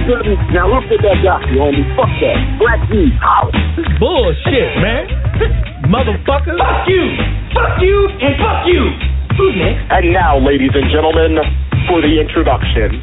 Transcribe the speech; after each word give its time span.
you 0.00 0.16
didn't. 0.16 0.40
Now 0.52 0.68
look 0.68 0.88
at 0.88 1.00
that 1.04 1.18
doctor, 1.20 1.56
homie. 1.60 1.84
Fuck 1.96 2.08
that. 2.24 2.38
Black 2.56 2.80
D. 2.88 3.12
Holla. 3.20 3.52
Bullshit, 4.00 4.70
man. 4.80 5.04
Motherfucker. 5.92 6.56
Fuck 6.56 6.88
you. 6.88 7.04
Fuck 7.52 7.82
you 7.82 8.08
and 8.20 8.34
fuck 8.40 8.64
you. 8.64 8.82
Who's 9.36 9.54
next? 9.60 9.84
And 9.92 10.12
now, 10.12 10.38
ladies 10.40 10.72
and 10.74 10.88
gentlemen, 10.88 11.36
for 11.88 12.00
the 12.00 12.20
introduction. 12.20 13.02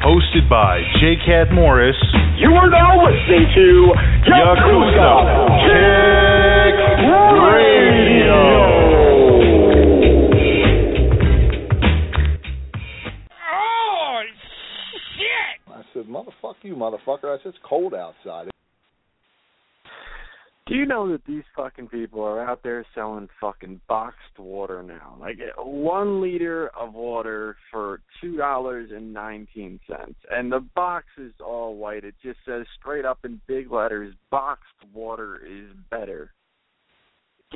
Hosted 0.00 0.48
by 0.48 0.80
J. 1.02 1.18
Cat 1.26 1.52
Morris. 1.52 1.98
You 2.38 2.54
are 2.54 2.70
now 2.70 3.02
listening 3.02 3.50
to 3.50 3.66
Yakuza 4.30 5.10
Kick 5.66 6.07
motherfucker. 17.08 17.38
I 17.38 17.42
said, 17.42 17.50
it's 17.50 17.58
cold 17.64 17.94
outside. 17.94 18.48
Do 20.66 20.74
you 20.74 20.84
know 20.84 21.10
that 21.10 21.24
these 21.24 21.44
fucking 21.56 21.88
people 21.88 22.22
are 22.22 22.44
out 22.46 22.62
there 22.62 22.84
selling 22.94 23.30
fucking 23.40 23.80
boxed 23.88 24.38
water 24.38 24.82
now? 24.82 25.16
Like 25.18 25.38
one 25.56 26.20
liter 26.20 26.68
of 26.78 26.92
water 26.92 27.56
for 27.70 28.00
two 28.20 28.36
dollars 28.36 28.90
and 28.94 29.14
nineteen 29.14 29.80
cents, 29.88 30.18
and 30.30 30.52
the 30.52 30.60
box 30.76 31.06
is 31.16 31.32
all 31.42 31.76
white. 31.76 32.04
It 32.04 32.16
just 32.22 32.38
says 32.44 32.66
straight 32.78 33.06
up 33.06 33.20
in 33.24 33.40
big 33.46 33.72
letters, 33.72 34.14
"Boxed 34.30 34.84
water 34.92 35.40
is 35.42 35.70
better." 35.90 36.34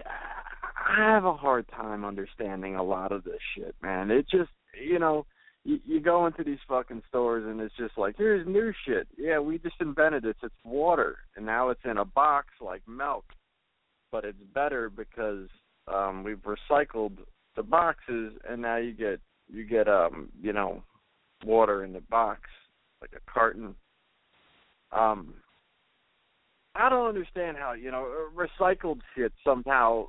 I 0.04 0.96
have 0.96 1.26
a 1.26 1.34
hard 1.34 1.68
time 1.68 2.06
understanding 2.06 2.76
a 2.76 2.82
lot 2.82 3.12
of 3.12 3.24
this 3.24 3.40
shit, 3.54 3.74
man. 3.82 4.10
It 4.10 4.26
just, 4.30 4.50
you 4.82 4.98
know, 4.98 5.26
you, 5.64 6.00
go 6.00 6.26
into 6.26 6.42
these 6.42 6.58
fucking 6.68 7.02
stores 7.08 7.44
and 7.46 7.60
it's 7.60 7.74
just 7.76 7.96
like, 7.96 8.16
here's 8.18 8.46
new 8.46 8.72
shit. 8.84 9.06
Yeah, 9.16 9.38
we 9.38 9.58
just 9.58 9.76
invented 9.80 10.24
it. 10.24 10.36
It's 10.42 10.54
water, 10.64 11.18
and 11.36 11.46
now 11.46 11.70
it's 11.70 11.84
in 11.84 11.98
a 11.98 12.04
box 12.04 12.48
like 12.60 12.82
milk, 12.88 13.24
but 14.10 14.24
it's 14.24 14.42
better 14.54 14.90
because 14.90 15.48
um 15.92 16.22
we've 16.22 16.42
recycled 16.42 17.18
the 17.56 17.62
boxes, 17.62 18.32
and 18.48 18.62
now 18.62 18.76
you 18.76 18.92
get 18.92 19.20
you 19.52 19.64
get 19.64 19.88
um 19.88 20.30
you 20.40 20.52
know 20.52 20.82
water 21.44 21.84
in 21.84 21.92
the 21.92 22.00
box 22.00 22.40
like 23.00 23.10
a 23.16 23.32
carton. 23.32 23.74
Um, 24.92 25.34
I 26.74 26.88
don't 26.88 27.08
understand 27.08 27.56
how 27.56 27.72
you 27.72 27.90
know 27.90 28.08
recycled 28.34 29.00
shit 29.14 29.32
somehow 29.44 30.08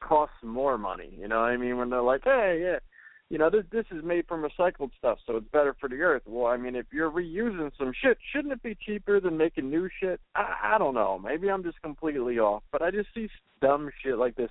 costs 0.00 0.36
more 0.42 0.76
money. 0.76 1.10
You 1.18 1.28
know 1.28 1.40
what 1.40 1.50
I 1.50 1.56
mean? 1.56 1.78
When 1.78 1.90
they're 1.90 2.02
like, 2.02 2.22
hey, 2.24 2.60
yeah 2.62 2.78
you 3.30 3.38
know, 3.38 3.48
this 3.48 3.64
this 3.70 3.86
is 3.92 4.04
made 4.04 4.26
from 4.26 4.42
recycled 4.42 4.90
stuff, 4.98 5.18
so 5.24 5.36
it's 5.36 5.46
better 5.52 5.74
for 5.78 5.88
the 5.88 6.00
earth. 6.02 6.22
Well, 6.26 6.46
I 6.52 6.56
mean, 6.56 6.74
if 6.74 6.86
you're 6.92 7.10
reusing 7.10 7.70
some 7.78 7.92
shit, 8.02 8.18
shouldn't 8.32 8.52
it 8.52 8.62
be 8.62 8.76
cheaper 8.84 9.20
than 9.20 9.36
making 9.36 9.70
new 9.70 9.88
shit? 10.00 10.20
I, 10.34 10.74
I 10.74 10.78
don't 10.78 10.94
know. 10.94 11.18
Maybe 11.18 11.48
I'm 11.48 11.62
just 11.62 11.80
completely 11.80 12.40
off, 12.40 12.64
but 12.72 12.82
I 12.82 12.90
just 12.90 13.08
see 13.14 13.28
dumb 13.62 13.88
shit 14.02 14.18
like 14.18 14.34
this. 14.34 14.50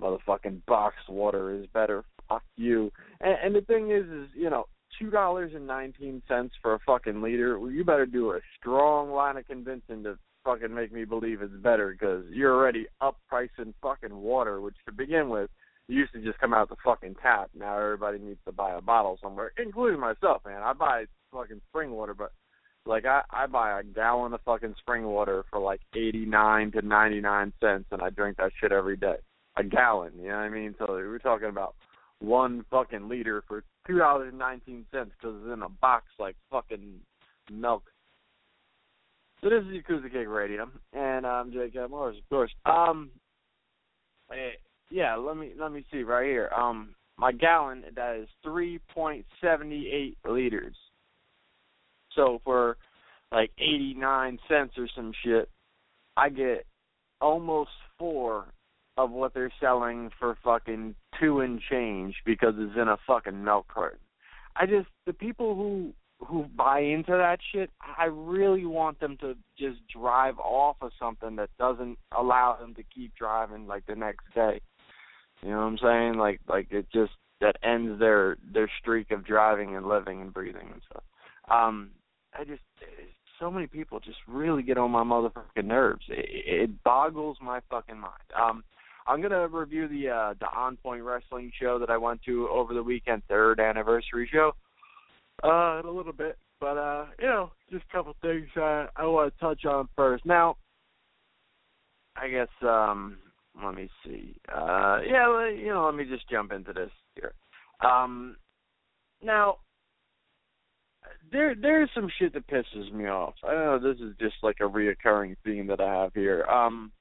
Motherfucking 0.00 0.62
boxed 0.66 1.08
water 1.08 1.52
is 1.52 1.66
better. 1.72 2.04
Fuck 2.28 2.42
you. 2.56 2.90
And, 3.20 3.36
and 3.44 3.54
the 3.54 3.60
thing 3.60 3.90
is, 3.90 4.04
is 4.06 4.28
you 4.34 4.48
know, 4.48 4.66
two 4.98 5.10
dollars 5.10 5.52
and 5.54 5.66
nineteen 5.66 6.22
cents 6.26 6.54
for 6.62 6.72
a 6.72 6.78
fucking 6.86 7.20
liter. 7.20 7.58
Well, 7.60 7.70
you 7.70 7.84
better 7.84 8.06
do 8.06 8.30
a 8.30 8.40
strong 8.58 9.10
line 9.10 9.36
of 9.36 9.46
convincing 9.46 10.04
to 10.04 10.18
fucking 10.42 10.74
make 10.74 10.90
me 10.90 11.04
believe 11.04 11.42
it's 11.42 11.52
better 11.52 11.90
because 11.90 12.24
you're 12.30 12.54
already 12.54 12.86
up 13.02 13.18
pricing 13.28 13.74
fucking 13.82 14.16
water, 14.16 14.62
which 14.62 14.76
to 14.86 14.92
begin 14.92 15.28
with 15.28 15.50
used 15.88 16.12
to 16.12 16.20
just 16.22 16.38
come 16.38 16.52
out 16.52 16.68
the 16.68 16.76
fucking 16.84 17.16
tap. 17.22 17.50
Now 17.56 17.78
everybody 17.78 18.18
needs 18.18 18.40
to 18.46 18.52
buy 18.52 18.72
a 18.72 18.80
bottle 18.80 19.18
somewhere, 19.22 19.52
including 19.56 20.00
myself, 20.00 20.42
man. 20.44 20.62
I 20.62 20.72
buy 20.72 21.04
fucking 21.32 21.60
spring 21.68 21.92
water, 21.92 22.14
but 22.14 22.32
like 22.86 23.04
I 23.04 23.22
I 23.30 23.46
buy 23.46 23.78
a 23.78 23.84
gallon 23.84 24.32
of 24.32 24.40
fucking 24.44 24.74
spring 24.78 25.04
water 25.04 25.44
for 25.50 25.58
like 25.58 25.80
eighty 25.94 26.24
nine 26.24 26.72
to 26.72 26.82
ninety 26.82 27.20
nine 27.20 27.52
cents, 27.60 27.86
and 27.90 28.02
I 28.02 28.10
drink 28.10 28.36
that 28.38 28.52
shit 28.60 28.72
every 28.72 28.96
day. 28.96 29.16
A 29.56 29.64
gallon, 29.64 30.12
you 30.20 30.28
know 30.28 30.36
what 30.36 30.42
I 30.42 30.48
mean? 30.50 30.74
So 30.78 30.86
we're 30.88 31.18
talking 31.18 31.48
about 31.48 31.74
one 32.20 32.64
fucking 32.70 33.08
liter 33.08 33.42
for 33.46 33.64
two 33.86 33.98
dollars 33.98 34.28
and 34.30 34.38
nineteen 34.38 34.84
cents 34.92 35.12
because 35.18 35.36
it's 35.42 35.52
in 35.52 35.62
a 35.62 35.68
box 35.68 36.06
like 36.18 36.36
fucking 36.50 37.00
milk. 37.50 37.84
So 39.42 39.50
this 39.50 39.62
is 39.62 39.82
Yakuza 39.82 40.10
Kick 40.10 40.28
Radio, 40.28 40.68
and 40.92 41.26
I'm 41.26 41.52
Jake 41.52 41.74
Morris, 41.90 42.16
of 42.18 42.28
course. 42.28 42.50
Um, 42.64 43.10
eh, 44.32 44.56
yeah, 44.90 45.16
let 45.16 45.36
me 45.36 45.52
let 45.58 45.72
me 45.72 45.84
see 45.92 46.02
right 46.02 46.26
here. 46.26 46.50
Um, 46.56 46.94
my 47.18 47.32
gallon 47.32 47.84
that 47.94 48.16
is 48.16 48.28
three 48.42 48.80
point 48.94 49.24
seventy 49.40 49.88
eight 49.88 50.18
liters. 50.28 50.76
So 52.14 52.40
for 52.44 52.76
like 53.32 53.50
eighty 53.58 53.94
nine 53.96 54.38
cents 54.48 54.74
or 54.76 54.88
some 54.94 55.12
shit, 55.24 55.48
I 56.16 56.28
get 56.28 56.66
almost 57.20 57.70
four 57.98 58.46
of 58.96 59.10
what 59.10 59.34
they're 59.34 59.52
selling 59.60 60.10
for 60.18 60.36
fucking 60.42 60.94
two 61.20 61.40
and 61.40 61.60
change 61.70 62.14
because 62.24 62.54
it's 62.56 62.76
in 62.80 62.88
a 62.88 62.96
fucking 63.06 63.44
milk 63.44 63.66
carton. 63.72 63.98
I 64.54 64.66
just 64.66 64.88
the 65.06 65.12
people 65.12 65.54
who 65.54 65.92
who 66.26 66.44
buy 66.56 66.80
into 66.80 67.12
that 67.12 67.38
shit, 67.52 67.70
I 67.98 68.04
really 68.06 68.64
want 68.64 69.00
them 69.00 69.18
to 69.20 69.36
just 69.58 69.78
drive 69.88 70.38
off 70.38 70.76
of 70.80 70.92
something 70.98 71.36
that 71.36 71.50
doesn't 71.58 71.98
allow 72.16 72.56
them 72.58 72.74
to 72.76 72.82
keep 72.82 73.14
driving 73.14 73.66
like 73.66 73.84
the 73.86 73.96
next 73.96 74.24
day. 74.34 74.60
You 75.42 75.50
know 75.50 75.58
what 75.58 75.64
I'm 75.64 75.78
saying? 75.78 76.14
Like 76.18 76.40
like 76.48 76.68
it 76.70 76.86
just 76.92 77.12
that 77.40 77.56
ends 77.62 77.98
their 77.98 78.36
their 78.52 78.70
streak 78.80 79.10
of 79.10 79.24
driving 79.24 79.76
and 79.76 79.86
living 79.86 80.20
and 80.20 80.32
breathing 80.32 80.68
and 80.72 80.82
stuff. 80.90 81.04
Um 81.50 81.90
I 82.34 82.44
just 82.44 82.62
so 83.38 83.50
many 83.50 83.66
people 83.66 84.00
just 84.00 84.18
really 84.26 84.62
get 84.62 84.78
on 84.78 84.90
my 84.90 85.04
motherfucking 85.04 85.64
nerves. 85.64 86.04
It, 86.08 86.62
it 86.62 86.82
boggles 86.82 87.36
my 87.40 87.60
fucking 87.70 87.98
mind. 87.98 88.12
Um 88.34 88.64
I'm 89.06 89.22
gonna 89.22 89.46
review 89.46 89.88
the 89.88 90.08
uh 90.08 90.34
the 90.40 90.46
On 90.46 90.76
Point 90.76 91.02
Wrestling 91.02 91.52
show 91.60 91.78
that 91.78 91.90
I 91.90 91.96
went 91.96 92.22
to 92.24 92.48
over 92.48 92.74
the 92.74 92.82
weekend, 92.82 93.22
third 93.28 93.60
anniversary 93.60 94.28
show 94.32 94.52
uh, 95.42 95.80
in 95.80 95.86
a 95.86 95.90
little 95.90 96.12
bit. 96.12 96.38
But 96.60 96.78
uh, 96.78 97.06
you 97.20 97.26
know, 97.26 97.50
just 97.70 97.84
a 97.88 97.92
couple 97.92 98.14
things 98.22 98.48
uh, 98.56 98.86
I 98.96 99.04
want 99.04 99.32
to 99.32 99.40
touch 99.40 99.64
on 99.64 99.88
first. 99.94 100.24
Now, 100.24 100.56
I 102.16 102.28
guess 102.28 102.48
um, 102.62 103.18
let 103.64 103.74
me 103.74 103.88
see. 104.04 104.36
Uh, 104.52 104.98
yeah, 105.06 105.48
you 105.48 105.68
know, 105.68 105.86
let 105.86 105.94
me 105.94 106.04
just 106.04 106.28
jump 106.28 106.52
into 106.52 106.72
this 106.72 106.90
here. 107.14 107.32
Um, 107.80 108.36
now, 109.22 109.58
there 111.30 111.54
there's 111.54 111.90
some 111.94 112.08
shit 112.18 112.32
that 112.34 112.46
pisses 112.48 112.92
me 112.92 113.06
off. 113.06 113.34
I 113.44 113.52
know 113.52 113.78
this 113.78 114.00
is 114.00 114.14
just 114.20 114.36
like 114.42 114.56
a 114.60 114.64
reoccurring 114.64 115.36
theme 115.44 115.66
that 115.68 115.80
I 115.80 116.02
have 116.02 116.14
here. 116.14 116.44
Um, 116.44 116.92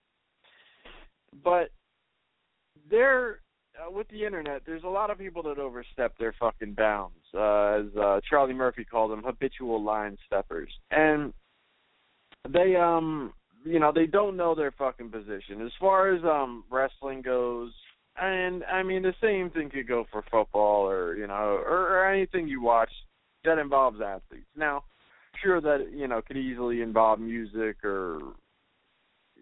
but 1.44 1.69
there 2.90 3.40
uh, 3.80 3.92
with 3.92 4.08
the 4.10 4.25
internet, 4.25 4.62
there's 4.66 4.84
a 4.84 4.90
lot 4.90 5.10
of 5.10 5.18
people 5.18 5.44
that 5.44 5.60
overstep 5.60 6.18
their 6.18 6.34
fucking 6.40 6.74
bounds, 6.74 7.16
uh, 7.34 7.80
as 7.80 7.86
uh, 8.00 8.19
Charlie 8.30 8.54
Murphy 8.54 8.86
called 8.86 9.12
them, 9.12 9.24
habitual 9.24 9.84
line 9.84 10.18
steppers, 10.25 10.69
and 10.92 11.34
they, 12.48 12.75
um, 12.75 13.34
you 13.65 13.79
know, 13.79 13.91
they 13.94 14.06
don't 14.06 14.38
know 14.38 14.53
their 14.56 14.71
fucking 14.71 15.09
position 15.09 15.62
as 15.65 15.71
far 15.79 16.13
as 16.13 16.23
um 16.23 16.63
wrestling 16.69 17.21
goes. 17.21 17.71
And 18.17 18.63
I 18.65 18.83
mean, 18.83 19.01
the 19.01 19.13
same 19.21 19.50
thing 19.50 19.69
could 19.69 19.88
go 19.88 20.06
for 20.12 20.23
football 20.31 20.88
or 20.88 21.17
you 21.17 21.27
know, 21.27 21.33
or, 21.33 21.97
or 21.97 22.09
anything 22.09 22.47
you 22.47 22.62
watch 22.62 22.91
that 23.44 23.57
involves 23.57 24.00
athletes. 24.00 24.47
Now, 24.56 24.83
sure 25.44 25.59
that 25.62 25.91
you 25.94 26.07
know 26.07 26.21
could 26.21 26.38
easily 26.38 26.81
involve 26.81 27.19
music 27.19 27.83
or 27.83 28.19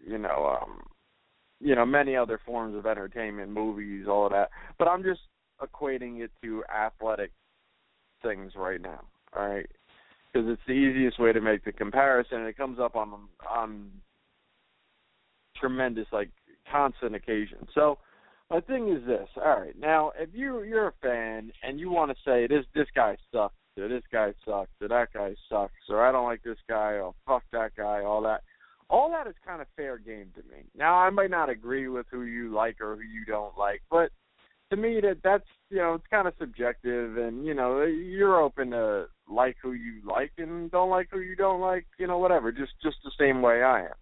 you 0.06 0.18
know 0.18 0.58
um 0.60 0.82
you 1.60 1.74
know 1.74 1.86
many 1.86 2.16
other 2.16 2.40
forms 2.44 2.74
of 2.76 2.86
entertainment, 2.86 3.50
movies, 3.50 4.06
all 4.08 4.26
of 4.26 4.32
that. 4.32 4.50
But 4.78 4.88
I'm 4.88 5.02
just 5.02 5.20
equating 5.62 6.20
it 6.20 6.30
to 6.42 6.64
athletic 6.64 7.30
things 8.22 8.52
right 8.56 8.80
now. 8.80 9.00
All 9.36 9.46
right, 9.46 9.66
because 10.32 10.48
it's 10.48 10.62
the 10.66 10.72
easiest 10.72 11.20
way 11.20 11.32
to 11.32 11.40
make 11.40 11.64
the 11.64 11.72
comparison, 11.72 12.38
and 12.38 12.48
it 12.48 12.56
comes 12.56 12.78
up 12.80 12.96
on 12.96 13.28
on 13.48 13.90
tremendous 15.56 16.06
like 16.12 16.30
constant 16.70 17.14
occasion. 17.14 17.66
So 17.74 17.98
my 18.50 18.60
thing 18.60 18.88
is 18.88 19.06
this. 19.06 19.28
All 19.36 19.60
right, 19.60 19.78
now 19.78 20.12
if 20.18 20.30
you 20.32 20.62
you're 20.62 20.88
a 20.88 20.92
fan 21.02 21.52
and 21.62 21.80
you 21.80 21.90
want 21.90 22.10
to 22.10 22.16
say 22.24 22.46
this 22.46 22.64
this 22.74 22.88
guy 22.94 23.16
sucks, 23.32 23.54
or 23.78 23.88
this 23.88 24.04
guy 24.12 24.32
sucks, 24.44 24.70
or 24.80 24.88
that 24.88 25.12
guy 25.12 25.34
sucks, 25.48 25.72
or 25.88 26.06
I 26.06 26.12
don't 26.12 26.26
like 26.26 26.42
this 26.42 26.58
guy, 26.68 26.92
or 26.92 27.14
fuck 27.26 27.42
that 27.52 27.74
guy, 27.76 28.02
all 28.02 28.22
that 28.22 28.42
all 28.90 29.10
that 29.10 29.26
is 29.26 29.34
kind 29.46 29.60
of 29.60 29.66
fair 29.76 29.98
game 29.98 30.30
to 30.34 30.42
me. 30.42 30.64
Now, 30.76 30.94
I 30.96 31.10
might 31.10 31.30
not 31.30 31.48
agree 31.48 31.88
with 31.88 32.06
who 32.10 32.22
you 32.22 32.52
like 32.52 32.80
or 32.80 32.96
who 32.96 33.02
you 33.02 33.24
don't 33.24 33.56
like, 33.56 33.82
but 33.90 34.10
to 34.70 34.76
me 34.76 35.00
that 35.00 35.18
that's 35.22 35.44
you 35.70 35.78
know 35.78 35.94
it's 35.94 36.06
kind 36.10 36.28
of 36.28 36.34
subjective, 36.38 37.16
and 37.16 37.44
you 37.44 37.54
know 37.54 37.82
you're 37.82 38.40
open 38.40 38.70
to 38.70 39.06
like 39.28 39.56
who 39.62 39.72
you 39.72 40.00
like 40.04 40.32
and 40.38 40.70
don't 40.70 40.90
like 40.90 41.08
who 41.10 41.20
you 41.20 41.36
don't 41.36 41.60
like, 41.60 41.86
you 41.98 42.06
know 42.06 42.18
whatever, 42.18 42.52
just 42.52 42.72
just 42.82 42.96
the 43.04 43.12
same 43.18 43.42
way 43.42 43.62
I 43.62 43.86
am. 43.86 43.94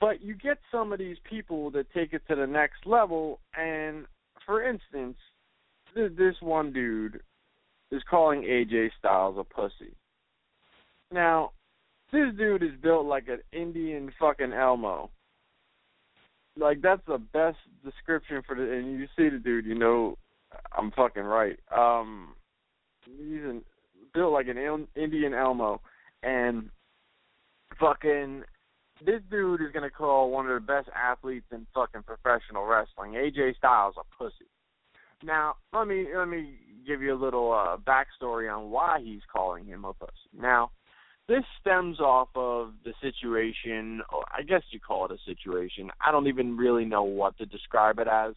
But 0.00 0.22
you 0.22 0.34
get 0.34 0.58
some 0.70 0.92
of 0.92 0.98
these 0.98 1.16
people 1.28 1.70
that 1.72 1.92
take 1.92 2.12
it 2.12 2.22
to 2.28 2.36
the 2.36 2.46
next 2.46 2.86
level, 2.86 3.40
and 3.56 4.06
for 4.46 4.62
instance, 4.62 5.16
this 5.94 6.36
one 6.40 6.72
dude 6.72 7.20
is 7.90 8.02
calling 8.08 8.42
AJ 8.42 8.90
Styles 8.98 9.36
a 9.38 9.44
pussy. 9.44 9.94
Now, 11.12 11.52
this 12.12 12.34
dude 12.36 12.62
is 12.62 12.78
built 12.82 13.06
like 13.06 13.28
an 13.28 13.40
Indian 13.52 14.12
fucking 14.18 14.52
Elmo. 14.52 15.10
Like 16.56 16.80
that's 16.80 17.02
the 17.06 17.18
best 17.18 17.58
description 17.84 18.42
for 18.46 18.56
the. 18.56 18.62
And 18.62 18.98
you 18.98 19.06
see 19.16 19.28
the 19.28 19.38
dude, 19.38 19.66
you 19.66 19.74
know, 19.74 20.16
I'm 20.76 20.90
fucking 20.92 21.22
right. 21.22 21.58
Um, 21.76 22.34
he's 23.04 23.42
an, 23.42 23.62
built 24.14 24.32
like 24.32 24.48
an 24.48 24.86
Indian 24.96 25.34
Elmo, 25.34 25.80
and 26.22 26.70
fucking 27.78 28.42
this 29.04 29.20
dude 29.30 29.60
is 29.60 29.72
gonna 29.72 29.90
call 29.90 30.30
one 30.30 30.48
of 30.48 30.54
the 30.54 30.66
best 30.66 30.88
athletes 30.94 31.46
in 31.52 31.66
fucking 31.74 32.02
professional 32.02 32.66
wrestling, 32.66 33.12
AJ 33.12 33.56
Styles, 33.56 33.94
a 33.98 34.16
pussy. 34.16 34.48
Now, 35.22 35.56
let 35.72 35.88
me 35.88 36.06
let 36.14 36.28
me 36.28 36.54
give 36.86 37.02
you 37.02 37.14
a 37.14 37.20
little 37.22 37.52
uh 37.52 37.76
backstory 37.76 38.54
on 38.54 38.70
why 38.70 39.00
he's 39.02 39.22
calling 39.32 39.66
him 39.66 39.84
a 39.84 39.92
pussy. 39.92 40.12
Now, 40.38 40.70
this 41.28 41.44
stems 41.60 42.00
off 42.00 42.28
of 42.34 42.72
the 42.84 42.94
situation, 43.02 44.00
or 44.10 44.24
I 44.36 44.42
guess 44.42 44.62
you 44.70 44.80
call 44.80 45.04
it 45.04 45.12
a 45.12 45.18
situation. 45.26 45.90
I 46.00 46.10
don't 46.10 46.26
even 46.26 46.56
really 46.56 46.86
know 46.86 47.02
what 47.02 47.36
to 47.38 47.46
describe 47.46 47.98
it 47.98 48.08
as, 48.08 48.34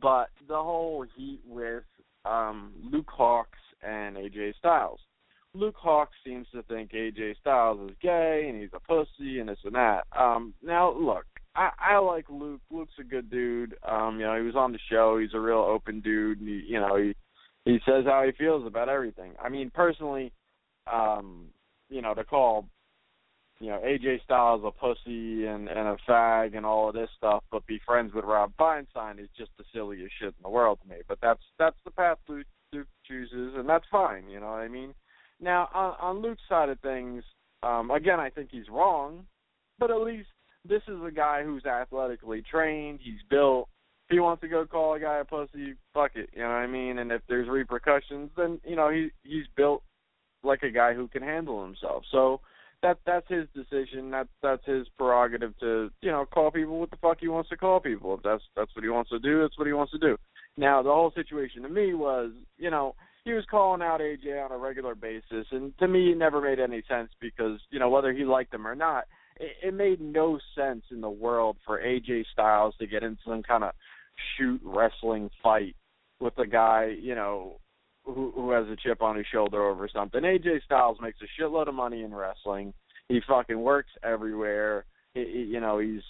but 0.00 0.28
the 0.48 0.56
whole 0.56 1.04
heat 1.16 1.40
with 1.46 1.84
um, 2.24 2.72
Luke 2.90 3.10
Hawx 3.16 3.46
and 3.82 4.16
AJ 4.16 4.54
Styles. 4.56 5.00
Luke 5.54 5.76
Hawx 5.82 6.06
seems 6.24 6.46
to 6.54 6.62
think 6.64 6.92
AJ 6.92 7.36
Styles 7.40 7.90
is 7.90 7.96
gay 8.00 8.46
and 8.48 8.60
he's 8.60 8.70
a 8.72 8.80
pussy 8.80 9.40
and 9.40 9.48
this 9.48 9.58
and 9.64 9.74
that. 9.74 10.04
Um, 10.16 10.54
now, 10.62 10.92
look, 10.92 11.24
I, 11.56 11.70
I 11.78 11.98
like 11.98 12.26
Luke. 12.28 12.60
Luke's 12.70 12.92
a 13.00 13.04
good 13.04 13.30
dude. 13.30 13.74
Um, 13.86 14.20
you 14.20 14.26
know, 14.26 14.36
he 14.36 14.46
was 14.46 14.54
on 14.54 14.72
the 14.72 14.78
show. 14.90 15.18
He's 15.18 15.34
a 15.34 15.40
real 15.40 15.58
open 15.58 16.00
dude. 16.00 16.40
And 16.40 16.48
he, 16.48 16.64
you 16.68 16.80
know, 16.80 16.96
he 16.96 17.14
he 17.64 17.78
says 17.84 18.04
how 18.06 18.22
he 18.24 18.32
feels 18.32 18.66
about 18.66 18.88
everything. 18.88 19.32
I 19.42 19.48
mean, 19.48 19.70
personally, 19.74 20.32
um, 20.90 21.48
you 21.88 22.00
know, 22.00 22.14
to 22.14 22.24
call 22.24 22.66
you 23.60 23.68
know, 23.68 23.80
AJ 23.84 24.22
Styles 24.24 24.62
a 24.64 24.70
pussy 24.70 25.44
and, 25.44 25.68
and 25.68 25.88
a 25.88 25.96
fag 26.08 26.56
and 26.56 26.64
all 26.64 26.88
of 26.88 26.94
this 26.94 27.10
stuff, 27.16 27.44
but 27.52 27.66
be 27.66 27.78
friends 27.84 28.14
with 28.14 28.24
Rob 28.24 28.52
Feinstein 28.58 29.20
is 29.20 29.28
just 29.36 29.50
the 29.58 29.64
silliest 29.74 30.14
shit 30.18 30.28
in 30.28 30.42
the 30.42 30.48
world 30.48 30.78
to 30.82 30.88
me. 30.88 31.02
But 31.06 31.18
that's 31.20 31.42
that's 31.58 31.76
the 31.84 31.90
path 31.90 32.16
Luke, 32.26 32.46
Luke 32.72 32.88
chooses, 33.06 33.54
and 33.56 33.68
that's 33.68 33.84
fine. 33.90 34.28
You 34.30 34.40
know 34.40 34.46
what 34.46 34.62
I 34.62 34.68
mean? 34.68 34.94
Now 35.40 35.68
on, 35.74 35.94
on 36.00 36.22
Luke's 36.22 36.42
side 36.48 36.68
of 36.68 36.78
things, 36.80 37.24
um, 37.62 37.90
again, 37.90 38.20
I 38.20 38.30
think 38.30 38.50
he's 38.50 38.68
wrong, 38.70 39.26
but 39.78 39.90
at 39.90 40.00
least 40.00 40.28
this 40.64 40.82
is 40.88 40.98
a 41.06 41.10
guy 41.10 41.42
who's 41.42 41.64
athletically 41.64 42.42
trained. 42.42 43.00
He's 43.02 43.22
built. 43.28 43.68
If 44.08 44.14
he 44.14 44.20
wants 44.20 44.42
to 44.42 44.48
go 44.48 44.66
call 44.66 44.94
a 44.94 45.00
guy 45.00 45.18
a 45.18 45.24
pussy, 45.24 45.74
fuck 45.94 46.12
it. 46.14 46.30
You 46.32 46.42
know 46.42 46.48
what 46.48 46.54
I 46.54 46.66
mean? 46.66 46.98
And 46.98 47.12
if 47.12 47.22
there's 47.28 47.48
repercussions, 47.48 48.30
then 48.36 48.60
you 48.64 48.76
know 48.76 48.90
he 48.90 49.10
he's 49.22 49.46
built 49.56 49.82
like 50.42 50.62
a 50.62 50.70
guy 50.70 50.94
who 50.94 51.08
can 51.08 51.22
handle 51.22 51.64
himself. 51.64 52.04
So 52.10 52.40
that 52.82 52.98
that's 53.06 53.28
his 53.28 53.46
decision. 53.54 54.10
That's 54.10 54.28
that's 54.42 54.64
his 54.64 54.86
prerogative 54.98 55.58
to 55.60 55.90
you 56.00 56.10
know 56.10 56.24
call 56.26 56.50
people 56.50 56.80
what 56.80 56.90
the 56.90 56.96
fuck 56.96 57.18
he 57.20 57.28
wants 57.28 57.50
to 57.50 57.56
call 57.56 57.80
people. 57.80 58.14
If 58.14 58.22
that's 58.22 58.42
that's 58.56 58.74
what 58.74 58.84
he 58.84 58.90
wants 58.90 59.10
to 59.10 59.18
do, 59.18 59.42
that's 59.42 59.58
what 59.58 59.66
he 59.66 59.72
wants 59.72 59.92
to 59.92 59.98
do. 59.98 60.16
Now 60.56 60.82
the 60.82 60.90
whole 60.90 61.12
situation 61.14 61.62
to 61.62 61.68
me 61.68 61.94
was 61.94 62.30
you 62.58 62.70
know 62.70 62.94
he 63.24 63.32
was 63.32 63.44
calling 63.50 63.82
out 63.82 64.00
AJ 64.00 64.44
on 64.44 64.52
a 64.52 64.58
regular 64.58 64.94
basis, 64.94 65.46
and 65.50 65.76
to 65.78 65.88
me 65.88 66.12
it 66.12 66.18
never 66.18 66.40
made 66.40 66.60
any 66.60 66.82
sense 66.88 67.10
because 67.20 67.60
you 67.70 67.78
know 67.78 67.90
whether 67.90 68.12
he 68.12 68.24
liked 68.24 68.54
him 68.54 68.66
or 68.66 68.74
not, 68.74 69.04
it, 69.36 69.52
it 69.68 69.74
made 69.74 70.00
no 70.00 70.38
sense 70.56 70.82
in 70.90 71.00
the 71.00 71.10
world 71.10 71.56
for 71.66 71.80
AJ 71.80 72.24
Styles 72.32 72.74
to 72.78 72.86
get 72.86 73.02
into 73.02 73.20
some 73.26 73.42
kind 73.42 73.64
of 73.64 73.72
shoot 74.36 74.60
wrestling 74.64 75.30
fight 75.42 75.76
with 76.20 76.36
a 76.38 76.46
guy 76.46 76.94
you 77.00 77.14
know 77.14 77.58
who 78.04 78.32
who 78.34 78.50
has 78.50 78.66
a 78.68 78.76
chip 78.76 79.02
on 79.02 79.16
his 79.16 79.26
shoulder 79.32 79.62
over 79.62 79.88
something. 79.92 80.22
AJ 80.22 80.62
Styles 80.64 80.98
makes 81.00 81.18
a 81.22 81.42
shitload 81.42 81.68
of 81.68 81.74
money 81.74 82.02
in 82.02 82.14
wrestling. 82.14 82.72
He 83.08 83.20
fucking 83.26 83.60
works 83.60 83.90
everywhere. 84.02 84.84
He, 85.14 85.24
he, 85.24 85.38
you 85.52 85.60
know, 85.60 85.78
he's 85.78 86.02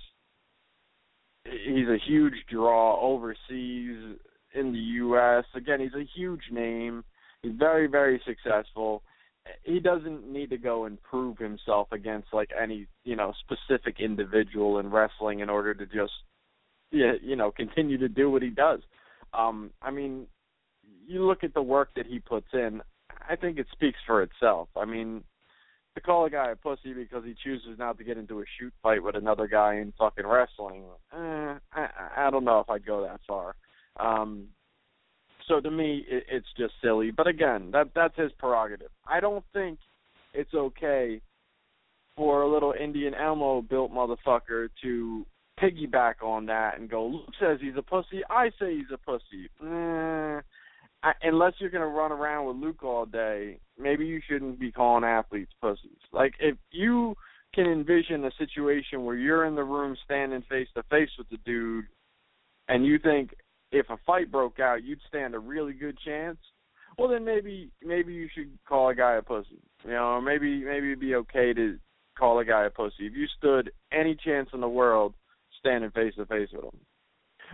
he's 1.45 1.88
a 1.88 1.99
huge 2.07 2.35
draw 2.49 3.00
overseas 3.00 4.17
in 4.54 4.73
the 4.73 4.78
U.S. 4.78 5.45
Again, 5.54 5.80
he's 5.80 5.95
a 5.95 6.09
huge 6.16 6.42
name. 6.50 7.04
He's 7.42 7.52
very 7.59 7.87
very 7.87 8.21
successful. 8.26 9.02
He 9.64 9.80
doesn't 9.80 10.30
need 10.30 10.50
to 10.50 10.59
go 10.59 10.85
and 10.85 11.02
prove 11.02 11.38
himself 11.38 11.88
against 11.92 12.28
like 12.33 12.50
any 12.61 12.87
you 13.04 13.16
know 13.16 13.33
specific 13.40 14.00
individual 14.00 14.78
in 14.78 14.90
wrestling 14.90 15.40
in 15.40 15.50
order 15.50 15.75
to 15.75 15.87
just 15.87 16.12
you 16.90 17.37
know 17.37 17.50
continue 17.50 17.99
to 17.99 18.09
do 18.09 18.30
what 18.30 18.42
he 18.42 18.50
does. 18.50 18.80
Um, 19.33 19.71
I 19.80 19.90
mean, 19.90 20.26
you 21.07 21.26
look 21.26 21.45
at 21.45 21.54
the 21.54 21.62
work 21.62 21.90
that 21.97 22.07
he 22.07 22.19
puts 22.19 22.49
in, 22.52 22.83
I 23.28 23.37
think 23.37 23.59
it 23.59 23.66
speaks 23.73 23.99
for 24.07 24.23
itself. 24.23 24.69
I 24.76 24.85
mean, 24.85 25.23
to 25.95 26.00
call 26.00 26.25
a 26.25 26.30
guy 26.30 26.50
a 26.50 26.57
pussy 26.57 26.92
because 26.92 27.25
he 27.25 27.35
chooses 27.42 27.78
not 27.78 27.99
to 27.99 28.04
get 28.04 28.19
into 28.19 28.40
a 28.40 28.45
shoot 28.59 28.73
fight 28.83 29.02
with 29.02 29.16
another 29.16 29.47
guy 29.47 29.76
in 29.76 29.92
fucking 29.99 30.26
wrestling, 30.26 30.85
eh, 31.12 31.54
I, 31.73 31.88
I 32.16 32.30
don't 32.30 32.45
know 32.45 32.61
if 32.61 32.71
I'd 32.71 32.87
go 32.87 33.02
that 33.02 33.21
far. 33.26 33.54
Um, 34.00 34.49
So 35.49 35.61
to 35.61 35.71
me, 35.71 36.04
it, 36.09 36.25
it's 36.30 36.47
just 36.57 36.75
silly. 36.83 37.11
But 37.11 37.26
again, 37.26 37.71
that 37.73 37.88
that's 37.95 38.16
his 38.16 38.33
prerogative. 38.38 38.90
I 39.07 39.21
don't 39.21 39.45
think 39.52 39.78
it's 40.33 40.54
okay 40.54 41.21
for 42.16 42.42
a 42.42 42.49
little 42.49 42.73
Indian 42.78 43.14
Elmo 43.14 43.62
built 43.62 43.90
motherfucker 43.92 44.69
to 44.83 45.26
piggyback 45.61 46.23
on 46.23 46.47
that 46.47 46.78
and 46.78 46.88
go, 46.88 47.07
Luke 47.07 47.35
says 47.40 47.59
he's 47.61 47.76
a 47.76 47.83
pussy, 47.83 48.23
I 48.30 48.50
say 48.59 48.76
he's 48.76 48.92
a 48.92 48.99
pussy. 48.99 49.49
Eh, 49.62 50.40
I, 51.02 51.12
unless 51.23 51.54
you're 51.59 51.71
gonna 51.71 51.87
run 51.87 52.12
around 52.12 52.47
with 52.47 52.57
Luke 52.57 52.83
all 52.83 53.07
day, 53.07 53.59
maybe 53.78 54.07
you 54.07 54.21
shouldn't 54.28 54.61
be 54.61 54.71
calling 54.71 55.04
athletes 55.04 55.52
pussies. 55.61 56.00
Like 56.12 56.35
if 56.40 56.57
you 56.71 57.14
can 57.54 57.66
envision 57.66 58.25
a 58.25 58.30
situation 58.38 59.04
where 59.04 59.16
you're 59.16 59.47
in 59.47 59.54
the 59.54 59.64
room 59.64 59.97
standing 60.04 60.42
face 60.49 60.69
to 60.75 60.83
face 60.85 61.11
with 61.19 61.28
the 61.30 61.38
dude, 61.45 61.87
and 62.69 62.87
you 62.87 62.99
think 62.99 63.35
if 63.73 63.89
a 63.91 63.97
fight 64.07 64.31
broke 64.31 64.61
out, 64.61 64.85
you'd 64.85 65.00
stand 65.09 65.35
a 65.35 65.39
really 65.39 65.73
good 65.73 65.99
chance. 66.05 66.39
Well, 66.99 67.09
then 67.09 67.25
maybe 67.25 67.71
maybe 67.83 68.12
you 68.12 68.29
should 68.35 68.50
call 68.69 68.89
a 68.89 68.95
guy 68.95 69.15
a 69.15 69.23
pussy. 69.23 69.61
You 69.85 69.93
know, 69.93 70.21
maybe 70.21 70.65
maybe 70.65 70.89
it'd 70.89 71.00
be 71.00 71.15
okay 71.17 71.53
to 71.55 71.79
call 72.19 72.39
a 72.39 72.45
guy 72.45 72.65
a 72.65 72.71
pussy 72.71 73.07
if 73.07 73.15
you 73.15 73.27
stood 73.39 73.73
any 73.93 74.15
chance 74.15 74.50
in 74.53 74.61
the 74.61 74.69
world 74.69 75.15
standing 75.59 75.91
face 75.91 76.15
to 76.17 76.27
face 76.27 76.49
with 76.53 76.65
him. 76.65 76.81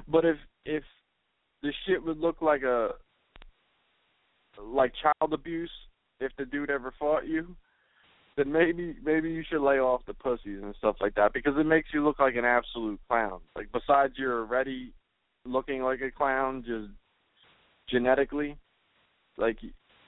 But 0.08 0.24
if 0.24 0.36
if 0.64 0.82
the 1.62 1.72
shit 1.86 2.02
would 2.04 2.18
look 2.18 2.40
like 2.40 2.62
a 2.62 2.90
like 4.60 4.92
child 5.02 5.32
abuse 5.32 5.70
if 6.18 6.32
the 6.38 6.46
dude 6.46 6.70
ever 6.70 6.92
fought 6.98 7.26
you, 7.26 7.54
then 8.36 8.50
maybe 8.50 8.96
maybe 9.04 9.30
you 9.30 9.44
should 9.48 9.64
lay 9.64 9.78
off 9.78 10.02
the 10.06 10.14
pussies 10.14 10.62
and 10.62 10.74
stuff 10.78 10.96
like 11.00 11.14
that 11.14 11.32
because 11.32 11.54
it 11.56 11.66
makes 11.66 11.88
you 11.92 12.04
look 12.04 12.18
like 12.18 12.36
an 12.36 12.44
absolute 12.44 13.00
clown. 13.08 13.40
Like 13.54 13.68
besides 13.72 14.14
you're 14.16 14.40
already 14.40 14.92
looking 15.46 15.82
like 15.82 16.00
a 16.00 16.10
clown 16.10 16.64
just 16.66 16.88
genetically, 17.88 18.56
like 19.36 19.58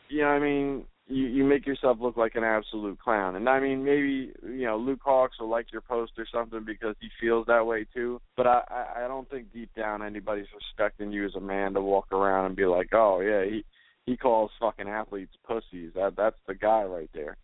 you 0.09 0.21
know 0.21 0.29
what 0.29 0.33
I 0.33 0.39
mean, 0.39 0.85
you 1.07 1.27
you 1.27 1.45
make 1.45 1.67
yourself 1.67 1.99
look 2.01 2.17
like 2.17 2.35
an 2.35 2.45
absolute 2.45 2.99
clown. 2.99 3.37
And 3.37 3.49
I 3.49 3.61
mean 3.61 3.85
maybe 3.85 4.33
you 4.43 4.67
know 4.67 4.77
Luke 4.77 5.01
Hawx 5.07 5.31
will 5.41 5.49
like 5.49 5.73
your 5.73 5.81
post 5.81 6.13
or 6.19 6.27
something 6.33 6.65
because 6.65 6.95
he 7.01 7.09
feels 7.21 7.47
that 7.47 7.67
way 7.67 7.87
too. 7.95 8.21
But 8.37 8.47
I 8.47 8.63
I, 8.69 9.05
I 9.05 9.09
don't 9.09 9.29
think 9.31 9.53
deep 9.53 9.71
down 9.75 10.03
anybody's 10.03 10.47
respecting 10.55 11.13
you 11.13 11.25
as 11.25 11.35
a 11.35 11.41
man 11.41 11.75
to 11.75 11.81
walk 11.81 12.13
around 12.13 12.47
and 12.47 12.57
be 12.57 12.67
like, 12.67 12.89
oh 12.93 13.21
yeah 13.21 13.45
he 13.45 13.65
he 14.07 14.17
calls 14.17 14.51
fucking 14.61 14.89
athletes 14.89 15.35
pussies. 15.47 15.93
That 15.95 16.15
that's 16.17 16.39
the 16.47 16.55
guy 16.55 16.85
right 16.85 17.11
there. 17.15 17.37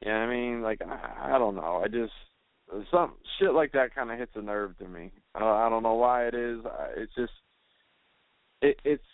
You 0.00 0.10
know 0.10 0.18
what 0.18 0.28
I 0.28 0.30
mean? 0.30 0.62
Like 0.62 0.80
I, 0.82 1.34
I 1.34 1.38
don't 1.38 1.56
know. 1.56 1.82
I 1.84 1.88
just 1.88 2.12
some 2.90 3.14
shit 3.38 3.52
like 3.52 3.72
that 3.72 3.94
kind 3.94 4.10
of 4.10 4.18
hits 4.18 4.32
a 4.34 4.42
nerve 4.42 4.76
to 4.78 4.88
me. 4.88 5.12
I, 5.34 5.66
I 5.66 5.68
don't 5.68 5.82
know 5.82 5.94
why 5.94 6.26
it 6.26 6.34
is. 6.34 6.60
It's 6.96 7.14
just 7.14 7.32
it, 8.62 8.78
it's 8.84 9.04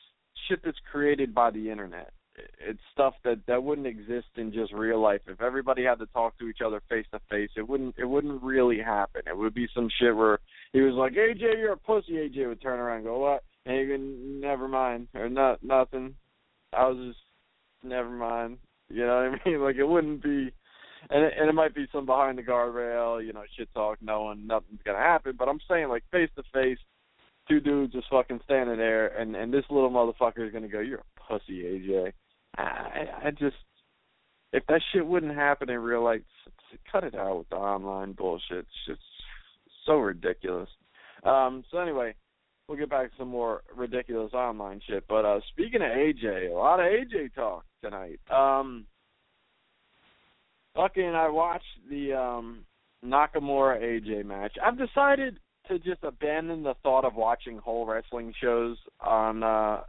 shit 0.48 0.60
that's 0.64 0.78
created 0.90 1.34
by 1.34 1.50
the 1.50 1.70
internet. 1.70 2.12
It's 2.58 2.80
stuff 2.92 3.14
that 3.24 3.40
that 3.48 3.62
wouldn't 3.62 3.86
exist 3.86 4.28
in 4.36 4.52
just 4.52 4.72
real 4.72 5.00
life. 5.00 5.20
If 5.26 5.42
everybody 5.42 5.84
had 5.84 5.98
to 5.98 6.06
talk 6.06 6.38
to 6.38 6.46
each 6.46 6.60
other 6.64 6.80
face 6.88 7.06
to 7.12 7.20
face, 7.30 7.50
it 7.56 7.68
wouldn't 7.68 7.96
it 7.98 8.06
wouldn't 8.06 8.42
really 8.42 8.78
happen. 8.78 9.22
It 9.26 9.36
would 9.36 9.54
be 9.54 9.68
some 9.74 9.90
shit 10.00 10.16
where 10.16 10.38
he 10.72 10.80
was 10.80 10.94
like, 10.94 11.12
"AJ, 11.12 11.58
you're 11.58 11.72
a 11.72 11.76
pussy." 11.76 12.12
AJ 12.12 12.48
would 12.48 12.62
turn 12.62 12.78
around 12.78 12.98
and 12.98 13.06
go, 13.06 13.18
"What?" 13.18 13.44
And 13.66 13.78
he 13.78 13.86
would, 13.86 14.00
"Never 14.00 14.68
mind," 14.68 15.08
or 15.14 15.28
"Not 15.28 15.62
nothing." 15.62 16.14
I 16.72 16.86
was 16.86 17.08
just, 17.08 17.18
never 17.82 18.08
mind. 18.08 18.58
You 18.88 19.06
know 19.06 19.30
what 19.30 19.40
I 19.40 19.48
mean? 19.50 19.60
Like 19.60 19.76
it 19.76 19.84
wouldn't 19.84 20.22
be, 20.22 20.52
and 21.08 21.24
it, 21.24 21.32
and 21.38 21.48
it 21.48 21.54
might 21.54 21.74
be 21.74 21.86
some 21.92 22.06
behind 22.06 22.38
the 22.38 22.42
guardrail, 22.42 23.24
you 23.24 23.32
know, 23.32 23.42
shit 23.56 23.72
talk, 23.74 23.98
knowing 24.00 24.46
nothing's 24.46 24.82
gonna 24.84 24.98
happen. 24.98 25.34
But 25.38 25.48
I'm 25.48 25.60
saying 25.68 25.88
like 25.88 26.04
face 26.10 26.30
to 26.36 26.42
face, 26.52 26.78
two 27.48 27.60
dudes 27.60 27.92
just 27.92 28.10
fucking 28.10 28.40
standing 28.44 28.76
there, 28.76 29.08
and 29.08 29.34
and 29.34 29.52
this 29.52 29.64
little 29.70 29.90
motherfucker 29.90 30.46
is 30.46 30.52
gonna 30.52 30.68
go, 30.68 30.80
"You're 30.80 31.00
a 31.00 31.20
pussy, 31.20 31.62
AJ." 31.62 32.12
I 32.58 33.06
I 33.24 33.30
just, 33.30 33.56
if 34.52 34.64
that 34.66 34.82
shit 34.92 35.06
wouldn't 35.06 35.34
happen 35.34 35.70
in 35.70 35.78
real 35.80 36.04
life, 36.04 36.22
cut 36.90 37.04
it 37.04 37.14
out 37.14 37.38
with 37.38 37.48
the 37.48 37.56
online 37.56 38.12
bullshit. 38.12 38.58
It's 38.58 38.86
just 38.86 39.00
so 39.86 39.94
ridiculous. 39.94 40.68
Um. 41.24 41.64
So 41.70 41.78
anyway, 41.78 42.14
we'll 42.70 42.78
get 42.78 42.88
back 42.88 43.10
to 43.10 43.16
some 43.18 43.28
more 43.28 43.62
ridiculous 43.76 44.32
online 44.32 44.80
shit. 44.86 45.04
But 45.08 45.24
uh 45.24 45.40
speaking 45.50 45.82
of 45.82 45.88
AJ, 45.88 46.50
a 46.50 46.54
lot 46.54 46.78
of 46.78 46.86
AJ 46.86 47.34
talk 47.34 47.64
tonight. 47.82 48.20
Um 48.30 48.86
Lucky 50.76 51.02
and 51.02 51.16
I 51.16 51.28
watched 51.28 51.64
the 51.88 52.14
um 52.14 52.64
Nakamura 53.04 53.80
AJ 53.80 54.24
match. 54.24 54.56
I've 54.64 54.78
decided 54.78 55.38
to 55.68 55.78
just 55.78 56.02
abandon 56.02 56.62
the 56.62 56.74
thought 56.82 57.04
of 57.04 57.14
watching 57.14 57.58
whole 57.58 57.86
wrestling 57.86 58.32
shows 58.40 58.76
on 59.00 59.42
uh 59.42 59.80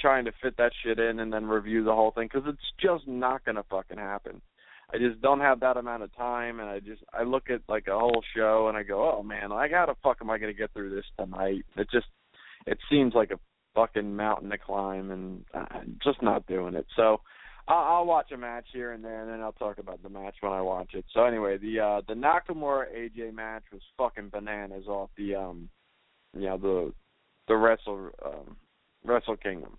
trying 0.00 0.24
to 0.24 0.32
fit 0.42 0.56
that 0.56 0.72
shit 0.82 0.98
in 0.98 1.20
and 1.20 1.32
then 1.32 1.46
review 1.46 1.84
the 1.84 1.94
whole 1.94 2.10
thing 2.10 2.28
because 2.32 2.48
it's 2.48 2.72
just 2.80 3.06
not 3.06 3.44
gonna 3.44 3.64
fucking 3.70 3.98
happen. 3.98 4.40
I 4.92 4.98
just 4.98 5.22
don't 5.22 5.40
have 5.40 5.60
that 5.60 5.78
amount 5.78 6.02
of 6.02 6.14
time, 6.14 6.60
and 6.60 6.68
I 6.68 6.80
just 6.80 7.02
I 7.14 7.22
look 7.22 7.48
at 7.48 7.62
like 7.68 7.86
a 7.86 7.98
whole 7.98 8.22
show 8.36 8.68
and 8.68 8.76
I 8.76 8.82
go, 8.82 9.16
oh 9.16 9.22
man, 9.22 9.50
like 9.50 9.72
how 9.72 9.86
the 9.86 9.94
fuck 10.02 10.18
am 10.20 10.28
I 10.30 10.38
gonna 10.38 10.52
get 10.52 10.72
through 10.72 10.94
this 10.94 11.06
tonight? 11.18 11.64
It 11.76 11.88
just 11.90 12.06
it 12.66 12.78
seems 12.90 13.14
like 13.14 13.30
a 13.30 13.38
fucking 13.74 14.14
mountain 14.14 14.50
to 14.50 14.58
climb, 14.58 15.10
and 15.10 15.44
I'm 15.54 15.98
just 16.04 16.22
not 16.22 16.46
doing 16.46 16.74
it. 16.74 16.86
So 16.96 17.20
I'll, 17.68 17.96
I'll 17.96 18.06
watch 18.06 18.32
a 18.32 18.36
match 18.36 18.66
here 18.72 18.92
and 18.92 19.04
there, 19.04 19.22
and 19.22 19.30
then 19.30 19.40
I'll 19.40 19.52
talk 19.52 19.78
about 19.78 20.02
the 20.02 20.08
match 20.08 20.36
when 20.40 20.52
I 20.52 20.60
watch 20.60 20.94
it. 20.94 21.04
So 21.14 21.24
anyway, 21.24 21.58
the 21.58 21.80
uh 21.80 22.00
the 22.06 22.14
Nakamura 22.14 22.86
AJ 22.94 23.34
match 23.34 23.64
was 23.72 23.82
fucking 23.96 24.30
bananas 24.30 24.86
off 24.86 25.10
the 25.16 25.34
um 25.34 25.68
you 26.34 26.46
know 26.46 26.58
the 26.58 26.92
the 27.48 27.56
Wrestle 27.56 28.10
um 28.24 28.56
Wrestle 29.04 29.36
Kingdom. 29.36 29.78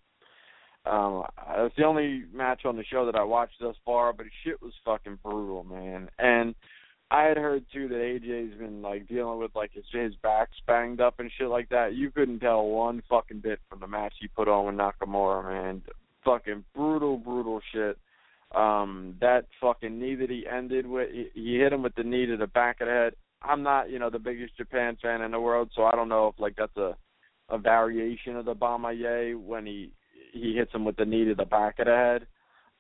Um, 0.85 1.23
it's 1.55 1.75
the 1.77 1.85
only 1.85 2.23
match 2.33 2.65
on 2.65 2.75
the 2.75 2.83
show 2.83 3.05
that 3.05 3.15
I 3.15 3.23
watched 3.23 3.55
thus 3.61 3.75
far, 3.85 4.11
but 4.11 4.25
shit 4.43 4.61
was 4.61 4.73
fucking 4.83 5.19
brutal, 5.23 5.63
man. 5.63 6.09
And 6.19 6.55
I 7.09 7.23
had 7.23 7.37
heard 7.37 7.63
too 7.71 7.87
that 7.87 7.95
AJ's 7.95 8.57
been 8.57 8.81
like 8.81 9.07
dealing 9.07 9.39
with 9.39 9.51
like 9.55 9.71
his 9.73 9.85
his 9.91 10.15
back's 10.23 10.57
banged 10.67 10.99
up 10.99 11.19
and 11.19 11.31
shit 11.37 11.47
like 11.47 11.69
that. 11.69 11.93
You 11.93 12.11
couldn't 12.11 12.39
tell 12.39 12.65
one 12.65 13.01
fucking 13.09 13.39
bit 13.39 13.59
from 13.69 13.79
the 13.79 13.87
match 13.87 14.13
he 14.19 14.27
put 14.27 14.47
on 14.47 14.65
with 14.65 14.75
Nakamura, 14.75 15.43
man. 15.43 15.81
Fucking 16.25 16.63
brutal, 16.75 17.17
brutal 17.17 17.61
shit. 17.73 17.97
Um, 18.55 19.15
that 19.19 19.45
fucking 19.59 19.99
knee 19.99 20.15
that 20.15 20.29
he 20.29 20.45
ended 20.47 20.85
with, 20.85 21.09
he, 21.33 21.57
hit 21.57 21.73
him 21.73 21.81
with 21.81 21.95
the 21.95 22.03
knee 22.03 22.27
to 22.27 22.37
the 22.37 22.47
back 22.47 22.81
of 22.81 22.87
the 22.87 22.93
head. 22.93 23.15
I'm 23.41 23.63
not, 23.63 23.89
you 23.89 23.99
know, 23.99 24.09
the 24.09 24.19
biggest 24.19 24.55
Japan 24.55 24.97
fan 25.01 25.21
in 25.21 25.31
the 25.31 25.39
world, 25.39 25.71
so 25.75 25.83
I 25.83 25.95
don't 25.95 26.07
know 26.07 26.27
if 26.27 26.39
like 26.39 26.55
that's 26.55 26.77
a 26.77 26.95
a 27.49 27.57
variation 27.57 28.35
of 28.35 28.45
the 28.45 28.55
Bomaye 28.55 29.35
when 29.35 29.65
he 29.65 29.91
he 30.31 30.55
hits 30.55 30.73
him 30.73 30.85
with 30.85 30.95
the 30.95 31.05
knee 31.05 31.25
to 31.25 31.35
the 31.35 31.45
back 31.45 31.79
of 31.79 31.85
the 31.85 31.91
head, 31.91 32.27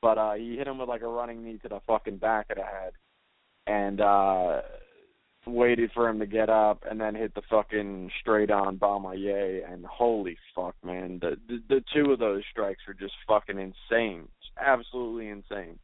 but 0.01 0.17
uh 0.17 0.33
he 0.33 0.55
hit 0.55 0.67
him 0.67 0.77
with 0.77 0.89
like 0.89 1.01
a 1.01 1.07
running 1.07 1.43
knee 1.43 1.59
to 1.61 1.69
the 1.69 1.79
fucking 1.85 2.17
back 2.17 2.47
of 2.49 2.57
the 2.57 2.63
head, 2.63 2.93
and 3.67 4.01
uh 4.01 4.61
waited 5.45 5.91
for 5.93 6.07
him 6.07 6.19
to 6.19 6.25
get 6.25 6.49
up 6.49 6.83
and 6.89 6.99
then 6.99 7.15
hit 7.15 7.33
the 7.35 7.41
fucking 7.49 8.09
straight 8.19 8.51
on 8.51 8.77
Bomaye 8.77 9.71
and 9.71 9.85
holy 9.85 10.37
fuck 10.55 10.75
man 10.83 11.19
the, 11.21 11.37
the 11.47 11.61
the 11.69 11.83
two 11.93 12.11
of 12.11 12.19
those 12.19 12.43
strikes 12.51 12.81
are 12.87 12.93
just 12.93 13.13
fucking 13.27 13.59
insane 13.59 14.27
absolutely 14.57 15.29
insane 15.29 15.79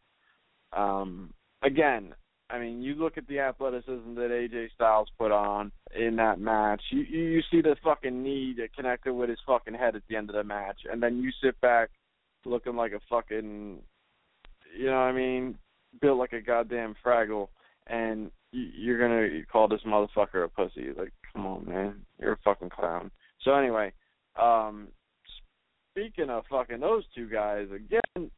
um 0.74 1.34
again 1.62 2.14
I 2.52 2.58
mean, 2.58 2.82
you 2.82 2.96
look 2.96 3.18
at 3.18 3.28
the 3.28 3.40
athleticism 3.40 4.16
that 4.16 4.32
AJ 4.32 4.72
Styles 4.74 5.10
put 5.20 5.32
on 5.32 5.72
in 5.96 6.16
that 6.16 6.40
match. 6.40 6.82
You 6.90 7.02
you 7.02 7.42
see 7.52 7.62
the 7.62 7.76
fucking 7.84 8.24
knee 8.24 8.56
that 8.58 8.76
connected 8.76 9.14
with 9.14 9.30
his 9.30 9.38
fucking 9.46 9.76
head 9.76 9.96
at 9.96 10.02
the 10.10 10.16
end 10.16 10.30
of 10.30 10.36
the 10.36 10.44
match, 10.44 10.80
and 10.92 11.02
then 11.02 11.22
you 11.22 11.32
sit 11.44 11.60
back 11.62 11.90
looking 12.46 12.76
like 12.76 12.94
a 12.94 13.00
fucking, 13.10 13.82
you 14.78 14.86
know 14.86 14.92
what 14.94 14.98
I 14.98 15.12
mean, 15.12 15.58
built 16.02 16.18
like 16.18 16.34
a 16.34 16.42
goddamn 16.42 16.96
Fraggle, 17.06 17.50
and 17.86 18.32
you're 18.52 19.00
gonna 19.00 19.44
call 19.52 19.68
this 19.68 19.82
motherfucker 19.86 20.44
a 20.44 20.48
pussy. 20.48 20.90
Like, 20.98 21.14
come 21.34 21.46
on, 21.46 21.68
man, 21.68 22.02
you're 22.20 22.34
a 22.34 22.38
fucking 22.44 22.70
clown. 22.70 23.12
So 23.44 23.54
anyway, 23.54 23.94
um, 24.42 24.88
speaking 25.92 26.30
of 26.30 26.44
fucking 26.50 26.80
those 26.80 27.04
two 27.16 27.30
guys 27.30 27.68
again, 27.74 28.32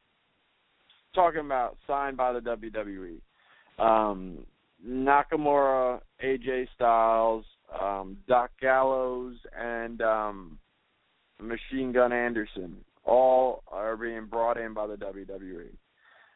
talking 1.14 1.42
about 1.42 1.78
signed 1.88 2.18
by 2.18 2.34
the 2.34 2.40
WWE 2.40 3.18
um, 3.82 4.46
Nakamura, 4.86 6.02
AJ 6.24 6.68
Styles, 6.76 7.46
um, 7.80 8.18
Doc 8.28 8.52
Gallows, 8.60 9.36
and 9.60 10.02
um, 10.02 10.60
Machine 11.40 11.92
Gun 11.92 12.12
Anderson 12.12 12.78
all 13.04 13.64
are 13.68 13.98
being 13.98 14.26
brought 14.26 14.58
in 14.58 14.74
by 14.74 14.88
the 14.88 14.96
WWE. 14.96 15.70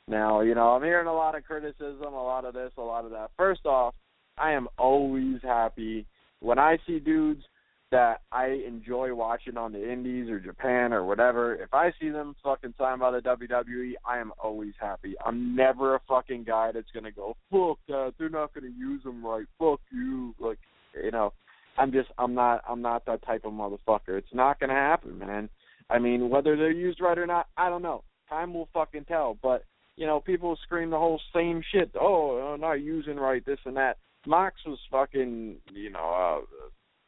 Now, 0.07 0.41
you 0.41 0.53
know, 0.53 0.69
I'm 0.69 0.83
hearing 0.83 1.07
a 1.07 1.13
lot 1.13 1.35
of 1.35 1.43
criticism, 1.43 2.13
a 2.13 2.23
lot 2.23 2.45
of 2.45 2.53
this, 2.53 2.71
a 2.77 2.81
lot 2.81 3.05
of 3.05 3.11
that. 3.11 3.31
First 3.37 3.65
off, 3.65 3.95
I 4.37 4.51
am 4.51 4.67
always 4.77 5.39
happy 5.41 6.05
when 6.41 6.59
I 6.59 6.77
see 6.85 6.99
dudes 6.99 7.43
that 7.91 8.21
I 8.31 8.47
enjoy 8.67 9.13
watching 9.13 9.57
on 9.57 9.71
the 9.71 9.91
Indies 9.91 10.29
or 10.29 10.39
Japan 10.39 10.91
or 10.91 11.05
whatever, 11.05 11.55
if 11.55 11.73
I 11.73 11.91
see 11.99 12.09
them 12.09 12.35
fucking 12.43 12.73
signed 12.77 12.99
by 12.99 13.11
the 13.11 13.21
WWE, 13.21 13.93
I 14.05 14.17
am 14.17 14.31
always 14.43 14.73
happy. 14.79 15.15
I'm 15.23 15.55
never 15.55 15.95
a 15.95 16.01
fucking 16.07 16.43
guy 16.43 16.71
that's 16.71 16.91
gonna 16.93 17.11
go, 17.11 17.37
fuck 17.51 17.77
that, 17.87 18.13
they're 18.17 18.29
not 18.29 18.53
gonna 18.53 18.73
use 18.77 19.03
them 19.03 19.25
right, 19.25 19.45
fuck 19.59 19.79
you, 19.91 20.35
like, 20.39 20.59
you 21.01 21.11
know, 21.11 21.31
I'm 21.77 21.91
just, 21.91 22.09
I'm 22.17 22.33
not, 22.33 22.63
I'm 22.67 22.81
not 22.81 23.05
that 23.05 23.25
type 23.25 23.45
of 23.45 23.53
motherfucker. 23.53 24.17
It's 24.17 24.33
not 24.33 24.59
gonna 24.59 24.73
happen, 24.73 25.19
man. 25.19 25.49
I 25.89 25.99
mean, 25.99 26.29
whether 26.29 26.55
they're 26.55 26.71
used 26.71 27.01
right 27.01 27.17
or 27.17 27.27
not, 27.27 27.47
I 27.57 27.69
don't 27.69 27.81
know. 27.81 28.03
Time 28.29 28.53
will 28.53 28.69
fucking 28.73 29.05
tell. 29.05 29.37
But 29.41 29.63
you 29.97 30.05
know, 30.05 30.19
people 30.19 30.57
scream 30.63 30.89
the 30.89 30.97
whole 30.97 31.21
same 31.33 31.61
shit. 31.71 31.91
Oh, 31.99 32.55
not 32.59 32.73
using 32.73 33.17
right, 33.17 33.45
this 33.45 33.59
and 33.65 33.77
that. 33.77 33.97
Mox 34.27 34.55
was 34.65 34.79
fucking, 34.91 35.57
you 35.71 35.89
know, 35.91 36.43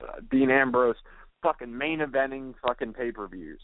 uh, 0.01 0.05
uh, 0.05 0.19
Dean 0.29 0.51
Ambrose 0.51 0.95
fucking 1.41 1.75
main 1.75 1.99
eventing 1.99 2.53
fucking 2.65 2.93
pay 2.93 3.11
per 3.11 3.27
views. 3.27 3.61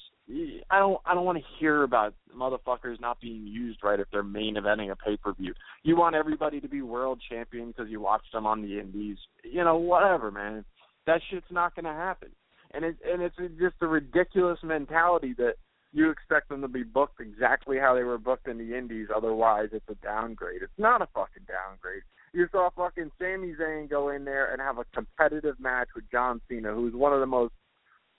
I 0.69 0.79
don't 0.79 0.99
I 1.05 1.13
don't 1.13 1.25
want 1.25 1.37
to 1.37 1.43
hear 1.59 1.83
about 1.83 2.13
motherfuckers 2.35 2.99
not 3.01 3.19
being 3.19 3.45
used 3.45 3.79
right 3.83 3.99
if 3.99 4.07
they're 4.11 4.23
main 4.23 4.55
eventing 4.55 4.91
a 4.91 4.95
pay 4.95 5.17
per 5.17 5.33
view. 5.33 5.53
You 5.83 5.97
want 5.97 6.15
everybody 6.15 6.61
to 6.61 6.69
be 6.69 6.81
world 6.81 7.21
champion 7.29 7.67
because 7.67 7.89
you 7.89 7.99
watched 7.99 8.31
them 8.31 8.45
on 8.45 8.61
the 8.61 8.79
indies. 8.79 9.17
You 9.43 9.63
know, 9.63 9.75
whatever, 9.75 10.31
man. 10.31 10.65
That 11.05 11.21
shit's 11.29 11.51
not 11.51 11.75
to 11.85 11.91
happen. 11.91 12.29
And 12.71 12.85
it 12.85 12.95
and 13.05 13.21
it's 13.21 13.35
just 13.59 13.75
a 13.81 13.87
ridiculous 13.87 14.59
mentality 14.63 15.35
that 15.37 15.55
you 15.93 16.09
expect 16.09 16.49
them 16.49 16.61
to 16.61 16.67
be 16.67 16.83
booked 16.83 17.21
exactly 17.21 17.77
how 17.77 17.93
they 17.93 18.03
were 18.03 18.17
booked 18.17 18.47
in 18.47 18.57
the 18.57 18.75
indies, 18.75 19.07
otherwise 19.15 19.69
it's 19.71 19.87
a 19.89 19.95
downgrade. 20.05 20.63
It's 20.63 20.71
not 20.77 21.01
a 21.03 21.07
fucking 21.13 21.43
downgrade. 21.47 22.01
You 22.33 22.47
saw 22.51 22.71
fucking 22.75 23.11
Sami 23.19 23.53
Zayn 23.53 23.87
go 23.87 24.09
in 24.09 24.25
there 24.25 24.51
and 24.51 24.59
have 24.59 24.79
a 24.79 24.85
competitive 24.93 25.59
match 25.59 25.89
with 25.95 26.09
John 26.11 26.41
Cena, 26.49 26.73
who's 26.73 26.95
one 26.95 27.13
of 27.13 27.19
the 27.19 27.27
most 27.27 27.53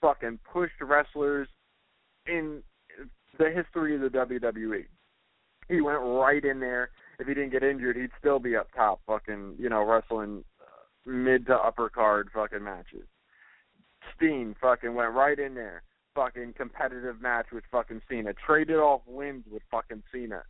fucking 0.01 0.39
pushed 0.51 0.79
wrestlers 0.81 1.49
in 2.25 2.63
the 3.37 3.51
history 3.51 3.95
of 3.95 4.01
the 4.01 4.09
WWE. 4.09 4.85
He 5.67 5.81
went 5.81 5.99
right 6.01 6.43
in 6.43 6.61
there. 6.61 6.91
If 7.19 7.27
he 7.27 7.33
didn't 7.33 7.51
get 7.51 7.63
injured, 7.63 7.97
he'd 7.97 8.11
still 8.17 8.39
be 8.39 8.55
up 8.55 8.69
top, 8.73 9.01
fucking, 9.05 9.55
you 9.59 9.67
know, 9.67 9.83
wrestling 9.83 10.45
uh, 10.61 11.09
mid 11.09 11.45
to 11.47 11.55
upper 11.55 11.89
card 11.89 12.29
fucking 12.33 12.63
matches. 12.63 13.07
Steen 14.15 14.55
fucking 14.61 14.93
went 14.93 15.13
right 15.13 15.39
in 15.39 15.55
there, 15.55 15.83
fucking 16.15 16.53
competitive 16.57 17.21
match 17.21 17.47
with 17.51 17.63
fucking 17.71 18.01
Cena. 18.09 18.33
Traded 18.45 18.77
off 18.77 19.01
wins 19.05 19.43
with 19.51 19.61
fucking 19.69 20.03
Cena. 20.11 20.41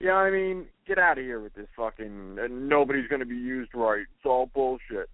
You 0.00 0.08
know 0.08 0.14
I 0.14 0.30
mean? 0.30 0.66
Get 0.86 0.98
out 0.98 1.18
of 1.18 1.24
here 1.24 1.40
with 1.40 1.54
this 1.54 1.68
fucking. 1.76 2.36
Nobody's 2.68 3.08
gonna 3.08 3.24
be 3.24 3.36
used 3.36 3.70
right. 3.74 4.00
It's 4.00 4.26
all 4.26 4.50
bullshit. 4.52 5.08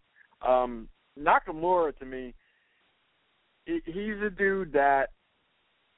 Um, 0.47 0.88
Nakamura 1.19 1.97
to 1.99 2.07
me, 2.07 2.35
he's 3.66 4.21
a 4.25 4.30
dude 4.30 4.73
that 4.73 5.11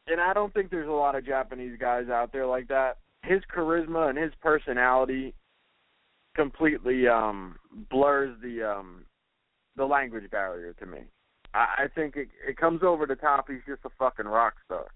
and 0.06 0.20
I 0.20 0.32
don't 0.32 0.52
think 0.52 0.70
there's 0.70 0.88
a 0.88 0.92
lot 0.92 1.14
of 1.14 1.24
Japanese 1.24 1.78
guys 1.78 2.08
out 2.08 2.32
there 2.32 2.46
like 2.46 2.68
that. 2.68 2.98
His 3.22 3.40
charisma 3.54 4.08
and 4.10 4.18
his 4.18 4.32
personality 4.40 5.34
completely 6.34 7.06
um 7.06 7.56
blurs 7.90 8.34
the 8.42 8.62
um 8.62 9.04
the 9.76 9.84
language 9.84 10.30
barrier 10.30 10.74
to 10.74 10.86
me. 10.86 10.98
I, 11.54 11.84
I 11.84 11.86
think 11.94 12.16
it 12.16 12.28
it 12.46 12.56
comes 12.56 12.82
over 12.82 13.06
the 13.06 13.16
top. 13.16 13.46
He's 13.48 13.66
just 13.66 13.84
a 13.84 13.90
fucking 13.98 14.26
rock 14.26 14.54
star, 14.64 14.86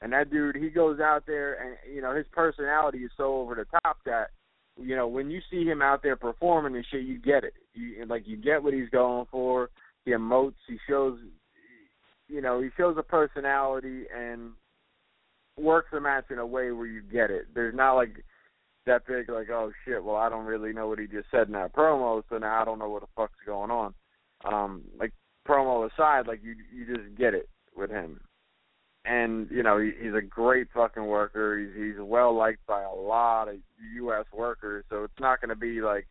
and 0.00 0.12
that 0.12 0.30
dude 0.30 0.56
he 0.56 0.68
goes 0.68 1.00
out 1.00 1.24
there 1.26 1.54
and 1.54 1.94
you 1.94 2.02
know 2.02 2.14
his 2.14 2.26
personality 2.32 2.98
is 2.98 3.10
so 3.16 3.36
over 3.36 3.54
the 3.54 3.66
top 3.82 3.98
that 4.04 4.30
you 4.80 4.96
know 4.96 5.08
when 5.08 5.30
you 5.30 5.40
see 5.50 5.64
him 5.64 5.82
out 5.82 6.02
there 6.02 6.16
performing 6.16 6.76
and 6.76 6.84
shit, 6.90 7.02
you 7.02 7.18
get 7.18 7.44
it. 7.44 7.54
You 7.74 8.04
like 8.06 8.26
you 8.26 8.36
get 8.36 8.62
what 8.62 8.74
he's 8.74 8.90
going 8.90 9.26
for. 9.30 9.70
He 10.04 10.12
emotes. 10.12 10.54
He 10.66 10.78
shows 10.88 11.18
you 12.28 12.42
know, 12.42 12.60
he 12.60 12.68
shows 12.76 12.96
a 12.98 13.02
personality 13.02 14.04
and 14.14 14.52
works 15.56 15.88
the 15.92 16.00
match 16.00 16.26
in 16.30 16.38
a 16.38 16.46
way 16.46 16.70
where 16.70 16.86
you 16.86 17.02
get 17.02 17.30
it. 17.30 17.46
There's 17.54 17.74
not 17.74 17.94
like 17.94 18.24
that 18.86 19.06
big 19.06 19.28
like, 19.30 19.50
oh 19.50 19.72
shit, 19.84 20.02
well 20.02 20.16
I 20.16 20.28
don't 20.28 20.46
really 20.46 20.72
know 20.72 20.88
what 20.88 20.98
he 20.98 21.06
just 21.06 21.30
said 21.30 21.48
in 21.48 21.54
that 21.54 21.74
promo, 21.74 22.22
so 22.28 22.38
now 22.38 22.60
I 22.60 22.64
don't 22.64 22.78
know 22.78 22.88
what 22.88 23.02
the 23.02 23.08
fuck's 23.16 23.38
going 23.44 23.70
on. 23.70 23.94
Um, 24.44 24.82
like 24.98 25.12
promo 25.48 25.90
aside, 25.90 26.26
like 26.26 26.40
you 26.42 26.54
you 26.72 26.86
just 26.86 27.16
get 27.16 27.34
it 27.34 27.48
with 27.76 27.90
him. 27.90 28.20
And 29.04 29.48
you 29.50 29.62
know 29.62 29.78
he, 29.78 29.92
he's 29.98 30.14
a 30.14 30.20
great 30.20 30.68
fucking 30.74 31.06
worker. 31.06 31.58
He's 31.58 31.74
he's 31.74 32.00
well 32.00 32.36
liked 32.36 32.66
by 32.66 32.82
a 32.82 32.92
lot 32.92 33.48
of 33.48 33.56
U.S. 33.96 34.26
workers, 34.32 34.84
so 34.90 35.04
it's 35.04 35.20
not 35.20 35.40
going 35.40 35.48
to 35.48 35.56
be 35.56 35.80
like, 35.80 36.06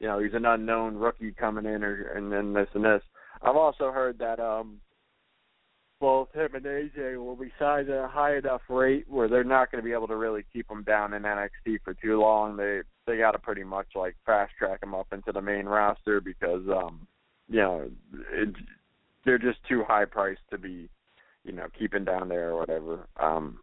you 0.00 0.08
know, 0.08 0.18
he's 0.18 0.34
an 0.34 0.46
unknown 0.46 0.96
rookie 0.96 1.32
coming 1.32 1.66
in 1.66 1.84
or 1.84 2.12
and 2.14 2.32
then 2.32 2.52
this 2.52 2.68
and 2.74 2.84
this. 2.84 3.02
I've 3.42 3.56
also 3.56 3.92
heard 3.92 4.18
that 4.18 4.40
um 4.40 4.80
both 6.00 6.32
him 6.32 6.52
and 6.56 6.64
AJ 6.64 7.16
will 7.16 7.36
be 7.36 7.52
signed 7.60 7.88
at 7.88 8.04
a 8.04 8.08
high 8.08 8.36
enough 8.36 8.62
rate 8.68 9.04
where 9.08 9.28
they're 9.28 9.44
not 9.44 9.70
going 9.70 9.80
to 9.80 9.86
be 9.86 9.94
able 9.94 10.08
to 10.08 10.16
really 10.16 10.44
keep 10.52 10.66
them 10.66 10.82
down 10.82 11.14
in 11.14 11.22
NXT 11.22 11.78
for 11.84 11.94
too 11.94 12.20
long. 12.20 12.56
They 12.56 12.80
they 13.06 13.18
got 13.18 13.32
to 13.32 13.38
pretty 13.38 13.62
much 13.62 13.86
like 13.94 14.16
fast 14.26 14.52
track 14.58 14.80
them 14.80 14.96
up 14.96 15.06
into 15.12 15.30
the 15.30 15.40
main 15.40 15.66
roster 15.66 16.20
because 16.20 16.62
um 16.68 17.06
you 17.48 17.60
know 17.60 17.90
it, 18.32 18.54
they're 19.24 19.38
just 19.38 19.58
too 19.68 19.84
high 19.86 20.04
priced 20.04 20.40
to 20.50 20.58
be 20.58 20.88
you 21.44 21.52
know 21.52 21.66
keeping 21.78 22.04
down 22.04 22.28
there 22.28 22.50
or 22.50 22.58
whatever. 22.58 23.08
Um 23.18 23.60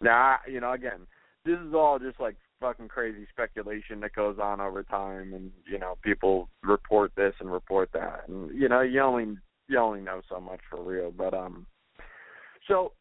now 0.00 0.38
you 0.46 0.60
know 0.60 0.72
again 0.72 1.06
this 1.44 1.58
is 1.58 1.74
all 1.74 1.98
just 1.98 2.20
like 2.20 2.36
fucking 2.60 2.88
crazy 2.88 3.26
speculation 3.30 4.00
that 4.00 4.12
goes 4.14 4.36
on 4.42 4.60
over 4.60 4.82
time 4.82 5.32
and 5.32 5.52
you 5.70 5.78
know 5.78 5.96
people 6.02 6.48
report 6.62 7.12
this 7.16 7.34
and 7.40 7.52
report 7.52 7.88
that 7.92 8.24
and 8.26 8.52
you 8.58 8.68
know 8.68 8.80
you 8.80 9.00
only 9.00 9.36
you 9.68 9.78
only 9.78 10.00
know 10.00 10.20
so 10.28 10.40
much 10.40 10.60
for 10.68 10.82
real. 10.82 11.10
But 11.10 11.34
um, 11.34 11.66
so 12.66 12.92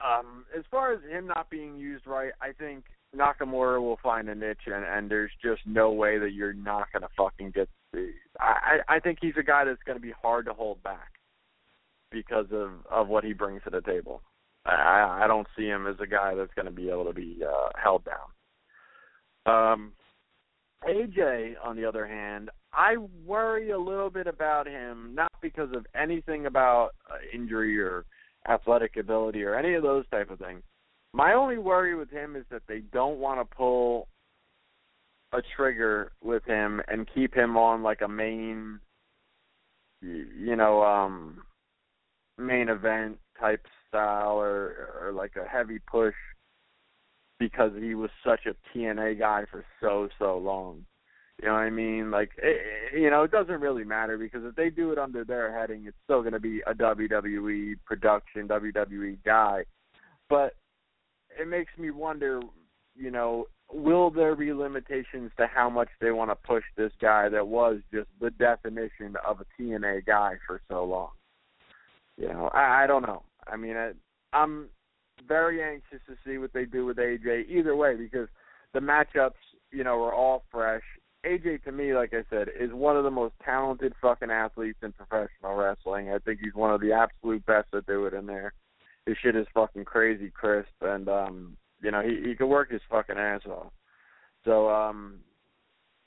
um, 0.00 0.44
as 0.56 0.64
far 0.70 0.92
as 0.92 1.00
him 1.02 1.26
not 1.26 1.50
being 1.50 1.76
used 1.76 2.06
right, 2.06 2.32
I 2.40 2.52
think 2.52 2.84
Nakamura 3.14 3.80
will 3.80 3.98
find 4.02 4.28
a 4.28 4.34
niche, 4.34 4.66
and 4.66 4.84
and 4.84 5.10
there's 5.10 5.30
just 5.42 5.62
no 5.66 5.92
way 5.92 6.18
that 6.18 6.32
you're 6.32 6.52
not 6.52 6.88
gonna 6.92 7.08
fucking 7.16 7.52
get. 7.52 7.68
The, 7.92 8.10
I 8.40 8.78
I 8.88 9.00
think 9.00 9.18
he's 9.20 9.36
a 9.38 9.42
guy 9.42 9.64
that's 9.64 9.82
gonna 9.86 10.00
be 10.00 10.12
hard 10.22 10.46
to 10.46 10.52
hold 10.52 10.82
back 10.82 11.12
because 12.10 12.46
of 12.52 12.70
of 12.90 13.08
what 13.08 13.24
he 13.24 13.32
brings 13.32 13.62
to 13.64 13.70
the 13.70 13.80
table. 13.80 14.22
I 14.66 15.22
I 15.24 15.26
don't 15.26 15.46
see 15.56 15.66
him 15.66 15.86
as 15.86 15.96
a 16.00 16.06
guy 16.06 16.34
that's 16.34 16.54
going 16.54 16.66
to 16.66 16.72
be 16.72 16.88
able 16.88 17.04
to 17.04 17.12
be 17.12 17.42
uh, 17.46 17.68
held 17.76 18.04
down. 18.04 18.32
Um, 19.46 19.92
AJ, 20.88 21.54
on 21.62 21.76
the 21.76 21.84
other 21.84 22.06
hand, 22.06 22.50
I 22.72 22.96
worry 23.26 23.70
a 23.70 23.78
little 23.78 24.10
bit 24.10 24.26
about 24.26 24.66
him, 24.66 25.14
not 25.14 25.32
because 25.42 25.70
of 25.74 25.86
anything 25.94 26.46
about 26.46 26.90
uh, 27.10 27.16
injury 27.32 27.78
or 27.78 28.04
athletic 28.48 28.96
ability 28.96 29.42
or 29.42 29.54
any 29.54 29.74
of 29.74 29.82
those 29.82 30.04
type 30.10 30.30
of 30.30 30.38
things. 30.38 30.62
My 31.14 31.32
only 31.32 31.58
worry 31.58 31.94
with 31.94 32.10
him 32.10 32.34
is 32.34 32.44
that 32.50 32.62
they 32.66 32.80
don't 32.80 33.20
want 33.20 33.38
to 33.38 33.56
pull 33.56 34.08
a 35.32 35.40
trigger 35.56 36.10
with 36.20 36.44
him 36.44 36.82
and 36.88 37.08
keep 37.14 37.32
him 37.32 37.56
on 37.56 37.84
like 37.84 38.00
a 38.00 38.08
main, 38.08 38.80
you 40.02 40.56
know, 40.56 40.82
um, 40.82 41.44
main 42.36 42.68
event 42.68 43.18
type 43.38 43.64
style 43.88 44.40
or 44.40 44.90
or 45.00 45.12
like 45.12 45.34
a 45.36 45.48
heavy 45.48 45.78
push 45.88 46.16
because 47.38 47.70
he 47.78 47.94
was 47.94 48.10
such 48.26 48.40
a 48.46 48.76
TNA 48.76 49.20
guy 49.20 49.44
for 49.48 49.64
so 49.80 50.08
so 50.18 50.36
long. 50.36 50.84
You 51.40 51.46
know 51.46 51.54
what 51.54 51.60
I 51.60 51.70
mean? 51.70 52.10
Like, 52.10 52.30
it, 52.38 52.98
you 53.00 53.10
know, 53.10 53.22
it 53.22 53.30
doesn't 53.30 53.60
really 53.60 53.84
matter 53.84 54.18
because 54.18 54.44
if 54.44 54.56
they 54.56 54.68
do 54.68 54.90
it 54.90 54.98
under 54.98 55.24
their 55.24 55.56
heading, 55.56 55.84
it's 55.86 55.96
still 56.02 56.22
going 56.22 56.32
to 56.32 56.40
be 56.40 56.60
a 56.66 56.74
WWE 56.74 57.74
production, 57.86 58.48
WWE 58.48 59.18
guy. 59.24 59.64
But 60.28 60.54
it 61.38 61.48
makes 61.48 61.72
me 61.78 61.90
wonder, 61.90 62.40
you 62.94 63.10
know, 63.10 63.46
will 63.72 64.10
there 64.10 64.36
be 64.36 64.52
limitations 64.52 65.32
to 65.36 65.46
how 65.46 65.68
much 65.70 65.88
they 66.00 66.10
want 66.10 66.30
to 66.30 66.36
push 66.36 66.64
this 66.76 66.92
guy 67.00 67.28
that 67.28 67.48
was 67.48 67.78
just 67.92 68.08
the 68.20 68.30
definition 68.30 69.14
of 69.26 69.40
a 69.40 69.62
TNA 69.62 70.06
guy 70.06 70.34
for 70.46 70.60
so 70.68 70.84
long? 70.84 71.10
You 72.16 72.28
know, 72.28 72.50
I, 72.52 72.84
I 72.84 72.86
don't 72.86 73.02
know. 73.02 73.22
I 73.46 73.56
mean, 73.56 73.76
I, 73.76 73.92
I'm 74.32 74.68
very 75.26 75.62
anxious 75.62 76.00
to 76.06 76.16
see 76.24 76.38
what 76.38 76.52
they 76.52 76.64
do 76.64 76.84
with 76.84 76.98
AJ 76.98 77.48
either 77.48 77.74
way 77.74 77.96
because 77.96 78.28
the 78.72 78.80
matchups, 78.80 79.32
you 79.72 79.84
know, 79.84 80.02
are 80.02 80.14
all 80.14 80.44
fresh 80.50 80.82
AJ 81.24 81.64
to 81.64 81.72
me, 81.72 81.94
like 81.94 82.12
I 82.12 82.24
said, 82.30 82.48
is 82.58 82.72
one 82.72 82.96
of 82.96 83.04
the 83.04 83.10
most 83.10 83.34
talented 83.44 83.94
fucking 84.00 84.30
athletes 84.30 84.78
in 84.82 84.92
professional 84.92 85.54
wrestling. 85.54 86.10
I 86.10 86.18
think 86.18 86.40
he's 86.42 86.54
one 86.54 86.72
of 86.72 86.80
the 86.80 86.92
absolute 86.92 87.44
best 87.46 87.68
that 87.72 87.86
do 87.86 88.06
it 88.06 88.14
in 88.14 88.26
there. 88.26 88.52
His 89.06 89.16
shit 89.22 89.36
is 89.36 89.46
fucking 89.52 89.84
crazy 89.84 90.30
crisp, 90.30 90.70
and 90.80 91.08
um, 91.08 91.56
you 91.82 91.90
know 91.90 92.02
he 92.02 92.28
he 92.28 92.34
can 92.34 92.48
work 92.48 92.70
his 92.70 92.80
fucking 92.90 93.18
ass 93.18 93.42
off. 93.46 93.72
So 94.44 94.68
um, 94.68 95.20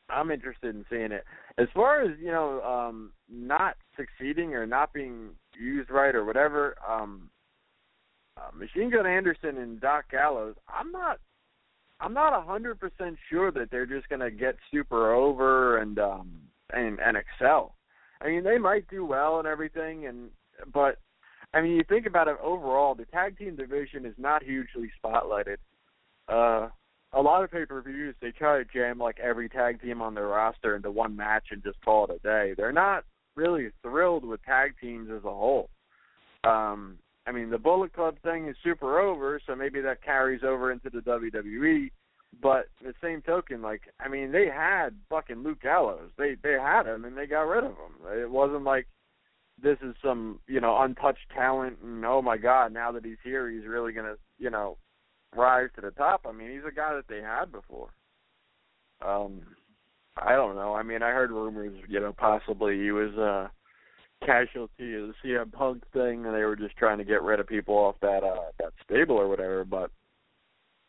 I'm 0.10 0.31
interested 0.31 0.75
in 0.75 0.86
seeing 0.89 1.12
it. 1.12 1.23
As 1.57 1.67
far 1.73 2.01
as 2.01 2.17
you 2.19 2.31
know, 2.31 2.62
um, 2.62 3.12
not 3.29 3.75
succeeding 3.95 4.53
or 4.53 4.65
not 4.65 4.93
being 4.93 5.29
used 5.60 5.89
right 5.89 6.15
or 6.15 6.25
whatever, 6.25 6.75
um, 6.88 7.29
uh, 8.38 8.55
Machine 8.55 8.89
Gun 8.91 9.05
Anderson 9.05 9.57
and 9.57 9.79
Doc 9.79 10.05
Gallows, 10.12 10.55
I'm 10.67 10.91
not 10.91 11.19
I'm 11.99 12.13
not 12.13 12.38
a 12.38 12.41
hundred 12.41 12.79
percent 12.79 13.17
sure 13.29 13.51
that 13.51 13.71
they're 13.71 13.86
just 13.86 14.10
gonna 14.10 14.31
get 14.31 14.55
super 14.71 15.13
over 15.13 15.79
and 15.79 15.97
um 15.99 16.29
and 16.71 16.99
and 16.99 17.17
excel. 17.17 17.75
I 18.21 18.27
mean, 18.27 18.43
they 18.43 18.57
might 18.57 18.88
do 18.89 19.05
well 19.05 19.39
and 19.39 19.47
everything, 19.47 20.07
and 20.07 20.29
but 20.73 20.97
I 21.53 21.62
mean, 21.62 21.73
you 21.73 21.83
think 21.88 22.05
about 22.05 22.27
it 22.27 22.38
overall, 22.43 22.95
the 22.95 23.05
tag 23.05 23.38
team 23.38 23.55
division 23.55 24.05
is 24.05 24.13
not 24.17 24.43
hugely 24.43 24.91
spotlighted. 25.03 25.57
Uh, 26.27 26.69
a 27.13 27.21
lot 27.21 27.43
of 27.43 27.51
pay 27.51 27.65
per 27.65 27.81
views 27.81 28.15
they 28.21 28.31
try 28.31 28.57
to 28.57 28.65
jam 28.65 28.99
like 28.99 29.19
every 29.19 29.47
tag 29.47 29.81
team 29.81 30.01
on 30.01 30.13
their 30.13 30.27
roster 30.27 30.75
into 30.75 30.91
one 30.91 31.15
match 31.15 31.45
and 31.51 31.63
just 31.63 31.79
call 31.81 32.05
it 32.05 32.12
a 32.12 32.19
day. 32.19 32.53
They're 32.55 32.73
not 32.73 33.05
really 33.36 33.69
thrilled 33.81 34.25
with 34.25 34.43
tag 34.43 34.75
teams 34.81 35.10
as 35.10 35.23
a 35.23 35.29
whole. 35.29 35.69
Um, 36.43 36.97
I 37.25 37.31
mean, 37.31 37.49
the 37.49 37.57
Bullet 37.57 37.93
Club 37.93 38.15
thing 38.23 38.47
is 38.47 38.55
super 38.63 38.99
over, 38.99 39.39
so 39.45 39.55
maybe 39.55 39.81
that 39.81 40.03
carries 40.03 40.43
over 40.43 40.71
into 40.71 40.89
the 40.89 40.99
WWE. 40.99 41.91
But 42.41 42.67
the 42.83 42.93
same 43.01 43.21
token, 43.21 43.62
like 43.62 43.81
I 43.99 44.10
mean, 44.10 44.31
they 44.31 44.47
had 44.47 44.89
fucking 45.10 45.43
Luke 45.43 45.62
Gallows. 45.62 46.12
They 46.17 46.36
they 46.43 46.53
had 46.53 46.86
him 46.86 47.05
and 47.05 47.17
they 47.17 47.25
got 47.25 47.41
rid 47.43 47.63
of 47.63 47.71
him. 47.71 48.05
It 48.12 48.29
wasn't 48.29 48.63
like 48.63 48.88
this 49.62 49.78
is 49.82 49.96
some 50.04 50.39
you 50.48 50.62
know 50.62 50.82
untouched 50.82 51.30
talent 51.34 51.78
and 51.84 52.06
oh 52.06 52.22
my 52.22 52.38
god, 52.38 52.74
now 52.74 52.91
that 52.91 53.06
he's 53.06 53.17
here, 53.24 53.50
he's 53.50 53.65
really 53.65 53.91
gonna 53.93 54.15
you 54.38 54.50
know 54.50 54.78
rise 55.36 55.70
to 55.76 55.82
the 55.82 55.91
top. 55.91 56.26
I 56.28 56.32
mean, 56.32 56.52
he's 56.52 56.67
a 56.67 56.74
guy 56.74 56.93
that 56.93 57.08
they 57.08 57.22
had 57.22 57.52
before. 57.52 57.89
Um, 59.06 59.41
I 60.17 60.34
don't 60.34 60.56
know. 60.56 60.74
I 60.74 60.84
mean, 60.84 61.04
I 61.04 61.10
heard 61.10 61.32
rumors, 61.32 61.78
you 61.88 62.00
know, 62.00 62.13
possibly 62.17 62.80
he 62.80 62.91
was 62.91 63.13
a 63.13 63.52
casualty 64.26 64.96
of 64.96 65.10
the 65.10 65.13
CM 65.24 65.52
Punk 65.52 65.84
thing, 65.93 66.26
and 66.26 66.34
they 66.34 66.43
were 66.43 66.56
just 66.56 66.76
trying 66.78 66.98
to 66.98 67.04
get 67.04 67.22
rid 67.22 67.39
of 67.39 67.48
people 67.48 67.76
off 67.76 67.96
that 68.02 68.24
uh 68.24 68.52
that 68.60 68.74
stable 68.84 69.15
or 69.15 69.28
whatever. 69.28 69.63
But 69.63 69.91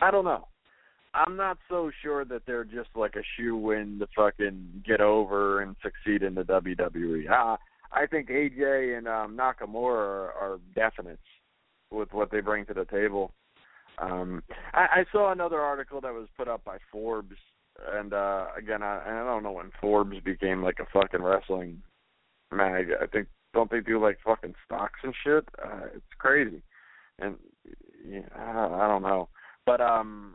I 0.01 0.11
don't 0.11 0.25
know. 0.25 0.49
I'm 1.15 1.37
not 1.37 1.59
so 1.69 1.91
sure 2.03 2.25
that 2.27 2.43
they're 2.47 2.65
just 2.65 2.91
like 2.95 3.17
a 3.17 3.23
shoe 3.37 3.71
in 3.71 3.99
to 3.99 4.07
fucking 4.15 4.85
get 4.87 5.01
over 5.01 5.63
and 5.63 5.75
succeed 5.83 6.23
in 6.23 6.35
the 6.35 6.43
WWE. 6.43 7.31
Uh, 7.31 7.57
I 7.93 8.07
think 8.07 8.29
AJ 8.29 8.99
and 8.99 9.09
um, 9.09 9.37
Nakamura 9.37 9.97
are, 9.97 10.33
are 10.33 10.61
definites 10.77 11.19
with 11.91 12.13
what 12.13 12.31
they 12.31 12.41
bring 12.41 12.67
to 12.67 12.75
the 12.75 12.85
table. 12.85 13.33
Um, 14.01 14.43
I, 14.75 14.87
I 15.01 15.05
saw 15.11 15.33
another 15.33 15.61
article 15.61 16.01
that 16.01 16.13
was 16.13 16.29
put 16.37 16.49
up 16.49 16.65
by 16.65 16.79
Forbes, 16.93 17.37
and 17.93 18.13
uh, 18.13 18.47
again, 18.57 18.83
I, 18.83 19.03
I 19.05 19.25
don't 19.25 19.43
know 19.43 19.53
when 19.53 19.71
Forbes 19.81 20.21
became 20.25 20.63
like 20.63 20.79
a 20.81 20.87
fucking 20.93 21.23
wrestling 21.23 21.83
mag. 22.53 22.89
I 23.01 23.07
think 23.07 23.29
don't 23.55 23.71
they 23.71 23.81
do 23.81 24.01
like 24.01 24.19
fucking 24.25 24.55
stocks 24.65 25.01
and 25.03 25.15
shit? 25.25 25.45
Uh, 25.63 25.87
it's 25.95 26.05
crazy, 26.19 26.63
and 27.19 27.37
yeah, 28.07 28.29
I, 28.37 28.85
I 28.85 28.89
don't 28.89 29.03
know, 29.03 29.29
but 29.67 29.81
um, 29.81 30.35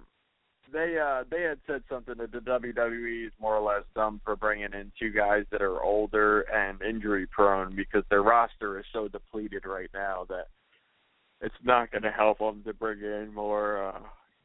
they 0.74 0.98
uh 0.98 1.24
they 1.30 1.44
had 1.44 1.60
said 1.68 1.84
something 1.88 2.16
that 2.18 2.32
the 2.32 2.40
WWE 2.40 3.28
is 3.28 3.32
more 3.40 3.56
or 3.56 3.62
less 3.62 3.84
dumb 3.96 4.20
for 4.26 4.36
bringing 4.36 4.74
in 4.74 4.92
two 5.00 5.12
guys 5.12 5.46
that 5.52 5.62
are 5.62 5.82
older 5.82 6.42
and 6.42 6.82
injury 6.82 7.28
prone 7.28 7.76
because 7.76 8.04
their 8.10 8.24
roster 8.24 8.80
is 8.80 8.86
so 8.92 9.08
depleted 9.08 9.66
right 9.66 9.90
now 9.94 10.26
that 10.30 10.48
it's 11.42 11.56
not 11.64 11.92
going 11.92 12.02
to 12.02 12.12
help 12.12 12.40
them 12.40 12.64
to 12.66 12.74
bring 12.74 13.00
in 13.00 13.34
more 13.34 13.88
uh 13.88 14.00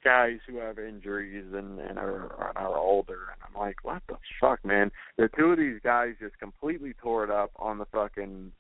guys 0.05 0.39
who 0.47 0.59
have 0.59 0.79
injuries 0.79 1.47
and 1.55 1.81
and 1.81 1.99
are 1.99 2.53
are 2.57 2.79
older. 2.79 3.29
And 3.33 3.43
I'm 3.49 3.61
like 3.61 3.77
what 3.83 4.03
the 4.09 4.17
fuck 4.41 4.65
man? 4.65 4.93
The 5.17 5.29
two 5.37 5.47
of 5.47 5.59
these 5.59 5.81
guys 5.83 6.15
just 6.21 6.39
completely 6.39 6.93
tore 7.03 7.25
it 7.25 7.31
up 7.31 7.51
on 7.57 7.79
the 7.79 7.87
fucking 7.87 8.53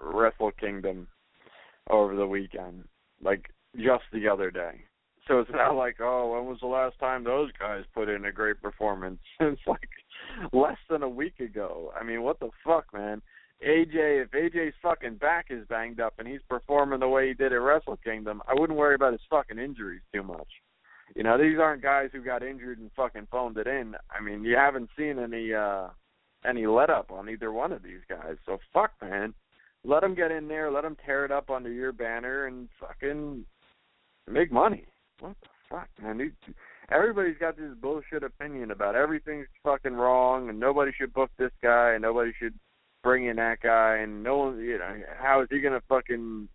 Wrestle 0.00 0.52
Kingdom 0.52 1.08
over 1.90 2.14
the 2.14 2.26
weekend 2.26 2.84
like 3.22 3.50
just 3.76 4.04
the 4.12 4.28
other 4.28 4.50
day 4.50 4.82
so 5.28 5.40
it's 5.40 5.50
not 5.52 5.74
like, 5.74 5.96
oh, 6.00 6.32
when 6.32 6.46
was 6.46 6.58
the 6.60 6.66
last 6.66 6.98
time 6.98 7.24
those 7.24 7.50
guys 7.58 7.84
put 7.94 8.08
in 8.08 8.24
a 8.24 8.32
great 8.32 8.60
performance? 8.60 9.20
it's 9.40 9.60
like 9.66 9.88
less 10.52 10.78
than 10.88 11.02
a 11.02 11.08
week 11.08 11.40
ago. 11.40 11.92
I 11.98 12.04
mean, 12.04 12.22
what 12.22 12.40
the 12.40 12.50
fuck, 12.64 12.86
man? 12.92 13.22
AJ, 13.66 14.24
if 14.24 14.30
AJ's 14.32 14.74
fucking 14.82 15.16
back 15.16 15.46
is 15.50 15.66
banged 15.68 16.00
up 16.00 16.14
and 16.18 16.26
he's 16.26 16.40
performing 16.48 17.00
the 17.00 17.08
way 17.08 17.28
he 17.28 17.34
did 17.34 17.52
at 17.52 17.56
Wrestle 17.56 17.98
Kingdom, 18.02 18.42
I 18.48 18.54
wouldn't 18.58 18.78
worry 18.78 18.96
about 18.96 19.12
his 19.12 19.20
fucking 19.30 19.58
injuries 19.58 20.02
too 20.12 20.24
much. 20.24 20.48
You 21.14 21.22
know, 21.22 21.38
these 21.38 21.58
aren't 21.60 21.82
guys 21.82 22.08
who 22.12 22.24
got 22.24 22.42
injured 22.42 22.78
and 22.78 22.90
fucking 22.96 23.28
phoned 23.30 23.58
it 23.58 23.66
in. 23.66 23.94
I 24.10 24.20
mean, 24.20 24.42
you 24.42 24.56
haven't 24.56 24.88
seen 24.96 25.18
any 25.18 25.52
uh 25.52 25.88
any 26.44 26.66
let 26.66 26.90
up 26.90 27.12
on 27.12 27.28
either 27.28 27.52
one 27.52 27.70
of 27.70 27.84
these 27.84 28.00
guys. 28.08 28.36
So 28.46 28.58
fuck, 28.72 28.92
man. 29.00 29.32
Let 29.84 30.00
them 30.00 30.14
get 30.14 30.32
in 30.32 30.48
there, 30.48 30.70
let 30.72 30.82
them 30.82 30.96
tear 31.04 31.24
it 31.24 31.30
up 31.30 31.50
under 31.50 31.70
your 31.70 31.92
banner 31.92 32.46
and 32.46 32.68
fucking 32.80 33.44
make 34.28 34.50
money 34.50 34.86
what 35.22 35.36
the 35.40 35.48
fuck, 35.70 35.88
man? 36.02 36.32
Everybody's 36.90 37.38
got 37.38 37.56
this 37.56 37.72
bullshit 37.80 38.22
opinion 38.22 38.70
about 38.70 38.96
everything's 38.96 39.46
fucking 39.62 39.94
wrong, 39.94 40.48
and 40.48 40.58
nobody 40.58 40.92
should 40.98 41.14
book 41.14 41.30
this 41.38 41.52
guy, 41.62 41.92
and 41.92 42.02
nobody 42.02 42.32
should 42.38 42.54
bring 43.02 43.26
in 43.26 43.36
that 43.36 43.60
guy, 43.62 43.98
and 43.98 44.22
no 44.22 44.38
one, 44.38 44.58
you 44.58 44.78
know, 44.78 45.00
how 45.18 45.40
is 45.42 45.48
he 45.50 45.60
gonna 45.60 45.80
fucking, 45.88 46.48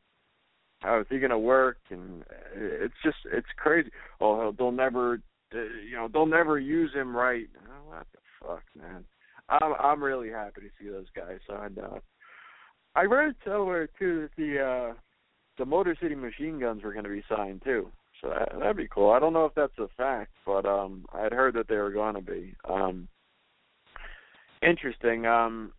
how 0.82 0.99
is 0.99 1.08
he 1.10 1.19
gonna 1.19 1.39
work? 1.39 1.77
And 1.89 2.23
it's 2.53 2.93
just, 3.03 3.17
it's 3.32 3.47
crazy. 3.58 3.89
Oh, 4.21 4.53
they'll 4.58 4.71
never, 4.71 5.21
you 5.53 5.95
know, 5.95 6.10
they'll 6.12 6.25
never 6.25 6.60
use 6.60 6.93
him 6.93 7.15
right. 7.15 7.47
Oh, 7.67 7.89
what 7.89 8.08
the 8.13 8.19
fuck, 8.45 8.63
man? 8.77 9.06
I'm, 9.49 9.73
I'm 9.80 10.03
really 10.03 10.30
happy 10.30 10.62
to 10.62 10.69
see 10.80 10.89
those 10.89 11.08
guys 11.15 11.39
signed 11.49 11.80
up. 11.80 12.03
I 12.95 13.03
read 13.03 13.36
somewhere 13.45 13.88
too 13.97 14.21
that 14.21 14.36
the 14.38 14.60
uh 14.62 14.93
the 15.58 15.65
Motor 15.65 15.95
City 16.01 16.15
Machine 16.15 16.60
Guns 16.60 16.84
were 16.84 16.93
going 16.93 17.06
to 17.06 17.10
be 17.10 17.23
signed 17.27 17.62
too. 17.63 17.89
So 18.21 18.30
that, 18.30 18.58
that'd 18.58 18.77
be 18.77 18.88
cool. 18.88 19.12
I 19.12 19.19
don't 19.19 19.34
know 19.34 19.45
if 19.45 19.53
that's 19.56 19.77
a 19.77 19.88
fact, 19.95 20.32
but 20.45 20.65
um 20.65 21.06
I'd 21.13 21.34
heard 21.34 21.56
that 21.56 21.67
they 21.67 21.77
were 21.77 21.91
going 21.91 22.15
to 22.15 22.21
be. 22.21 22.56
Um 22.67 23.08
interesting. 24.62 25.25
Um 25.25 25.73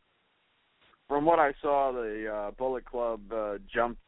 from 1.09 1.25
what 1.25 1.39
I 1.39 1.55
saw, 1.63 1.91
the 1.91 2.31
uh, 2.31 2.51
Bullet 2.53 2.85
Club 2.85 3.21
uh, 3.33 3.55
jumped 3.73 4.01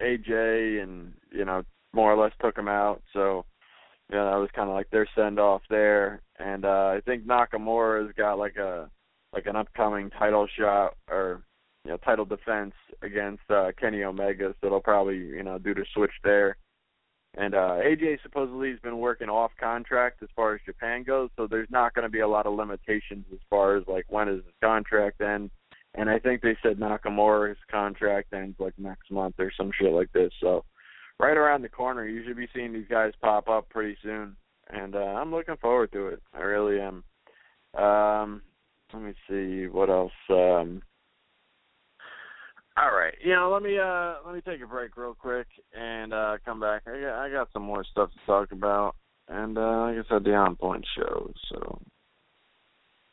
AJ 0.00 0.82
and 0.82 1.12
you 1.32 1.44
know 1.44 1.62
more 1.92 2.12
or 2.12 2.22
less 2.22 2.32
took 2.40 2.56
him 2.56 2.68
out. 2.68 3.02
So 3.12 3.44
you 4.10 4.16
know 4.16 4.30
that 4.30 4.40
was 4.40 4.50
kind 4.54 4.68
of 4.68 4.74
like 4.74 4.88
their 4.90 5.08
send 5.14 5.38
off 5.38 5.62
there. 5.68 6.22
And 6.38 6.64
uh, 6.64 6.94
I 6.96 7.00
think 7.04 7.26
Nakamura's 7.26 8.12
got 8.16 8.38
like 8.38 8.56
a 8.56 8.88
like 9.32 9.46
an 9.46 9.56
upcoming 9.56 10.10
title 10.10 10.46
shot 10.56 10.94
or 11.10 11.42
you 11.84 11.90
know 11.90 11.96
title 11.98 12.24
defense 12.24 12.74
against 13.02 13.42
uh, 13.50 13.72
Kenny 13.78 14.04
Omega. 14.04 14.54
So 14.60 14.70
they'll 14.70 14.80
probably 14.80 15.18
you 15.18 15.42
know 15.42 15.58
do 15.58 15.74
the 15.74 15.84
switch 15.92 16.12
there. 16.22 16.56
And 17.36 17.54
uh 17.54 17.76
AJ 17.84 18.22
supposedly 18.22 18.70
has 18.70 18.80
been 18.80 18.98
working 18.98 19.28
off 19.28 19.52
contract 19.60 20.22
as 20.22 20.28
far 20.34 20.54
as 20.54 20.60
Japan 20.64 21.02
goes, 21.02 21.30
so 21.36 21.46
there's 21.46 21.70
not 21.70 21.94
going 21.94 22.04
to 22.04 22.08
be 22.08 22.20
a 22.20 22.28
lot 22.28 22.46
of 22.46 22.54
limitations 22.54 23.26
as 23.32 23.38
far 23.50 23.76
as 23.76 23.84
like 23.86 24.06
when 24.08 24.28
is 24.28 24.44
his 24.44 24.54
contract 24.62 25.20
end. 25.20 25.50
And 25.94 26.08
I 26.08 26.18
think 26.18 26.42
they 26.42 26.56
said 26.62 26.78
Nakamura's 26.78 27.58
contract 27.70 28.32
ends 28.32 28.56
like 28.58 28.74
next 28.78 29.10
month 29.10 29.34
or 29.38 29.52
some 29.56 29.70
shit 29.78 29.92
like 29.92 30.12
this. 30.12 30.32
So 30.40 30.64
right 31.18 31.36
around 31.36 31.62
the 31.62 31.68
corner, 31.68 32.06
you 32.06 32.24
should 32.24 32.36
be 32.36 32.48
seeing 32.54 32.72
these 32.72 32.88
guys 32.88 33.12
pop 33.20 33.48
up 33.48 33.68
pretty 33.68 33.96
soon. 34.02 34.36
And 34.70 34.94
uh 34.94 34.98
I'm 34.98 35.30
looking 35.30 35.56
forward 35.56 35.92
to 35.92 36.08
it. 36.08 36.22
I 36.32 36.40
really 36.40 36.80
am. 36.80 37.04
Um 37.80 38.42
let 38.92 39.02
me 39.02 39.14
see 39.28 39.66
what 39.66 39.90
else 39.90 40.12
um 40.30 40.82
all 42.80 42.96
right. 42.96 43.14
You 43.24 43.34
know, 43.34 43.50
let 43.52 43.62
me 43.62 43.78
uh 43.78 44.16
let 44.24 44.34
me 44.34 44.40
take 44.40 44.62
a 44.62 44.66
break 44.66 44.96
real 44.96 45.14
quick 45.14 45.46
and 45.74 46.12
uh 46.12 46.38
come 46.44 46.60
back. 46.60 46.82
I 46.86 47.00
got 47.00 47.18
I 47.18 47.30
got 47.30 47.48
some 47.52 47.62
more 47.62 47.84
stuff 47.90 48.10
to 48.10 48.26
talk 48.26 48.52
about. 48.52 48.94
And 49.28 49.58
uh 49.58 49.80
like 49.82 49.96
I 49.96 50.08
said, 50.08 50.24
the 50.24 50.34
on 50.34 50.56
point 50.56 50.86
show, 50.96 51.30
so 51.50 51.80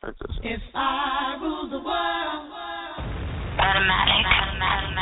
check 0.04 0.14
this. 0.18 0.36
If 0.42 0.62
I 0.74 1.38
rule 1.40 1.68
the 1.70 1.78
world 1.78 2.46
Automatic, 3.56 4.20
automatic, 4.20 4.92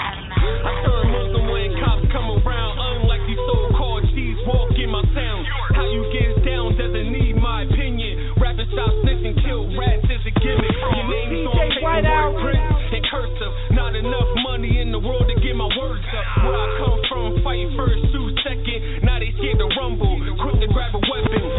My 0.62 0.74
son 0.86 1.10
Muslim 1.10 1.50
when 1.50 1.74
cops 1.82 2.06
come 2.14 2.38
around, 2.38 2.78
unlike 2.78 3.26
these 3.26 3.42
so-called 3.50 4.06
G's 4.14 4.38
walk 4.46 4.70
in 4.78 4.94
my 4.94 5.02
sound. 5.10 5.42
How 5.74 5.82
you 5.90 6.06
get 6.14 6.38
down 6.46 6.78
doesn't 6.78 7.10
need 7.10 7.34
my 7.34 7.66
opinion. 7.66 8.30
Rappers 8.38 8.70
stop 8.70 8.94
snitching, 9.02 9.34
kill 9.42 9.74
rats 9.74 10.06
is 10.06 10.22
a 10.22 10.32
gimmick. 10.38 10.70
Your 10.70 11.06
name's 11.10 11.50
on 11.50 11.66
paperwork, 11.66 12.46
print 12.46 12.62
and 12.94 13.04
cursive. 13.10 13.54
Enough 13.94 14.34
money 14.42 14.80
in 14.82 14.90
the 14.90 14.98
world 14.98 15.22
to 15.30 15.40
get 15.40 15.54
my 15.54 15.70
words 15.78 16.02
up. 16.02 16.26
Where 16.42 16.58
I 16.58 16.66
come 16.82 16.98
from, 17.08 17.42
fight 17.46 17.70
first, 17.78 18.02
sue 18.10 18.34
second. 18.42 19.06
Now 19.06 19.22
they 19.22 19.30
scared 19.38 19.62
to 19.62 19.70
rumble, 19.78 20.18
quick 20.42 20.58
to 20.60 20.66
grab 20.66 20.98
a 20.98 20.98
weapon. 20.98 21.53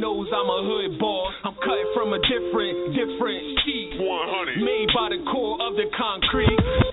Knows 0.00 0.28
I'm 0.32 0.48
a 0.48 0.60
hood 0.62 0.98
boss. 0.98 1.32
I'm 1.44 1.54
cut 1.54 1.82
from 1.94 2.12
a 2.12 2.20
different, 2.20 2.92
different 2.92 3.42
sheet. 3.64 3.96
100. 3.98 4.60
Made 4.60 4.88
by 4.92 5.08
the 5.10 5.20
core 5.30 5.56
of 5.60 5.74
the 5.76 5.88
concrete. 5.96 6.85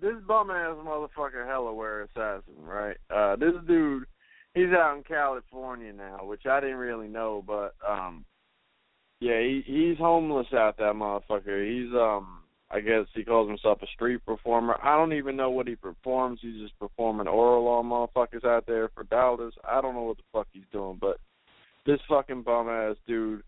This 0.00 0.16
bum 0.26 0.50
ass 0.50 0.76
motherfucker 0.84 1.46
Hellaware 1.46 2.04
assassin, 2.04 2.54
right? 2.62 2.96
Uh 3.10 3.36
this 3.36 3.54
dude 3.66 4.04
he's 4.54 4.72
out 4.72 4.96
in 4.96 5.02
California 5.02 5.92
now, 5.92 6.24
which 6.24 6.46
I 6.46 6.60
didn't 6.60 6.76
really 6.76 7.08
know, 7.08 7.42
but 7.46 7.74
um 7.86 8.24
yeah, 9.20 9.40
he 9.40 9.62
he's 9.66 9.98
homeless 9.98 10.48
out 10.52 10.76
that 10.78 10.94
motherfucker. 10.94 11.66
He's 11.68 11.94
um 11.94 12.40
I 12.70 12.80
guess 12.80 13.06
he 13.14 13.24
calls 13.24 13.48
himself 13.48 13.78
a 13.82 13.86
street 13.94 14.26
performer. 14.26 14.76
I 14.82 14.96
don't 14.96 15.12
even 15.12 15.36
know 15.36 15.50
what 15.50 15.68
he 15.68 15.76
performs. 15.76 16.40
He's 16.42 16.60
just 16.60 16.78
performing 16.78 17.28
oral 17.28 17.68
on 17.68 17.86
motherfuckers 17.86 18.44
out 18.44 18.66
there 18.66 18.88
for 18.88 19.04
dollars. 19.04 19.54
I 19.64 19.80
don't 19.80 19.94
know 19.94 20.02
what 20.02 20.16
the 20.16 20.24
fuck 20.32 20.48
he's 20.52 20.64
doing, 20.72 20.98
but 21.00 21.18
this 21.86 22.00
fucking 22.08 22.42
bum 22.42 22.68
ass 22.68 22.96
dude, 23.06 23.42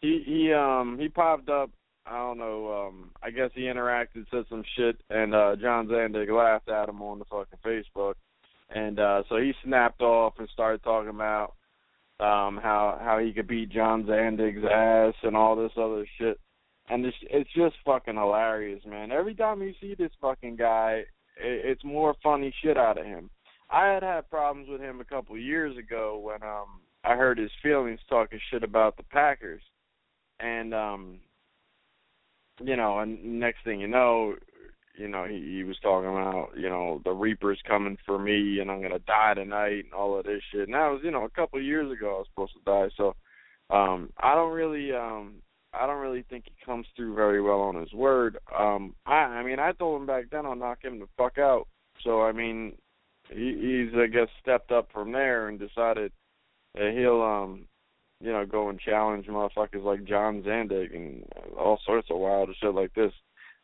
he 0.00 0.22
he 0.26 0.52
um 0.52 0.98
he 0.98 1.08
popped 1.08 1.48
up. 1.48 1.70
I 2.06 2.18
don't 2.18 2.38
know. 2.38 2.86
Um, 2.86 3.10
I 3.22 3.30
guess 3.30 3.50
he 3.54 3.62
interacted, 3.62 4.26
said 4.30 4.44
some 4.48 4.62
shit, 4.76 4.96
and 5.10 5.34
uh 5.34 5.56
John 5.56 5.88
Zandig 5.88 6.30
laughed 6.30 6.68
at 6.68 6.88
him 6.88 7.02
on 7.02 7.18
the 7.18 7.24
fucking 7.24 7.58
Facebook, 7.64 8.14
and 8.70 9.00
uh 9.00 9.22
so 9.28 9.36
he 9.36 9.52
snapped 9.64 10.00
off 10.00 10.34
and 10.38 10.48
started 10.52 10.82
talking 10.84 11.10
about 11.10 11.54
um 12.20 12.58
how 12.62 12.98
how 13.02 13.18
he 13.18 13.32
could 13.32 13.48
beat 13.48 13.70
John 13.70 14.04
Zandig's 14.04 14.64
ass 14.64 15.14
and 15.22 15.36
all 15.36 15.56
this 15.56 15.72
other 15.76 16.06
shit. 16.18 16.38
And 16.88 17.04
it's 17.04 17.16
it's 17.22 17.50
just 17.56 17.74
fucking 17.84 18.14
hilarious, 18.14 18.82
man. 18.86 19.10
Every 19.10 19.34
time 19.34 19.60
you 19.60 19.74
see 19.80 19.96
this 19.96 20.12
fucking 20.20 20.56
guy, 20.56 21.02
it, 21.36 21.64
it's 21.64 21.84
more 21.84 22.14
funny 22.22 22.54
shit 22.62 22.76
out 22.76 22.98
of 22.98 23.04
him. 23.04 23.30
I 23.68 23.86
had 23.88 24.04
had 24.04 24.30
problems 24.30 24.68
with 24.68 24.80
him 24.80 25.00
a 25.00 25.04
couple 25.04 25.34
of 25.34 25.40
years 25.42 25.76
ago 25.76 26.20
when 26.22 26.42
um 26.44 26.80
I 27.02 27.16
heard 27.16 27.38
his 27.38 27.50
feelings 27.62 28.00
talking 28.08 28.38
shit 28.50 28.62
about 28.62 28.96
the 28.96 29.02
Packers, 29.02 29.62
and 30.38 30.72
um 30.72 31.18
you 32.62 32.76
know, 32.76 32.98
and 33.00 33.40
next 33.40 33.64
thing 33.64 33.80
you 33.80 33.88
know, 33.88 34.34
you 34.96 35.08
know, 35.08 35.24
he, 35.24 35.56
he 35.56 35.64
was 35.64 35.76
talking 35.82 36.08
about, 36.08 36.50
you 36.56 36.68
know, 36.68 37.00
the 37.04 37.12
Reaper's 37.12 37.60
coming 37.66 37.98
for 38.06 38.18
me 38.18 38.60
and 38.60 38.70
I'm 38.70 38.80
gonna 38.82 38.98
die 39.00 39.34
tonight 39.34 39.84
and 39.84 39.92
all 39.92 40.18
of 40.18 40.24
this 40.24 40.42
shit. 40.50 40.62
And 40.62 40.74
that 40.74 40.88
was, 40.88 41.00
you 41.04 41.10
know, 41.10 41.24
a 41.24 41.30
couple 41.30 41.58
of 41.58 41.64
years 41.64 41.90
ago 41.92 42.16
I 42.16 42.18
was 42.18 42.26
supposed 42.30 42.54
to 42.54 42.60
die. 42.64 42.88
So 42.96 43.14
um 43.74 44.10
I 44.18 44.34
don't 44.34 44.52
really 44.52 44.92
um 44.92 45.36
I 45.74 45.86
don't 45.86 46.00
really 46.00 46.24
think 46.30 46.44
he 46.46 46.64
comes 46.64 46.86
through 46.96 47.14
very 47.14 47.42
well 47.42 47.60
on 47.60 47.74
his 47.74 47.92
word. 47.92 48.38
Um 48.58 48.94
I 49.04 49.14
I 49.14 49.42
mean 49.42 49.58
I 49.58 49.72
told 49.72 50.00
him 50.00 50.06
back 50.06 50.24
then 50.30 50.46
I'll 50.46 50.56
knock 50.56 50.82
him 50.82 50.98
the 50.98 51.08
fuck 51.16 51.38
out. 51.38 51.66
So 52.02 52.22
I 52.22 52.32
mean 52.32 52.72
he 53.28 53.88
he's 53.90 53.98
I 53.98 54.06
guess 54.06 54.28
stepped 54.40 54.72
up 54.72 54.88
from 54.92 55.12
there 55.12 55.48
and 55.48 55.58
decided 55.58 56.12
that 56.74 56.94
he'll 56.96 57.22
um 57.22 57.66
you 58.20 58.32
know, 58.32 58.46
go 58.46 58.68
and 58.68 58.80
challenge 58.80 59.26
motherfuckers 59.26 59.84
like 59.84 60.04
John 60.04 60.42
Zandig 60.42 60.94
and 60.94 61.24
all 61.58 61.80
sorts 61.84 62.08
of 62.10 62.18
wild 62.18 62.50
shit 62.60 62.74
like 62.74 62.94
this. 62.94 63.12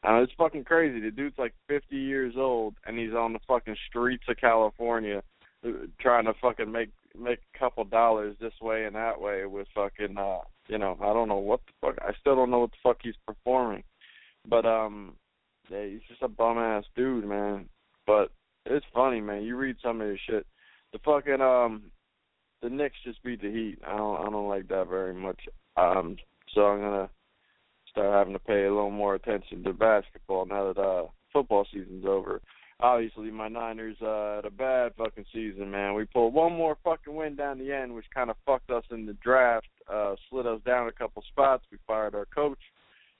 It's 0.05 0.33
fucking 0.37 0.65
crazy. 0.65 1.01
The 1.01 1.11
dude's 1.11 1.39
like 1.39 1.55
50 1.69 1.97
years 1.97 2.35
old 2.37 2.75
and 2.87 2.99
he's 2.99 3.13
on 3.13 3.33
the 3.33 3.39
fucking 3.47 3.77
streets 3.89 4.25
of 4.29 4.37
California 4.37 5.23
uh, 5.65 5.71
trying 6.01 6.25
to 6.25 6.35
fucking 6.41 6.71
make 6.71 6.91
make 7.17 7.39
a 7.55 7.59
couple 7.59 7.85
dollars 7.85 8.35
this 8.41 8.55
way 8.61 8.87
and 8.87 8.97
that 8.97 9.21
way 9.21 9.45
with 9.45 9.67
fucking 9.75 10.17
uh 10.17 10.39
you 10.69 10.79
know, 10.79 10.97
I 11.01 11.13
don't 11.13 11.29
know 11.29 11.37
what 11.37 11.61
the 11.67 11.73
fuck 11.81 11.99
I 12.03 12.13
still 12.21 12.35
don't 12.35 12.51
know 12.51 12.61
what 12.61 12.71
the 12.71 12.77
fuck 12.83 12.99
he's 13.03 13.15
performing. 13.27 13.85
But 14.49 14.67
um 14.67 15.15
yeah, 15.71 15.85
he's 15.87 16.01
just 16.09 16.23
a 16.23 16.29
bum 16.29 16.59
ass 16.59 16.85
dude, 16.97 17.25
man. 17.25 17.69
But 18.07 18.33
it's 18.67 18.87
funny, 18.93 19.21
man. 19.21 19.43
You 19.43 19.57
read 19.57 19.77
some 19.83 20.01
of 20.01 20.09
his 20.09 20.19
shit. 20.29 20.47
The 20.93 20.99
fucking 20.99 21.41
um 21.41 21.93
the 22.63 22.71
Knicks 22.71 22.97
just 23.05 23.23
beat 23.23 23.43
the 23.43 23.51
Heat. 23.51 23.79
I 23.87 23.97
don't 23.97 24.21
I 24.21 24.31
don't 24.31 24.49
like 24.49 24.69
that 24.69 24.89
very 24.89 25.15
much. 25.15 25.41
Um 25.77 26.17
so 26.55 26.63
I'm 26.63 26.81
gonna 26.81 27.11
start 27.91 28.13
having 28.15 28.33
to 28.33 28.39
pay 28.39 28.65
a 28.65 28.73
little 28.73 28.91
more 28.91 29.15
attention 29.15 29.65
to 29.65 29.73
basketball 29.73 30.47
now 30.47 30.73
that 30.73 30.81
uh 30.81 31.07
football 31.33 31.67
season's 31.73 32.07
over. 32.07 32.41
Obviously 32.81 33.31
my 33.31 33.49
Niners 33.49 33.97
uh 34.01 34.37
had 34.37 34.45
a 34.45 34.51
bad 34.51 34.93
fucking 34.97 35.27
season, 35.33 35.71
man. 35.71 35.95
We 35.95 36.05
pulled 36.05 36.35
one 36.35 36.53
more 36.53 36.79
fucking 36.85 37.15
win 37.15 37.37
down 37.37 37.59
the 37.59 37.73
end 37.73 37.95
which 37.95 38.07
kinda 38.15 38.35
fucked 38.47 38.71
us 38.71 38.85
in 38.91 39.07
the 39.07 39.15
draft, 39.15 39.69
uh 39.93 40.15
slid 40.31 40.47
us 40.47 40.61
down 40.65 40.89
a 40.89 40.93
couple 40.93 41.23
spots. 41.29 41.65
We 41.71 41.79
fired 41.87 42.15
our 42.15 42.27
coach. 42.27 42.61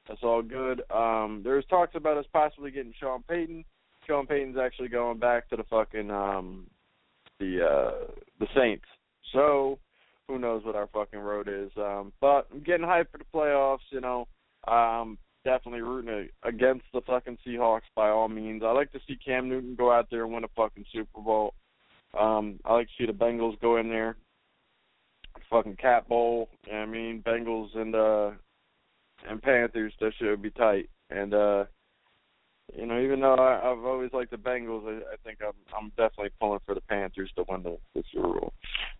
That's 0.09 0.23
all 0.23 0.43
good. 0.43 0.83
Um 0.91 1.43
there's 1.43 1.67
talks 1.67 1.97
about 1.97 2.17
us 2.17 2.27
possibly 2.33 2.71
getting 2.71 2.95
Sean 2.99 3.25
Payton. 3.29 3.65
Sean 4.07 4.27
Payton's 4.27 4.57
actually 4.57 4.89
going 4.89 5.19
back 5.19 5.49
to 5.51 5.57
the 5.57 5.65
fucking 5.65 6.11
um 6.13 6.67
the 7.41 7.67
uh 7.67 8.13
the 8.39 8.47
Saints. 8.55 8.85
So 9.33 9.79
who 10.29 10.39
knows 10.39 10.65
what 10.65 10.77
our 10.77 10.89
fucking 10.89 11.21
road 11.21 11.49
is. 11.49 11.71
Um 11.77 12.13
but 12.21 12.49
I'm 12.53 12.61
getting 12.61 12.87
hyped 12.87 13.11
for 13.11 13.19
the 13.19 13.25
playoffs, 13.35 13.91
you 13.91 14.01
know. 14.01 14.27
Um 14.67 15.19
definitely 15.45 15.83
rooting 15.83 16.29
against 16.45 16.85
the 16.93 17.01
fucking 17.03 17.39
Seahawks 17.47 17.83
by 17.97 18.09
all 18.09 18.29
means. 18.29 18.63
I 18.65 18.71
like 18.73 18.93
to 18.93 19.01
see 19.07 19.17
Cam 19.17 19.49
Newton 19.49 19.75
go 19.75 19.91
out 19.91 20.07
there 20.11 20.25
and 20.25 20.33
win 20.33 20.45
a 20.45 20.49
fucking 20.57 20.85
Super 20.93 21.21
Bowl. 21.21 21.55
Um 22.19 22.59
I 22.65 22.75
like 22.75 22.87
to 22.89 22.93
see 22.99 23.07
the 23.07 23.13
Bengals 23.13 23.61
go 23.61 23.77
in 23.79 23.89
there. 23.89 24.17
Fucking 25.51 25.77
Cat 25.77 26.09
Bowl, 26.09 26.49
you 26.67 26.73
know 26.73 26.79
I 26.79 26.87
mean? 26.87 27.23
Bengals 27.23 27.77
and 27.77 27.95
uh 27.95 28.31
and 29.29 29.43
Panthers, 29.43 29.93
that 30.01 30.13
shit 30.19 30.29
would 30.29 30.43
be 30.43 30.51
tight. 30.51 30.89
And 31.11 31.35
uh 31.35 31.65
you 32.77 32.87
know, 32.87 33.01
even 33.01 33.21
though 33.21 33.35
I, 33.35 33.71
I've 33.71 33.85
always 33.85 34.13
liked 34.13 34.31
the 34.31 34.37
Bengals, 34.37 34.87
I, 34.87 34.99
I 35.13 35.17
think 35.25 35.39
I'm 35.43 35.53
I'm 35.77 35.91
definitely 35.91 36.31
pulling 36.41 36.61
for 36.65 36.75
the 36.75 36.81
Panthers 36.83 37.31
to 37.37 37.45
win 37.49 37.63
the, 37.63 37.79
the 37.95 38.03
Super 38.13 38.29
Bowl. 38.29 38.53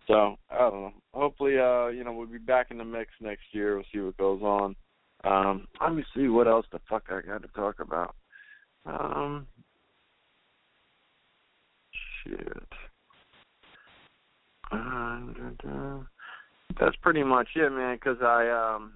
So 0.07 0.35
I 0.49 0.57
don't 0.57 0.81
know. 0.81 0.93
Hopefully, 1.13 1.57
uh, 1.57 1.87
you 1.87 2.03
know, 2.03 2.13
we'll 2.13 2.27
be 2.27 2.37
back 2.37 2.67
in 2.71 2.77
the 2.77 2.85
mix 2.85 3.11
next 3.19 3.43
year. 3.51 3.75
We'll 3.75 3.85
see 3.91 3.99
what 3.99 4.17
goes 4.17 4.41
on. 4.41 4.75
Um, 5.23 5.67
let 5.81 5.95
me 5.95 6.03
see 6.15 6.27
what 6.27 6.47
else 6.47 6.65
the 6.71 6.79
fuck 6.89 7.03
I 7.09 7.21
got 7.21 7.41
to 7.41 7.47
talk 7.49 7.79
about. 7.79 8.15
Um, 8.85 9.47
shit. 12.23 12.67
Uh, 14.71 15.99
that's 16.79 16.95
pretty 17.01 17.23
much 17.23 17.47
it, 17.55 17.71
man. 17.71 17.95
Because 17.95 18.17
I, 18.21 18.49
um, 18.49 18.93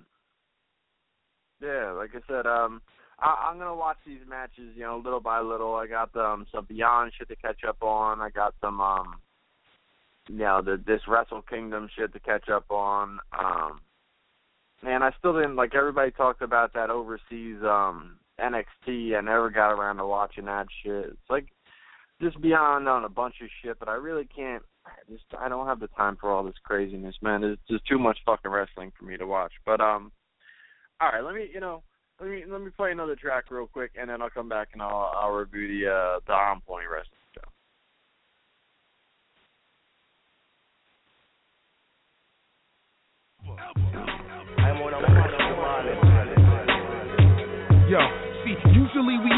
yeah, 1.62 1.91
like 1.91 2.12
I 2.13 2.19
said, 2.27 2.45
um, 2.45 2.82
I, 3.19 3.49
I'm 3.49 3.58
gonna 3.58 3.75
watch 3.75 3.97
these 4.06 4.21
matches, 4.27 4.73
you 4.75 4.84
know, 4.84 5.01
little 5.03 5.19
by 5.19 5.39
little. 5.41 5.75
I 5.75 5.88
got 5.88 6.15
um, 6.15 6.45
some 6.51 6.65
Beyond 6.65 7.13
shit 7.17 7.27
to 7.30 7.36
catch 7.36 7.63
up 7.67 7.82
on. 7.82 8.21
I 8.21 8.30
got 8.30 8.53
some, 8.62 8.80
um, 8.80 9.15
you 10.27 10.38
know, 10.38 10.62
the 10.63 10.82
this 10.86 11.01
Wrestle 11.08 11.41
Kingdom 11.41 11.89
shit 11.95 12.13
to 12.13 12.19
catch 12.19 12.49
up 12.49 12.69
on. 12.69 13.19
Um, 13.38 13.80
man, 14.84 15.01
I 15.01 15.12
still 15.17 15.34
didn't 15.34 15.56
like. 15.56 15.73
Everybody 15.73 16.12
talked 16.12 16.41
about 16.41 16.73
that 16.73 16.89
overseas 16.89 17.58
um 17.63 18.19
NXT. 18.39 19.17
I 19.17 19.21
never 19.21 19.49
got 19.49 19.71
around 19.71 19.97
to 19.97 20.06
watching 20.06 20.45
that 20.45 20.67
shit. 20.84 21.06
It's 21.06 21.30
like 21.30 21.47
just 22.21 22.39
beyond 22.41 22.88
on 22.88 23.03
a 23.03 23.10
bunch 23.10 23.36
of 23.41 23.49
shit, 23.63 23.80
but 23.80 23.89
I 23.89 23.93
really 23.93 24.25
can't. 24.25 24.63
I 24.86 24.91
just 25.12 25.25
I 25.39 25.49
don't 25.49 25.67
have 25.67 25.80
the 25.80 25.88
time 25.88 26.17
for 26.19 26.32
all 26.32 26.43
this 26.43 26.56
craziness, 26.63 27.15
man. 27.21 27.41
There's 27.41 27.58
just 27.69 27.86
too 27.88 27.97
much 27.97 28.19
fucking 28.25 28.51
wrestling 28.51 28.91
for 28.97 29.06
me 29.06 29.17
to 29.17 29.25
watch. 29.25 29.53
But 29.65 29.82
um, 29.82 30.12
all 31.01 31.10
right, 31.10 31.23
let 31.23 31.34
me 31.34 31.49
you 31.51 31.60
know 31.60 31.82
let 32.19 32.30
me 32.30 32.43
let 32.47 32.62
me 32.62 32.69
play 32.75 32.91
another 32.91 33.15
track 33.15 33.45
real 33.51 33.67
quick, 33.67 33.91
and 33.99 34.10
then 34.10 34.21
I'll 34.21 34.30
come 34.30 34.49
back 34.49 34.69
and 34.73 34.82
I'll 34.82 35.12
I'll 35.15 35.32
review 35.32 35.67
the 35.67 35.89
uh 35.91 36.19
the 36.25 36.34
On 36.34 36.62
Point 36.62 36.86
Wrestling 36.91 37.13
show. 37.34 37.41
A 44.97 44.99
man 44.99 45.23
of 45.23 45.38
the 48.97 49.03
morning. 49.03 49.21
Yo, 49.27 49.38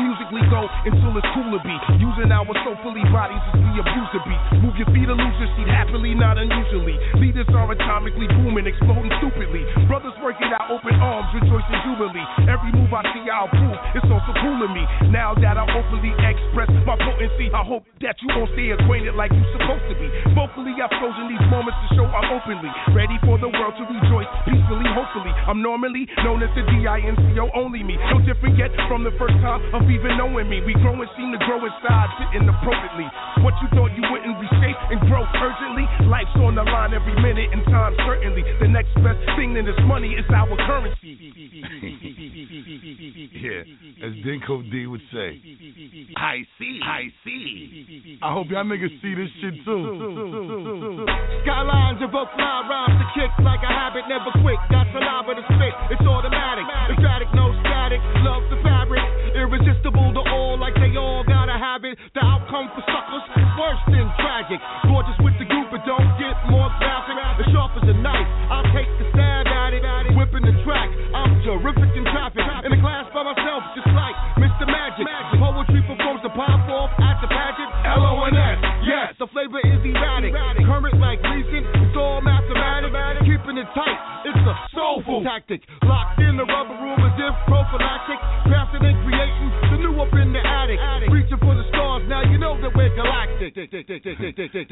go 0.49 0.63
until 0.85 1.13
it's 1.19 1.29
cool 1.35 1.51
to 1.51 1.59
be. 1.61 1.75
Using 1.99 2.31
our 2.31 2.47
soulfully 2.63 3.03
bodies 3.11 3.43
as 3.51 3.59
we 3.59 3.71
abuse 3.75 4.09
the 4.15 4.21
beat. 4.23 4.41
Move 4.63 4.75
your 4.79 4.87
feet, 4.95 5.09
lose 5.09 5.37
your 5.39 5.51
seat 5.57 5.67
happily, 5.67 6.15
not 6.15 6.39
unusually. 6.39 6.95
Leaders 7.19 7.49
are 7.51 7.67
atomically 7.67 8.27
booming, 8.39 8.65
exploding 8.65 9.11
stupidly. 9.19 9.63
Brothers 9.87 10.15
working 10.23 10.47
out 10.55 10.71
open 10.71 10.95
arms, 10.97 11.27
rejoicing 11.35 11.79
jubilee. 11.83 12.23
Every 12.47 12.71
move 12.71 12.91
I 12.93 13.03
see, 13.11 13.25
I'll 13.27 13.51
prove 13.51 13.77
it's 13.95 14.07
also 14.07 14.31
cool 14.39 14.57
to 14.63 14.69
me. 14.71 14.83
Now 15.11 15.35
that 15.35 15.57
I 15.59 15.65
openly 15.65 16.13
express 16.23 16.69
my 16.85 16.95
potency, 16.95 17.51
I 17.51 17.63
hope 17.65 17.83
that 18.05 18.15
you 18.23 18.29
won't 18.31 18.51
stay 18.55 18.71
acquainted 18.71 19.15
like 19.15 19.33
you're 19.33 19.53
supposed 19.59 19.85
to 19.91 19.95
be. 19.97 20.07
Vocally, 20.37 20.77
I've 20.79 20.93
chosen 21.03 21.27
these 21.27 21.45
moments 21.51 21.77
to 21.83 21.87
show 21.99 22.05
I'm 22.07 22.29
openly 22.31 22.71
ready 22.95 23.17
for 23.25 23.35
the 23.41 23.49
world 23.49 23.75
to 23.75 23.83
rejoice 23.85 24.29
peacefully. 24.45 24.87
Hopefully, 24.93 25.33
I'm 25.49 25.61
normally 25.61 26.07
known 26.23 26.43
as 26.45 26.51
the 26.55 26.63
D-I-N-C-O 26.63 27.45
only 27.57 27.83
me. 27.83 27.97
No 28.13 28.21
different 28.23 28.57
yet 28.57 28.71
from 28.87 29.03
the 29.03 29.13
first 29.17 29.35
time 29.41 29.48
of 29.49 29.89
even 29.89 30.13
knowing 30.17 30.45
me. 30.45 30.61
We 30.61 30.77
grow 30.77 30.93
and 30.93 31.09
seem 31.17 31.33
to 31.33 31.41
grow 31.41 31.57
inside, 31.65 32.09
fitting 32.21 32.45
appropriately. 32.45 33.09
What 33.41 33.57
you 33.65 33.67
thought 33.73 33.89
you 33.97 34.05
wouldn't 34.05 34.37
reshape 34.37 34.77
and 34.93 35.01
grow 35.09 35.25
urgently, 35.25 35.89
life's 36.05 36.37
on 36.37 36.53
the 36.53 36.61
line 36.61 36.93
every 36.93 37.17
minute 37.17 37.49
and 37.49 37.65
time 37.65 37.97
certainly. 38.05 38.45
The 38.61 38.69
next 38.69 38.93
best 39.01 39.17
thing 39.33 39.57
than 39.57 39.65
this 39.65 39.81
money 39.89 40.13
is 40.13 40.21
our 40.29 40.53
currency. 40.69 41.09
yeah, 43.41 44.05
as 44.05 44.13
Dinco 44.21 44.61
D 44.69 44.85
would 44.85 45.01
say. 45.09 45.41
I 46.17 46.45
see, 46.59 46.79
I 46.85 47.09
see. 47.25 48.19
I 48.21 48.33
hope 48.33 48.47
y'all 48.53 48.65
niggas 48.65 49.01
see 49.01 49.15
this 49.17 49.29
shit 49.41 49.55
too. 49.65 51.05
Skylines 51.43 52.01
evoke 52.05 52.29
fly 52.37 52.61
rhymes 52.69 53.01
to 53.01 53.07
kick 53.17 53.33
like 53.41 53.65
a 53.65 53.71
habit, 53.71 54.05
never 54.05 54.29
quick. 54.45 54.61
Got 54.69 54.85
saliva 54.93 55.33
to 55.33 55.41
spit, 55.49 55.73
it's 55.97 56.05
automatic. 56.05 56.19
Emphatic, 56.19 56.28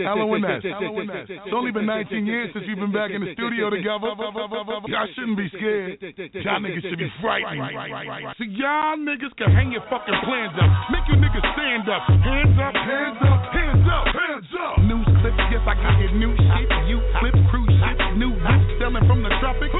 L-O-N-S. 0.08 0.64
It's 0.64 1.52
only 1.52 1.72
been 1.76 1.86
19 1.86 2.24
years 2.26 2.56
since 2.56 2.64
we've 2.64 2.80
been 2.80 2.96
back 2.96 3.12
in 3.12 3.20
the 3.20 3.34
studio 3.36 3.68
together. 3.70 4.08
Y'all 4.88 5.12
shouldn't 5.16 5.36
be 5.36 5.52
scared. 5.52 6.00
Y'all 6.44 6.64
niggas 6.64 6.84
should 6.88 7.00
be 7.00 7.12
frightened. 7.20 7.60
So 8.40 8.44
y'all 8.48 8.96
niggas 8.96 9.36
can 9.36 9.52
hang 9.52 9.76
your 9.76 9.84
fucking 9.92 10.16
plans 10.24 10.56
up. 10.56 10.70
Make 10.96 11.04
you 11.12 11.20
niggas 11.20 11.44
stand 11.54 11.90
up. 11.92 12.08
Hands 12.08 12.56
up, 12.56 12.74
hands 12.74 13.20
up, 13.20 13.42
hands 13.52 13.88
up, 13.88 14.06
hands 14.16 14.52
up. 14.56 14.76
News 14.88 15.08
clips, 15.20 15.44
yes, 15.52 15.64
I 15.68 15.76
got 15.76 16.00
your 16.00 16.14
new 16.16 16.32
shit. 16.32 16.68
You 16.88 17.04
flip, 17.20 17.36
cruise 17.52 17.68
shit, 17.68 17.98
new 18.16 18.32
whip, 18.32 18.62
selling 18.80 19.04
from 19.08 19.24
the 19.24 19.32
tropics. 19.44 19.76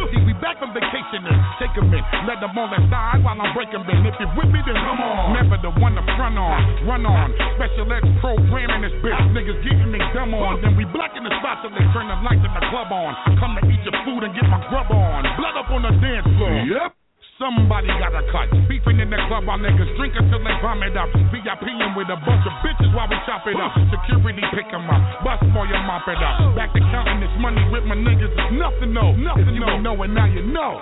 See, 0.58 0.66
we 0.66 0.74
back 0.74 0.74
from 0.74 0.74
vacation 0.74 1.22
and 1.26 1.40
take 1.60 1.78
'em 1.78 1.94
in. 1.94 2.04
Let 2.26 2.40
them 2.40 2.58
on 2.58 2.70
the 2.72 2.82
side 2.90 3.24
while 3.24 3.40
I'm 3.40 3.54
breaking 3.54 3.84
bin. 3.84 4.06
If 4.06 4.20
you're 4.20 4.34
with 4.36 4.50
me, 4.50 4.62
then 4.66 4.76
come 4.76 5.02
on. 5.02 5.34
Never 5.34 5.58
the 5.58 5.70
one 5.82 5.96
to 5.96 6.02
front 6.16 6.38
on, 6.38 6.86
run 6.86 7.06
on. 7.06 7.34
Special 7.56 7.94
ed 7.94 8.04
programming 8.20 8.82
this 8.82 8.94
bitch. 9.04 9.34
Niggas 9.34 9.64
getting 9.64 9.92
they 9.92 10.02
dumb 10.14 10.34
on. 10.34 10.62
Then 10.62 10.76
we 10.76 10.86
blacking 10.86 11.24
the 11.24 11.32
spot 11.40 11.62
till 11.62 11.72
they 11.72 11.86
turn 11.94 12.08
the 12.08 12.16
lights 12.24 12.46
in 12.46 12.54
the 12.54 12.66
club 12.70 12.92
on. 12.92 13.16
Come 13.40 13.56
to 13.56 13.66
eat 13.70 13.84
your 13.84 13.94
food 14.04 14.24
and 14.24 14.34
get 14.34 14.50
my 14.50 14.60
grub 14.70 14.92
on. 14.92 15.24
Blood 15.38 15.58
up 15.58 15.70
on 15.72 15.82
the 15.82 15.92
dance 16.02 16.28
floor. 16.38 16.52
Yep. 16.52 16.97
Somebody 17.38 17.86
got 18.02 18.18
a 18.18 18.26
cut. 18.34 18.50
Beefing 18.66 18.98
in 18.98 19.14
the 19.14 19.20
club 19.30 19.46
while 19.46 19.62
niggas 19.62 19.94
drink 19.94 20.18
until 20.18 20.42
they 20.42 20.58
vomit 20.58 20.98
up. 20.98 21.06
VIPing 21.30 21.94
with 21.94 22.10
a 22.10 22.18
bunch 22.26 22.42
of 22.50 22.54
bitches 22.66 22.90
while 22.98 23.06
we 23.06 23.14
chop 23.30 23.46
it 23.46 23.54
up. 23.62 23.78
Security 23.94 24.42
pick 24.58 24.66
'em 24.74 24.90
up. 24.90 25.22
Bus 25.22 25.38
boy, 25.54 25.70
you 25.70 25.78
mop 25.86 26.08
it 26.10 26.18
up. 26.18 26.56
Back 26.58 26.74
to 26.74 26.82
counting 26.90 27.22
this 27.22 27.30
money 27.38 27.62
with 27.70 27.86
my 27.86 27.94
niggas 27.94 28.34
is 28.34 28.52
nothing, 28.58 28.92
no. 28.92 29.14
Nothing, 29.14 29.54
you 29.54 29.64
ain't 29.70 29.84
know 29.84 30.02
it, 30.02 30.10
now 30.10 30.26
you 30.26 30.42
know. 30.50 30.82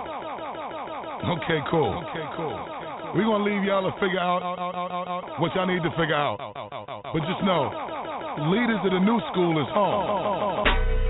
Okay, 1.43 1.59
cool. 1.67 1.91
Okay, 2.07 2.25
cool. 2.39 2.55
we 3.15 3.23
to 3.23 3.37
leave 3.37 3.63
y'all 3.63 3.83
to 3.83 3.91
figure 3.99 4.19
out 4.19 4.39
what 5.39 5.53
y'all 5.55 5.65
need 5.65 5.83
to 5.83 5.91
figure 5.91 6.15
out. 6.15 6.39
But 7.11 7.19
just 7.27 7.43
know, 7.43 7.71
leaders 8.47 8.79
of 8.83 8.91
the 8.91 8.99
new 8.99 9.19
school 9.31 9.59
is 9.59 9.67
home. 9.75 11.04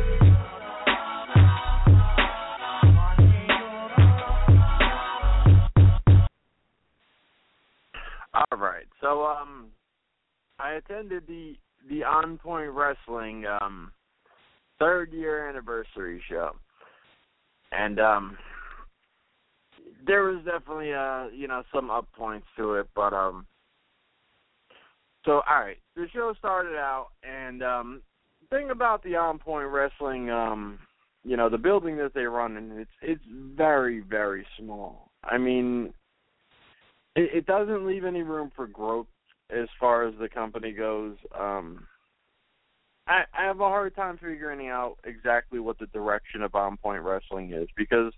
All 8.36 8.58
right. 8.58 8.86
So 9.02 9.24
um 9.24 9.68
I 10.60 10.74
attended 10.74 11.24
the 11.28 11.56
the 11.90 12.04
On 12.04 12.38
Point 12.38 12.72
Wrestling 12.72 13.46
um 13.62 13.92
third 14.80 15.14
year 15.14 15.48
anniversary 15.50 16.22
show. 16.30 16.52
And 17.72 18.00
um 18.00 18.38
there 20.06 20.24
was 20.24 20.44
definitely 20.44 20.94
uh 20.94 21.28
you 21.34 21.48
know 21.48 21.64
some 21.74 21.90
up 21.90 22.08
points 22.14 22.48
to 22.58 22.76
it, 22.76 22.88
but 22.94 23.14
um 23.14 23.46
so 25.24 25.42
all 25.50 25.60
right, 25.60 25.78
the 25.96 26.08
show 26.14 26.34
started 26.38 26.76
out 26.76 27.08
and 27.24 27.64
um 27.64 28.02
thing 28.50 28.70
about 28.70 29.02
the 29.04 29.16
On 29.16 29.40
Point 29.40 29.70
Wrestling 29.70 30.30
um 30.30 30.78
you 31.24 31.38
know 31.38 31.50
the 31.50 31.58
building 31.58 31.96
that 31.98 32.14
they 32.14 32.26
run 32.26 32.58
in 32.58 32.72
it's 32.80 32.92
it's 33.02 33.24
very 33.56 34.02
very 34.02 34.46
small. 34.60 35.10
I 35.24 35.38
mean 35.38 35.94
it, 37.16 37.30
it 37.34 37.46
doesn't 37.46 37.88
leave 37.88 38.06
any 38.06 38.24
room 38.24 38.52
for 38.56 38.68
growth 38.68 39.08
as 39.50 39.68
far 39.80 40.08
as 40.08 40.14
the 40.20 40.30
company 40.30 40.72
goes. 40.72 41.16
Um, 41.38 41.88
I, 43.08 43.24
I 43.38 43.46
have 43.46 43.60
a 43.60 43.70
hard 43.70 43.96
time 43.96 44.18
figuring 44.18 44.68
out 44.68 44.98
exactly 45.04 45.60
what 45.60 45.78
the 45.78 45.88
direction 45.88 46.42
of 46.42 46.56
On 46.56 46.78
Point 46.78 47.04
Wrestling 47.04 47.54
is 47.54 47.68
because 47.78 48.14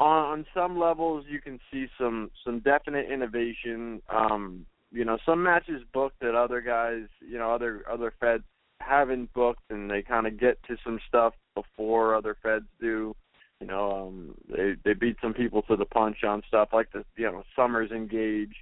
on, 0.00 0.44
some 0.52 0.78
levels 0.78 1.24
you 1.28 1.40
can 1.40 1.60
see 1.70 1.86
some 1.98 2.30
some 2.44 2.60
definite 2.60 3.10
innovation. 3.10 4.02
Um, 4.08 4.66
you 4.90 5.04
know, 5.04 5.18
some 5.24 5.42
matches 5.42 5.82
booked 5.92 6.20
that 6.20 6.34
other 6.34 6.60
guys, 6.60 7.04
you 7.20 7.38
know, 7.38 7.54
other 7.54 7.84
other 7.90 8.12
feds 8.18 8.42
haven't 8.80 9.32
booked, 9.32 9.70
and 9.70 9.88
they 9.88 10.02
kind 10.02 10.26
of 10.26 10.40
get 10.40 10.58
to 10.64 10.76
some 10.82 10.98
stuff 11.06 11.34
before 11.54 12.16
other 12.16 12.36
feds 12.42 12.66
do. 12.80 13.14
You 13.62 13.68
know, 13.68 14.08
um, 14.08 14.34
they 14.48 14.74
they 14.84 14.92
beat 14.92 15.18
some 15.22 15.34
people 15.34 15.62
to 15.62 15.76
the 15.76 15.84
punch 15.84 16.24
on 16.24 16.42
stuff 16.48 16.70
like 16.72 16.90
the 16.90 17.04
you 17.16 17.30
know 17.30 17.44
Summers 17.54 17.92
Engage. 17.92 18.56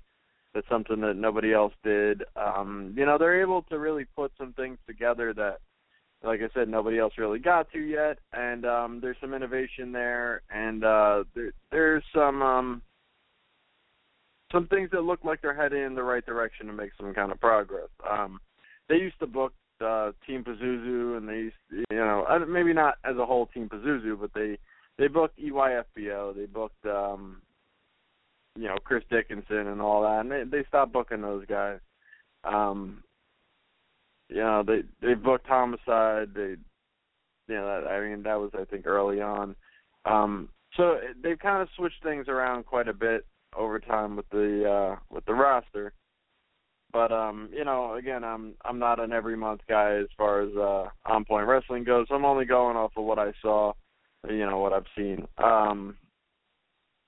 That's 0.52 0.68
something 0.68 1.00
that 1.00 1.16
nobody 1.16 1.54
else 1.54 1.72
did. 1.82 2.22
Um, 2.36 2.92
you 2.94 3.06
know, 3.06 3.16
they're 3.16 3.40
able 3.40 3.62
to 3.70 3.78
really 3.78 4.04
put 4.04 4.30
some 4.36 4.52
things 4.52 4.76
together 4.86 5.32
that, 5.32 5.60
like 6.22 6.40
I 6.42 6.52
said, 6.52 6.68
nobody 6.68 6.98
else 6.98 7.14
really 7.16 7.38
got 7.38 7.72
to 7.72 7.78
yet. 7.78 8.18
And 8.34 8.66
um, 8.66 8.98
there's 9.00 9.16
some 9.22 9.32
innovation 9.32 9.90
there, 9.90 10.42
and 10.50 10.84
uh, 10.84 11.24
there, 11.34 11.52
there's 11.72 12.04
some 12.14 12.42
um, 12.42 12.82
some 14.52 14.66
things 14.66 14.90
that 14.92 15.00
look 15.00 15.24
like 15.24 15.40
they're 15.40 15.54
heading 15.54 15.82
in 15.82 15.94
the 15.94 16.02
right 16.02 16.26
direction 16.26 16.66
to 16.66 16.74
make 16.74 16.90
some 17.00 17.14
kind 17.14 17.32
of 17.32 17.40
progress. 17.40 17.88
Um, 18.06 18.38
they 18.90 18.96
used 18.96 19.18
to 19.20 19.26
book 19.26 19.54
uh, 19.80 20.12
Team 20.26 20.44
Pazuzu, 20.44 21.16
and 21.16 21.26
they 21.26 21.36
used, 21.36 21.56
to, 21.70 21.84
you 21.90 21.96
know, 21.96 22.26
uh, 22.28 22.40
maybe 22.40 22.74
not 22.74 22.96
as 23.02 23.16
a 23.16 23.24
whole 23.24 23.46
Team 23.46 23.70
Pazuzu, 23.70 24.20
but 24.20 24.34
they 24.34 24.58
they 25.00 25.08
booked 25.08 25.38
EYFBO, 25.40 26.36
they 26.36 26.44
booked 26.44 26.84
um 26.86 27.40
you 28.54 28.68
know 28.68 28.76
Chris 28.84 29.02
Dickinson 29.10 29.68
and 29.68 29.80
all 29.80 30.02
that, 30.02 30.20
and 30.20 30.30
they 30.30 30.44
they 30.44 30.64
stopped 30.68 30.92
booking 30.92 31.22
those 31.22 31.46
guys. 31.46 31.78
Um, 32.44 33.02
you 34.28 34.36
know 34.36 34.62
they 34.62 34.82
they 35.00 35.14
booked 35.14 35.46
Homicide. 35.46 36.34
They 36.34 36.56
you 37.48 37.56
know 37.56 37.82
that, 37.82 37.88
I 37.88 38.06
mean 38.06 38.22
that 38.24 38.38
was 38.38 38.50
I 38.54 38.64
think 38.66 38.86
early 38.86 39.22
on. 39.22 39.56
Um, 40.04 40.50
so 40.76 40.98
they've 41.22 41.38
kind 41.38 41.62
of 41.62 41.68
switched 41.76 42.02
things 42.02 42.28
around 42.28 42.66
quite 42.66 42.88
a 42.88 42.94
bit 42.94 43.24
over 43.56 43.80
time 43.80 44.16
with 44.16 44.28
the 44.28 44.70
uh 44.70 44.96
with 45.10 45.24
the 45.24 45.34
roster. 45.34 45.94
But 46.92 47.10
um, 47.10 47.48
you 47.52 47.64
know, 47.64 47.94
again, 47.94 48.22
I'm 48.22 48.52
I'm 48.66 48.78
not 48.78 49.00
an 49.00 49.12
every 49.12 49.36
month 49.36 49.62
guy 49.66 49.94
as 49.94 50.08
far 50.18 50.42
as 50.42 50.54
uh 50.56 50.90
on 51.06 51.24
point 51.24 51.46
wrestling 51.46 51.84
goes. 51.84 52.06
I'm 52.10 52.26
only 52.26 52.44
going 52.44 52.76
off 52.76 52.92
of 52.96 53.04
what 53.04 53.18
I 53.18 53.32
saw 53.40 53.72
you 54.28 54.46
know 54.46 54.58
what 54.58 54.72
I've 54.72 54.84
seen. 54.96 55.26
Um, 55.38 55.96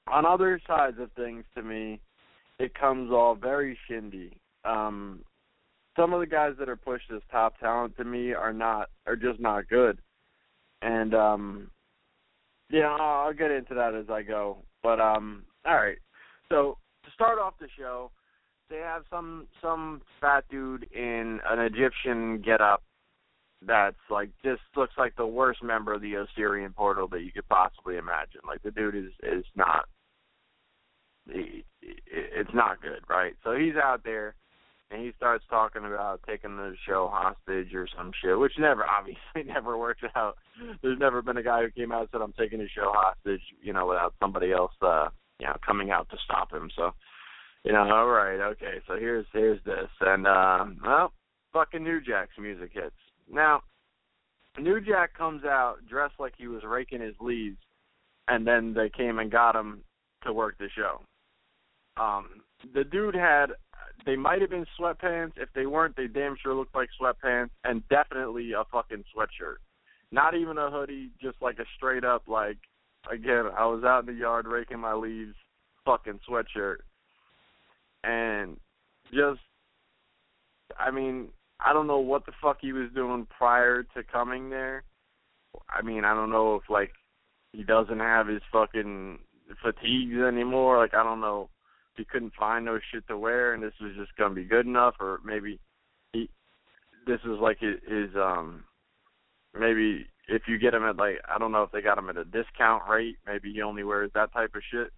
on 0.08 0.26
other 0.26 0.60
sides 0.66 0.96
of 1.00 1.10
things, 1.12 1.44
to 1.54 1.62
me, 1.62 2.00
it 2.58 2.74
comes 2.74 3.10
all 3.10 3.34
very 3.34 3.78
shindy. 3.88 4.32
Um, 4.64 5.20
some 5.96 6.12
of 6.12 6.20
the 6.20 6.26
guys 6.26 6.54
that 6.58 6.68
are 6.68 6.76
pushed 6.76 7.10
as 7.14 7.20
top 7.30 7.58
talent 7.58 7.96
to 7.96 8.04
me 8.04 8.32
are 8.32 8.52
not 8.52 8.88
are 9.06 9.16
just 9.16 9.40
not 9.40 9.68
good, 9.68 9.98
and 10.80 11.14
um, 11.14 11.70
yeah, 12.70 12.88
I'll, 12.88 13.26
I'll 13.26 13.32
get 13.34 13.50
into 13.50 13.74
that 13.74 13.94
as 13.94 14.08
I 14.08 14.22
go. 14.22 14.58
But 14.82 15.00
um, 15.00 15.44
all 15.66 15.76
right, 15.76 15.98
so 16.48 16.78
to 17.04 17.10
start 17.12 17.38
off 17.38 17.54
the 17.60 17.68
show, 17.78 18.10
they 18.70 18.78
have 18.78 19.02
some 19.10 19.46
some 19.60 20.02
fat 20.20 20.44
dude 20.50 20.90
in 20.92 21.40
an 21.48 21.58
Egyptian 21.58 22.40
getup 22.40 22.82
that's 23.66 23.96
like 24.10 24.30
just 24.44 24.62
looks 24.76 24.94
like 24.98 25.16
the 25.16 25.26
worst 25.26 25.62
member 25.62 25.94
of 25.94 26.02
the 26.02 26.16
Osirian 26.16 26.72
portal 26.72 27.08
that 27.08 27.22
you 27.22 27.32
could 27.32 27.48
possibly 27.48 27.96
imagine. 27.96 28.40
Like 28.46 28.62
the 28.62 28.70
dude 28.70 28.94
is 28.94 29.12
is 29.22 29.44
not 29.54 29.86
he, 31.30 31.64
it's 31.80 32.54
not 32.54 32.82
good, 32.82 33.00
right? 33.08 33.34
So 33.44 33.52
he's 33.52 33.76
out 33.76 34.02
there 34.04 34.34
and 34.90 35.02
he 35.02 35.12
starts 35.16 35.44
talking 35.48 35.84
about 35.84 36.20
taking 36.26 36.56
the 36.56 36.74
show 36.86 37.08
hostage 37.10 37.74
or 37.74 37.86
some 37.96 38.12
shit, 38.22 38.38
which 38.38 38.52
never 38.58 38.84
obviously 38.98 39.50
never 39.52 39.78
works 39.78 40.02
out. 40.16 40.36
There's 40.82 40.98
never 40.98 41.22
been 41.22 41.36
a 41.36 41.42
guy 41.42 41.62
who 41.62 41.70
came 41.70 41.92
out 41.92 42.00
and 42.00 42.08
said 42.12 42.20
I'm 42.20 42.34
taking 42.38 42.58
the 42.58 42.68
show 42.68 42.92
hostage, 42.92 43.42
you 43.62 43.72
know, 43.72 43.86
without 43.86 44.14
somebody 44.20 44.52
else 44.52 44.72
uh 44.82 45.08
you 45.38 45.46
know 45.46 45.56
coming 45.64 45.90
out 45.90 46.08
to 46.10 46.16
stop 46.24 46.52
him. 46.52 46.70
So 46.76 46.92
you 47.64 47.72
know, 47.72 47.82
all 47.82 48.08
right, 48.08 48.40
okay, 48.52 48.80
so 48.86 48.96
here's 48.96 49.26
here's 49.32 49.62
this 49.64 49.88
and 50.00 50.26
uh 50.26 50.64
well, 50.84 51.12
fucking 51.52 51.82
New 51.82 52.00
Jack's 52.00 52.38
music 52.38 52.70
hits. 52.72 52.94
Now 53.32 53.62
New 54.58 54.80
Jack 54.80 55.16
comes 55.16 55.44
out 55.44 55.78
dressed 55.88 56.14
like 56.18 56.34
he 56.36 56.46
was 56.46 56.62
raking 56.64 57.00
his 57.00 57.14
leaves 57.20 57.58
and 58.28 58.46
then 58.46 58.74
they 58.74 58.90
came 58.90 59.18
and 59.18 59.30
got 59.30 59.56
him 59.56 59.82
to 60.24 60.32
work 60.32 60.56
the 60.58 60.68
show. 60.76 61.00
Um 61.96 62.42
the 62.74 62.84
dude 62.84 63.14
had 63.14 63.52
they 64.04 64.16
might 64.16 64.40
have 64.40 64.50
been 64.50 64.66
sweatpants. 64.78 65.32
If 65.36 65.48
they 65.54 65.66
weren't, 65.66 65.96
they 65.96 66.06
damn 66.06 66.36
sure 66.42 66.54
looked 66.54 66.74
like 66.74 66.88
sweatpants, 67.00 67.50
and 67.64 67.86
definitely 67.88 68.52
a 68.52 68.64
fucking 68.70 69.04
sweatshirt. 69.14 69.56
Not 70.10 70.34
even 70.34 70.58
a 70.58 70.70
hoodie, 70.70 71.10
just 71.20 71.40
like 71.40 71.58
a 71.58 71.64
straight 71.76 72.04
up 72.04 72.22
like. 72.26 72.58
Again, 73.10 73.46
I 73.56 73.66
was 73.66 73.82
out 73.82 74.06
in 74.06 74.14
the 74.14 74.20
yard 74.20 74.46
raking 74.46 74.78
my 74.78 74.94
leaves, 74.94 75.34
fucking 75.84 76.20
sweatshirt, 76.28 76.76
and 78.04 78.56
just, 79.12 79.40
I 80.78 80.92
mean, 80.92 81.30
I 81.64 81.72
don't 81.72 81.86
know 81.86 81.98
what 81.98 82.26
the 82.26 82.32
fuck 82.40 82.58
he 82.60 82.72
was 82.72 82.88
doing 82.94 83.26
prior 83.36 83.82
to 83.82 84.02
coming 84.02 84.50
there. 84.50 84.84
I 85.68 85.82
mean, 85.82 86.04
I 86.04 86.14
don't 86.14 86.30
know 86.30 86.56
if 86.56 86.68
like 86.68 86.92
he 87.52 87.62
doesn't 87.62 88.00
have 88.00 88.26
his 88.26 88.42
fucking 88.50 89.18
fatigues 89.62 90.18
anymore. 90.18 90.78
Like 90.78 90.94
I 90.94 91.02
don't 91.02 91.20
know 91.20 91.50
he 91.96 92.04
couldn't 92.04 92.34
find 92.38 92.64
no 92.64 92.78
shit 92.90 93.06
to 93.08 93.18
wear 93.18 93.54
and 93.54 93.62
this 93.62 93.74
was 93.80 93.92
just 93.96 94.16
gonna 94.16 94.34
be 94.34 94.44
good 94.44 94.66
enough 94.66 94.94
or 95.00 95.20
maybe 95.24 95.58
he 96.12 96.28
this 97.06 97.20
is 97.24 97.38
like 97.40 97.58
his, 97.60 97.76
his 97.86 98.14
um 98.16 98.64
maybe 99.58 100.06
if 100.28 100.42
you 100.46 100.58
get 100.58 100.74
him 100.74 100.84
at 100.84 100.96
like 100.96 101.18
I 101.28 101.38
don't 101.38 101.52
know 101.52 101.62
if 101.62 101.72
they 101.72 101.82
got 101.82 101.98
him 101.98 102.08
at 102.08 102.16
a 102.16 102.24
discount 102.24 102.88
rate, 102.88 103.16
maybe 103.26 103.52
he 103.52 103.62
only 103.62 103.84
wears 103.84 104.10
that 104.14 104.32
type 104.32 104.54
of 104.54 104.62
shit. 104.70 104.92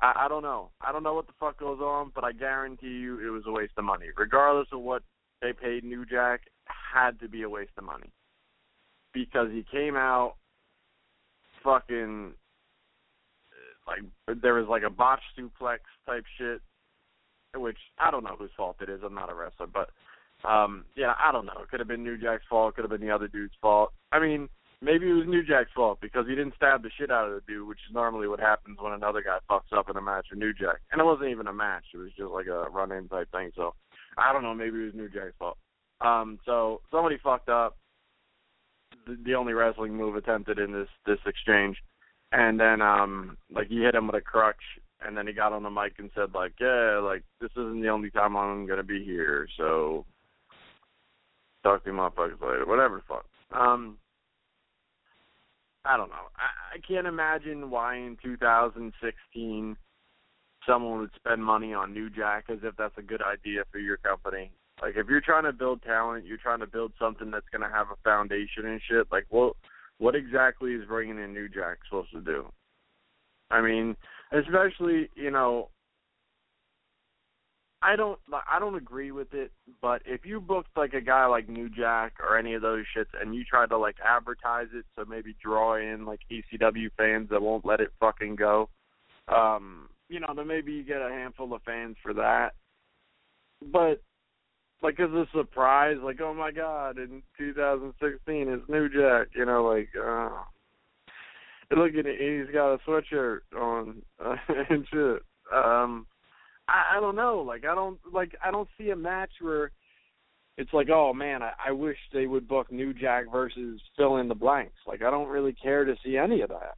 I, 0.00 0.24
I 0.24 0.28
don't 0.28 0.42
know. 0.42 0.70
I 0.80 0.90
don't 0.90 1.02
know 1.02 1.14
what 1.14 1.26
the 1.26 1.34
fuck 1.38 1.58
goes 1.58 1.80
on, 1.80 2.10
but 2.14 2.24
I 2.24 2.32
guarantee 2.32 2.88
you 2.88 3.20
it 3.20 3.30
was 3.30 3.44
a 3.46 3.52
waste 3.52 3.74
of 3.76 3.84
money. 3.84 4.06
Regardless 4.16 4.68
of 4.72 4.80
what 4.80 5.02
they 5.44 5.52
paid 5.52 5.84
New 5.84 6.06
Jack, 6.06 6.42
had 6.66 7.20
to 7.20 7.28
be 7.28 7.42
a 7.42 7.50
waste 7.50 7.72
of 7.76 7.84
money. 7.84 8.10
Because 9.12 9.48
he 9.52 9.64
came 9.70 9.94
out 9.94 10.34
fucking 11.62 12.32
like 13.86 14.00
there 14.42 14.54
was 14.54 14.66
like 14.68 14.82
a 14.82 14.90
botch 14.90 15.20
suplex 15.38 15.78
type 16.06 16.24
shit, 16.38 16.62
which 17.54 17.76
I 17.98 18.10
don't 18.10 18.24
know 18.24 18.36
whose 18.38 18.50
fault 18.56 18.76
it 18.80 18.88
is. 18.88 19.00
I'm 19.04 19.14
not 19.14 19.30
a 19.30 19.34
wrestler, 19.34 19.66
but 19.66 19.90
um 20.48 20.86
yeah, 20.96 21.12
I 21.22 21.30
don't 21.30 21.46
know. 21.46 21.60
It 21.62 21.68
could 21.68 21.80
have 21.80 21.88
been 21.88 22.02
New 22.02 22.16
Jack's 22.16 22.44
fault. 22.48 22.72
It 22.72 22.76
could 22.76 22.90
have 22.90 22.98
been 22.98 23.06
the 23.06 23.14
other 23.14 23.28
dude's 23.28 23.54
fault. 23.60 23.92
I 24.12 24.18
mean, 24.18 24.48
maybe 24.80 25.08
it 25.08 25.14
was 25.14 25.28
New 25.28 25.44
Jack's 25.44 25.70
fault 25.76 25.98
because 26.00 26.26
he 26.26 26.34
didn't 26.34 26.56
stab 26.56 26.82
the 26.82 26.90
shit 26.98 27.10
out 27.10 27.28
of 27.28 27.34
the 27.34 27.42
dude, 27.46 27.68
which 27.68 27.80
is 27.86 27.94
normally 27.94 28.26
what 28.26 28.40
happens 28.40 28.78
when 28.80 28.94
another 28.94 29.22
guy 29.22 29.38
fucks 29.50 29.76
up 29.76 29.90
in 29.90 29.96
a 29.96 30.02
match 30.02 30.26
with 30.30 30.38
New 30.38 30.54
Jack. 30.54 30.80
And 30.90 31.00
it 31.00 31.04
wasn't 31.04 31.28
even 31.28 31.46
a 31.46 31.52
match; 31.52 31.84
it 31.92 31.98
was 31.98 32.10
just 32.16 32.30
like 32.30 32.46
a 32.46 32.70
run-in 32.70 33.08
type 33.08 33.30
thing. 33.30 33.52
So 33.54 33.74
I 34.18 34.32
don't 34.32 34.42
know. 34.42 34.54
Maybe 34.54 34.80
it 34.80 34.86
was 34.86 34.94
New 34.94 35.08
Jack's 35.08 35.34
fault. 35.38 35.58
Um, 36.00 36.38
so 36.44 36.80
somebody 36.90 37.18
fucked 37.22 37.48
up. 37.48 37.76
The, 39.06 39.18
the 39.24 39.34
only 39.34 39.52
wrestling 39.52 39.94
move 39.94 40.16
attempted 40.16 40.58
in 40.58 40.72
this 40.72 40.88
this 41.04 41.18
exchange 41.26 41.76
and 42.34 42.58
then 42.58 42.82
um 42.82 43.36
like 43.50 43.68
he 43.68 43.80
hit 43.80 43.94
him 43.94 44.06
with 44.06 44.16
a 44.16 44.20
crutch 44.20 44.56
and 45.00 45.16
then 45.16 45.26
he 45.26 45.32
got 45.32 45.52
on 45.52 45.62
the 45.62 45.70
mic 45.70 45.94
and 45.98 46.10
said 46.14 46.34
like 46.34 46.52
yeah 46.60 46.98
like 47.02 47.22
this 47.40 47.50
isn't 47.52 47.80
the 47.80 47.88
only 47.88 48.10
time 48.10 48.36
i'm 48.36 48.66
to 48.66 48.82
be 48.82 49.04
here 49.04 49.46
so 49.56 50.04
talk 51.62 51.82
to 51.84 51.90
you 51.90 51.96
motherfuckers 51.96 52.40
later 52.40 52.66
whatever 52.66 52.96
the 52.96 53.02
fuck 53.08 53.24
um 53.58 53.96
i 55.84 55.96
don't 55.96 56.10
know 56.10 56.26
i 56.36 56.76
i 56.76 56.78
can't 56.86 57.06
imagine 57.06 57.70
why 57.70 57.96
in 57.96 58.16
2016 58.22 59.76
someone 60.66 61.00
would 61.00 61.10
spend 61.14 61.44
money 61.44 61.72
on 61.74 61.92
new 61.92 62.08
jack 62.10 62.44
as 62.48 62.58
if 62.62 62.76
that's 62.76 62.96
a 62.98 63.02
good 63.02 63.22
idea 63.22 63.62
for 63.70 63.78
your 63.78 63.96
company 63.98 64.50
like 64.82 64.94
if 64.96 65.06
you're 65.08 65.20
trying 65.20 65.44
to 65.44 65.52
build 65.52 65.82
talent 65.82 66.24
you're 66.24 66.38
trying 66.38 66.60
to 66.60 66.66
build 66.66 66.92
something 66.98 67.30
that's 67.30 67.48
going 67.52 67.62
to 67.62 67.74
have 67.74 67.88
a 67.90 67.96
foundation 68.02 68.66
and 68.66 68.80
shit 68.88 69.06
like 69.12 69.26
what 69.30 69.54
what 69.98 70.14
exactly 70.14 70.72
is 70.72 70.86
bringing 70.86 71.18
in 71.18 71.32
New 71.32 71.48
Jack 71.48 71.78
supposed 71.88 72.12
to 72.12 72.20
do? 72.20 72.46
I 73.50 73.60
mean, 73.60 73.96
especially 74.32 75.08
you 75.14 75.30
know, 75.30 75.68
I 77.82 77.96
don't 77.96 78.18
I 78.50 78.58
don't 78.58 78.74
agree 78.74 79.12
with 79.12 79.32
it, 79.34 79.52
but 79.80 80.02
if 80.04 80.24
you 80.24 80.40
booked 80.40 80.76
like 80.76 80.94
a 80.94 81.00
guy 81.00 81.26
like 81.26 81.48
New 81.48 81.68
Jack 81.68 82.14
or 82.20 82.36
any 82.36 82.54
of 82.54 82.62
those 82.62 82.84
shits 82.96 83.20
and 83.20 83.34
you 83.34 83.44
tried 83.44 83.68
to 83.70 83.78
like 83.78 83.96
advertise 84.04 84.68
it 84.74 84.84
to 84.98 85.06
maybe 85.06 85.36
draw 85.42 85.76
in 85.76 86.04
like 86.06 86.20
ECW 86.30 86.88
fans 86.96 87.28
that 87.30 87.42
won't 87.42 87.66
let 87.66 87.80
it 87.80 87.92
fucking 88.00 88.36
go, 88.36 88.68
um, 89.28 89.88
you 90.08 90.20
know, 90.20 90.32
then 90.34 90.46
maybe 90.46 90.72
you 90.72 90.84
get 90.84 91.02
a 91.02 91.10
handful 91.10 91.52
of 91.54 91.62
fans 91.62 91.96
for 92.02 92.14
that. 92.14 92.50
But 93.72 94.02
like 94.82 95.00
as 95.00 95.10
a 95.10 95.26
surprise, 95.34 95.96
like 96.02 96.20
oh 96.20 96.34
my 96.34 96.52
god, 96.52 96.98
in 96.98 97.22
2016 97.38 98.48
it's 98.48 98.68
New 98.68 98.88
Jack, 98.88 99.28
you 99.34 99.46
know, 99.46 99.64
like 99.64 99.88
uh, 99.96 100.28
look 101.74 101.94
at 101.94 102.06
it, 102.06 102.46
he's 102.46 102.54
got 102.54 102.74
a 102.74 102.78
sweatshirt 102.86 103.40
on 103.58 104.02
uh, 104.24 104.36
and 104.70 104.86
shit. 104.92 105.22
Um, 105.52 106.06
I, 106.68 106.96
I 106.96 107.00
don't 107.00 107.16
know, 107.16 107.42
like 107.46 107.64
I 107.64 107.74
don't 107.74 107.98
like 108.12 108.34
I 108.44 108.50
don't 108.50 108.68
see 108.78 108.90
a 108.90 108.96
match 108.96 109.30
where 109.40 109.70
it's 110.58 110.72
like 110.72 110.90
oh 110.90 111.14
man, 111.14 111.42
I, 111.42 111.52
I 111.68 111.72
wish 111.72 111.96
they 112.12 112.26
would 112.26 112.46
book 112.46 112.70
New 112.70 112.92
Jack 112.92 113.24
versus 113.32 113.80
fill 113.96 114.18
in 114.18 114.28
the 114.28 114.34
blanks. 114.34 114.76
Like 114.86 115.02
I 115.02 115.10
don't 115.10 115.28
really 115.28 115.54
care 115.54 115.84
to 115.86 115.96
see 116.04 116.18
any 116.18 116.42
of 116.42 116.50
that. 116.50 116.74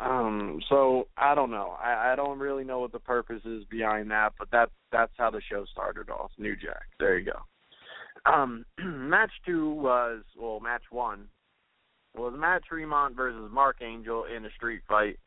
Um, 0.00 0.60
so 0.68 1.08
I 1.18 1.34
don't 1.34 1.50
know. 1.50 1.76
I, 1.82 2.12
I 2.12 2.16
don't 2.16 2.38
really 2.38 2.64
know 2.64 2.80
what 2.80 2.92
the 2.92 2.98
purpose 2.98 3.42
is 3.44 3.64
behind 3.64 4.10
that, 4.10 4.32
but 4.38 4.48
that's 4.50 4.70
that's 4.90 5.12
how 5.18 5.30
the 5.30 5.42
show 5.50 5.64
started 5.70 6.08
off. 6.08 6.30
New 6.38 6.56
Jack. 6.56 6.86
There 6.98 7.18
you 7.18 7.32
go. 7.32 8.30
Um, 8.30 8.64
match 8.78 9.30
two 9.44 9.70
was 9.70 10.22
well, 10.38 10.60
match 10.60 10.84
one 10.90 11.26
was 12.16 12.34
Matt 12.36 12.64
Tremont 12.64 13.14
versus 13.14 13.50
Mark 13.52 13.76
Angel 13.82 14.24
in 14.24 14.44
a 14.44 14.50
street 14.50 14.82
fight. 14.88 15.18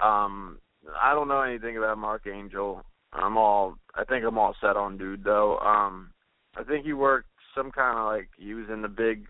Um, 0.00 0.58
I 1.00 1.12
don't 1.12 1.28
know 1.28 1.42
anything 1.42 1.76
about 1.76 1.98
Mark 1.98 2.26
Angel. 2.26 2.82
I'm 3.12 3.36
all 3.36 3.76
I 3.94 4.04
think 4.04 4.24
I'm 4.24 4.38
all 4.38 4.54
set 4.60 4.76
on 4.76 4.98
dude 4.98 5.24
though. 5.24 5.58
Um, 5.58 6.10
I 6.56 6.62
think 6.62 6.84
he 6.84 6.92
worked 6.92 7.28
some 7.54 7.70
kind 7.70 7.98
of 7.98 8.06
like 8.06 8.28
he 8.36 8.54
was 8.54 8.66
in 8.72 8.82
the 8.82 8.88
big 8.88 9.26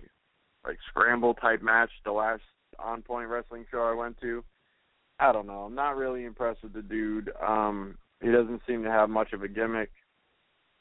like 0.65 0.79
scramble 0.89 1.35
type 1.35 1.63
match 1.63 1.91
the 2.05 2.13
last 2.13 2.43
on 2.79 3.03
point 3.03 3.29
wrestling 3.29 3.67
show 3.71 3.83
I 3.83 3.95
went 3.95 4.21
to. 4.21 4.43
I 5.19 5.33
don't 5.33 5.47
know. 5.47 5.61
I'm 5.61 5.75
not 5.75 5.97
really 5.97 6.25
impressed 6.25 6.63
with 6.63 6.73
the 6.73 6.83
dude. 6.83 7.31
Um, 7.47 7.97
he 8.21 8.31
doesn't 8.31 8.63
seem 8.67 8.83
to 8.83 8.91
have 8.91 9.11
much 9.11 9.33
of 9.33 9.43
a 9.43 9.49
gimmick. 9.49 9.91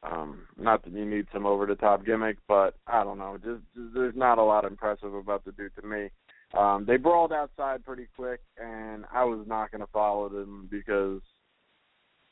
Um, 0.04 0.48
not 0.58 0.84
that 0.84 0.94
you 0.94 1.06
need 1.06 1.28
some 1.32 1.46
over 1.46 1.66
the 1.66 1.76
top 1.76 2.06
gimmick, 2.06 2.38
but 2.48 2.76
I 2.88 3.04
don't 3.04 3.18
know. 3.18 3.38
Just, 3.38 3.62
just 3.76 3.94
there's 3.94 4.16
not 4.16 4.38
a 4.38 4.44
lot 4.44 4.66
impressive 4.66 5.14
about 5.14 5.46
the 5.46 5.52
dude 5.52 5.76
to 5.76 5.88
me. 5.88 6.10
Um, 6.58 6.86
they 6.86 6.98
brawled 6.98 7.32
outside 7.32 7.86
pretty 7.86 8.08
quick, 8.16 8.42
and 8.58 9.06
I 9.12 9.24
was 9.24 9.46
not 9.48 9.72
going 9.72 9.82
to 9.82 9.92
follow 9.92 10.30
them 10.30 10.68
because 10.70 11.22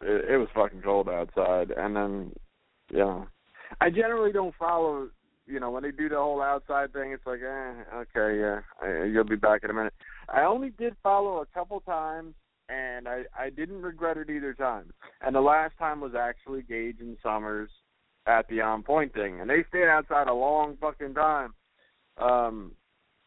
it, 0.02 0.32
it 0.32 0.38
was 0.38 0.50
fucking 0.54 0.82
cold 0.82 1.08
outside. 1.08 1.72
And 1.72 1.96
then, 1.96 2.32
you 2.92 3.00
know, 3.00 3.28
I 3.80 3.90
generally 3.90 4.32
don't 4.32 4.56
follow 4.60 5.10
you 5.48 5.60
know, 5.60 5.72
when 5.72 5.84
they 5.84 5.92
do 5.92 6.08
the 6.08 6.16
whole 6.16 6.42
outside 6.42 6.94
thing, 6.94 7.12
it's 7.12 7.26
like, 7.26 7.42
eh, 7.42 7.74
okay, 7.94 8.40
yeah, 8.40 9.06
you'll 9.06 9.24
be 9.24 9.36
back 9.36 9.64
in 9.64 9.70
a 9.70 9.74
minute. 9.74 9.94
I 10.32 10.44
only 10.44 10.70
did 10.70 10.96
follow 11.04 11.42
a 11.42 11.46
couple 11.48 11.80
times, 11.82 12.34
and 12.70 13.08
I 13.08 13.24
I 13.38 13.50
didn't 13.50 13.82
regret 13.82 14.18
it 14.18 14.30
either 14.30 14.54
time. 14.54 14.94
And 15.22 15.36
the 15.36 15.42
last 15.42 15.78
time 15.78 16.00
was 16.00 16.14
actually 16.18 16.62
Gage 16.64 16.98
and 17.00 17.18
Summers 17.22 17.70
at 18.26 18.48
the 18.48 18.62
on 18.62 18.84
point 18.84 19.14
thing, 19.14 19.42
and 19.42 19.50
they 19.50 19.64
stayed 19.70 19.88
outside 19.88 20.28
a 20.28 20.34
long 20.34 20.78
fucking 20.80 21.14
time. 21.14 21.54
Um, 22.18 22.72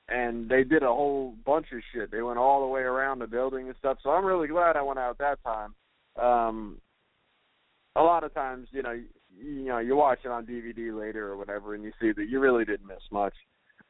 and 0.09 0.49
they 0.49 0.65
did 0.65 0.83
a 0.83 0.89
whole 0.89 1.35
bunch 1.47 1.67
of 1.73 1.81
shit. 1.93 2.11
They 2.11 2.23
went 2.23 2.39
all 2.39 2.61
the 2.61 2.67
way 2.67 2.83
around 2.83 3.21
the 3.21 3.27
building 3.27 3.69
and 3.69 3.77
stuff. 3.79 3.99
So 4.03 4.11
I'm 4.11 4.25
really 4.25 4.49
glad 4.49 4.77
I 4.77 4.83
went 4.83 4.99
out 4.99 5.19
that 5.19 5.39
time. 5.43 5.75
Um, 6.21 6.79
a 7.97 8.03
lot 8.03 8.25
of 8.25 8.35
times, 8.35 8.69
you 8.71 8.83
know, 8.83 9.01
you 9.37 9.65
know 9.65 9.79
you 9.79 9.97
watch 9.97 10.21
it 10.25 10.31
on 10.31 10.47
DVD 10.47 10.97
later 10.97 11.29
or 11.29 11.37
whatever, 11.37 11.75
and 11.75 11.85
you 11.85 11.93
see 12.01 12.13
that 12.13 12.29
you 12.29 12.41
really 12.41 12.65
didn't 12.65 12.87
miss 12.87 13.03
much. 13.11 13.35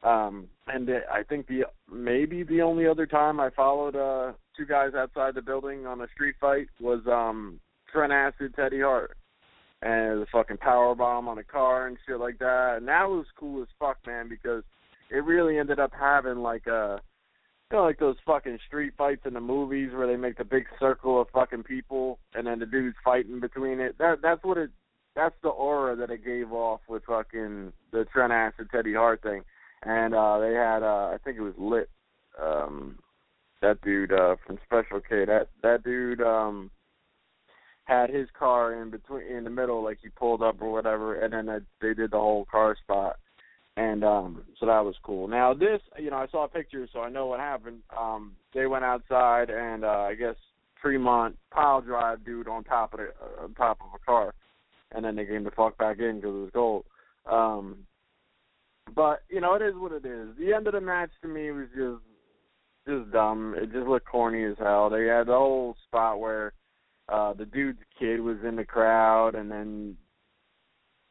Um, 0.05 0.47
and 0.67 0.89
I 1.11 1.23
think 1.23 1.47
the 1.47 1.63
maybe 1.91 2.43
the 2.43 2.61
only 2.61 2.87
other 2.87 3.05
time 3.07 3.39
I 3.39 3.49
followed 3.49 3.95
uh, 3.95 4.33
two 4.55 4.65
guys 4.65 4.91
outside 4.95 5.35
the 5.35 5.41
building 5.41 5.85
on 5.85 6.01
a 6.01 6.07
street 6.13 6.35
fight 6.39 6.67
was 6.79 7.01
um, 7.07 7.59
Trent 7.91 8.13
Acid 8.13 8.53
Teddy 8.55 8.81
Hart. 8.81 9.17
and 9.81 10.21
the 10.21 10.27
fucking 10.31 10.57
power 10.57 10.95
bomb 10.95 11.27
on 11.27 11.37
a 11.37 11.43
car 11.43 11.87
and 11.87 11.97
shit 12.07 12.19
like 12.19 12.39
that. 12.39 12.75
And 12.77 12.87
that 12.87 13.09
was 13.09 13.25
cool 13.37 13.61
as 13.61 13.67
fuck, 13.79 13.97
man, 14.05 14.29
because 14.29 14.63
it 15.09 15.23
really 15.23 15.57
ended 15.57 15.79
up 15.79 15.91
having 15.97 16.37
like 16.37 16.67
a 16.67 17.01
you 17.71 17.77
know, 17.77 17.83
like 17.83 17.99
those 17.99 18.15
fucking 18.25 18.59
street 18.67 18.93
fights 18.97 19.23
in 19.25 19.33
the 19.33 19.41
movies 19.41 19.89
where 19.91 20.07
they 20.07 20.17
make 20.17 20.37
the 20.37 20.43
big 20.43 20.65
circle 20.79 21.19
of 21.19 21.27
fucking 21.33 21.63
people 21.63 22.19
and 22.35 22.45
then 22.45 22.59
the 22.59 22.65
dudes 22.65 22.95
fighting 23.03 23.39
between 23.39 23.79
it. 23.79 23.97
That 23.97 24.21
that's 24.21 24.43
what 24.43 24.57
it 24.57 24.69
that's 25.15 25.35
the 25.41 25.49
aura 25.49 25.95
that 25.95 26.11
it 26.11 26.25
gave 26.25 26.51
off 26.51 26.81
with 26.87 27.05
fucking 27.05 27.73
the 27.91 28.05
Trent 28.13 28.33
Acid 28.33 28.67
Teddy 28.71 28.93
Hart 28.93 29.23
thing. 29.23 29.43
And 29.83 30.13
uh 30.13 30.39
they 30.39 30.53
had 30.53 30.83
uh 30.83 31.11
I 31.13 31.17
think 31.23 31.37
it 31.37 31.41
was 31.41 31.53
lit 31.57 31.89
um 32.41 32.99
that 33.61 33.81
dude 33.81 34.11
uh 34.11 34.35
from 34.45 34.59
Special 34.65 34.99
K 34.99 35.25
that 35.25 35.49
that 35.61 35.83
dude 35.83 36.21
um 36.21 36.71
had 37.85 38.09
his 38.09 38.27
car 38.37 38.81
in 38.81 38.89
between 38.89 39.27
in 39.27 39.43
the 39.43 39.49
middle 39.49 39.83
like 39.83 39.99
he 40.01 40.09
pulled 40.09 40.41
up 40.41 40.61
or 40.61 40.71
whatever 40.71 41.15
and 41.21 41.33
then 41.33 41.65
they 41.81 41.93
did 41.93 42.11
the 42.11 42.17
whole 42.17 42.45
car 42.45 42.75
spot 42.83 43.17
and 43.77 44.03
um 44.03 44.43
so 44.59 44.65
that 44.65 44.85
was 44.85 44.95
cool. 45.03 45.27
Now 45.27 45.53
this, 45.53 45.81
you 45.99 46.09
know, 46.09 46.17
I 46.17 46.27
saw 46.27 46.47
pictures, 46.47 46.89
so 46.93 47.01
I 47.01 47.09
know 47.09 47.27
what 47.27 47.39
happened. 47.39 47.81
Um 47.97 48.35
They 48.53 48.67
went 48.67 48.85
outside, 48.85 49.49
and 49.49 49.83
uh 49.83 50.07
I 50.09 50.15
guess 50.15 50.35
Tremont 50.81 51.37
pile 51.51 51.81
drive 51.81 52.23
dude 52.23 52.47
on 52.47 52.63
top 52.63 52.93
of 52.93 52.99
the 52.99 53.05
uh, 53.07 53.43
on 53.43 53.53
top 53.53 53.79
of 53.81 53.87
a 53.93 54.05
car, 54.05 54.33
and 54.91 55.03
then 55.03 55.15
they 55.15 55.25
came 55.25 55.43
the 55.43 55.51
fuck 55.51 55.77
back 55.77 55.99
in 55.99 56.17
because 56.17 56.35
it 56.35 56.39
was 56.39 56.51
cold. 56.53 56.85
Um 57.29 57.85
But 58.93 59.23
you 59.29 59.41
know, 59.41 59.55
it 59.55 59.61
is 59.61 59.73
what 59.75 59.91
it 59.91 60.05
is. 60.05 60.29
The 60.37 60.53
end 60.53 60.67
of 60.67 60.73
the 60.73 60.81
match 60.81 61.11
to 61.21 61.27
me 61.27 61.51
was 61.51 61.67
just 61.75 62.03
just 62.87 63.11
dumb. 63.11 63.55
It 63.57 63.71
just 63.71 63.87
looked 63.87 64.07
corny 64.07 64.43
as 64.43 64.57
hell. 64.59 64.89
They 64.89 65.05
had 65.05 65.27
the 65.27 65.33
whole 65.33 65.75
spot 65.87 66.19
where 66.19 66.53
uh 67.09 67.33
the 67.33 67.45
dude's 67.45 67.79
kid 67.97 68.19
was 68.19 68.37
in 68.47 68.55
the 68.55 68.65
crowd, 68.65 69.35
and 69.35 69.49
then 69.49 69.97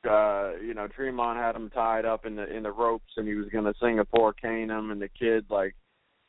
uh, 0.09 0.53
you 0.62 0.75
know, 0.75 0.87
Tremont 0.89 1.39
had 1.39 1.57
him 1.57 1.70
tied 1.70 2.05
up 2.05 2.27
in 2.27 2.37
the 2.37 2.55
in 2.55 2.62
the 2.62 2.70
ropes, 2.70 3.12
and 3.16 3.27
he 3.27 3.35
was 3.35 3.49
going 3.49 3.64
to 3.64 3.75
Singapore 3.81 4.33
cane 4.33 4.70
him, 4.70 4.91
and 4.91 5.01
the 5.01 5.09
kid 5.09 5.47
like 5.49 5.75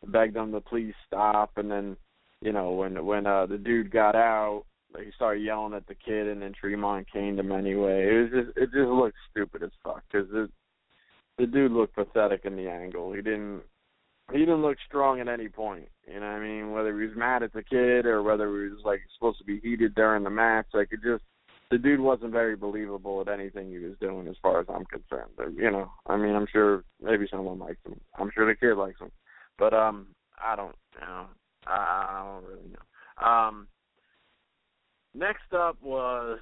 begged 0.07 0.35
him 0.35 0.51
to 0.51 0.61
please 0.61 0.93
stop, 1.05 1.51
and 1.57 1.69
then 1.69 1.97
you 2.41 2.51
know 2.51 2.71
when 2.71 3.05
when 3.05 3.25
uh, 3.25 3.45
the 3.45 3.57
dude 3.57 3.91
got 3.91 4.15
out, 4.15 4.63
he 4.97 5.11
started 5.15 5.43
yelling 5.43 5.73
at 5.73 5.87
the 5.87 5.95
kid, 5.95 6.27
and 6.27 6.41
then 6.41 6.53
Tremont 6.53 7.11
caned 7.11 7.39
him 7.39 7.51
anyway. 7.51 8.07
It 8.07 8.21
was 8.21 8.45
just 8.45 8.57
it 8.57 8.65
just 8.67 8.89
looked 8.89 9.17
stupid 9.31 9.63
as 9.63 9.71
fuck 9.83 10.03
because 10.11 10.27
the 11.37 11.45
dude 11.45 11.71
looked 11.71 11.95
pathetic 11.95 12.45
in 12.45 12.55
the 12.55 12.69
angle. 12.69 13.13
He 13.13 13.21
didn't 13.21 13.61
he 14.31 14.39
didn't 14.39 14.63
look 14.63 14.77
strong 14.87 15.19
at 15.19 15.27
any 15.27 15.49
point. 15.49 15.87
You 16.07 16.19
know 16.19 16.25
what 16.25 16.37
I 16.37 16.39
mean? 16.39 16.71
Whether 16.71 16.99
he 16.99 17.07
was 17.07 17.15
mad 17.15 17.43
at 17.43 17.53
the 17.53 17.61
kid 17.61 18.05
or 18.05 18.23
whether 18.23 18.45
he 18.63 18.69
was 18.69 18.81
like 18.83 19.01
supposed 19.13 19.37
to 19.39 19.43
be 19.43 19.59
heated 19.59 19.93
during 19.95 20.23
the 20.23 20.29
match, 20.29 20.65
like 20.73 20.89
it 20.91 20.99
just 21.03 21.23
the 21.71 21.77
dude 21.77 21.99
wasn't 21.99 22.31
very 22.31 22.55
believable 22.55 23.21
at 23.21 23.27
anything 23.27 23.69
he 23.69 23.79
was 23.79 23.95
doing 23.99 24.27
as 24.27 24.35
far 24.41 24.59
as 24.59 24.67
I'm 24.69 24.85
concerned. 24.85 25.31
You 25.55 25.71
know, 25.71 25.91
I 26.07 26.15
mean, 26.17 26.35
I'm 26.35 26.47
sure 26.51 26.83
maybe 27.01 27.27
someone 27.29 27.59
likes 27.59 27.83
him. 27.85 27.99
I'm 28.19 28.31
sure 28.33 28.47
the 28.47 28.55
kid 28.55 28.75
likes 28.75 28.99
him. 28.99 29.11
But 29.57 29.73
um 29.73 30.07
I 30.43 30.55
don't 30.55 30.75
you 30.99 31.05
know. 31.05 31.25
I, 31.67 32.07
I 32.09 32.23
don't 32.23 32.49
really 32.49 32.69
know. 32.69 33.27
Um 33.27 33.67
next 35.13 35.53
up 35.53 35.77
was 35.81 36.39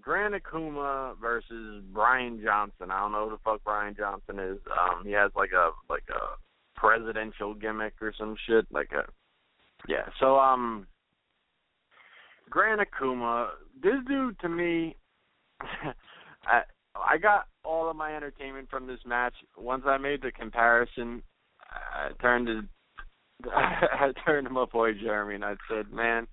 Gran 0.00 0.32
Akuma 0.32 1.18
versus 1.20 1.82
Brian 1.92 2.40
Johnson. 2.42 2.90
I 2.90 3.00
don't 3.00 3.12
know 3.12 3.28
who 3.28 3.36
the 3.36 3.42
fuck 3.44 3.62
Brian 3.64 3.94
Johnson 3.96 4.38
is. 4.38 4.58
Um 4.70 5.04
he 5.04 5.12
has 5.12 5.30
like 5.36 5.52
a 5.52 5.70
like 5.88 6.04
a 6.10 6.38
presidential 6.78 7.54
gimmick 7.54 7.94
or 8.00 8.12
some 8.18 8.36
shit 8.46 8.66
like 8.70 8.90
a 8.92 9.04
yeah. 9.88 10.08
So 10.18 10.38
um 10.38 10.86
Gran 12.48 12.78
Akuma, 12.78 13.50
this 13.82 13.94
dude 14.08 14.38
to 14.40 14.48
me, 14.48 14.96
I 16.44 16.62
I 16.94 17.18
got 17.18 17.46
all 17.64 17.88
of 17.88 17.96
my 17.96 18.14
entertainment 18.16 18.68
from 18.70 18.86
this 18.86 19.00
match. 19.06 19.34
Once 19.56 19.84
I 19.86 19.98
made 19.98 20.22
the 20.22 20.32
comparison, 20.32 21.22
I 21.70 22.10
turned 22.20 22.46
to 22.46 22.62
I 23.50 24.12
turned 24.24 24.46
to 24.46 24.52
my 24.52 24.64
boy 24.66 24.92
Jeremy 24.94 25.36
and 25.36 25.44
I 25.44 25.54
said, 25.68 25.92
"Man, 25.92 26.26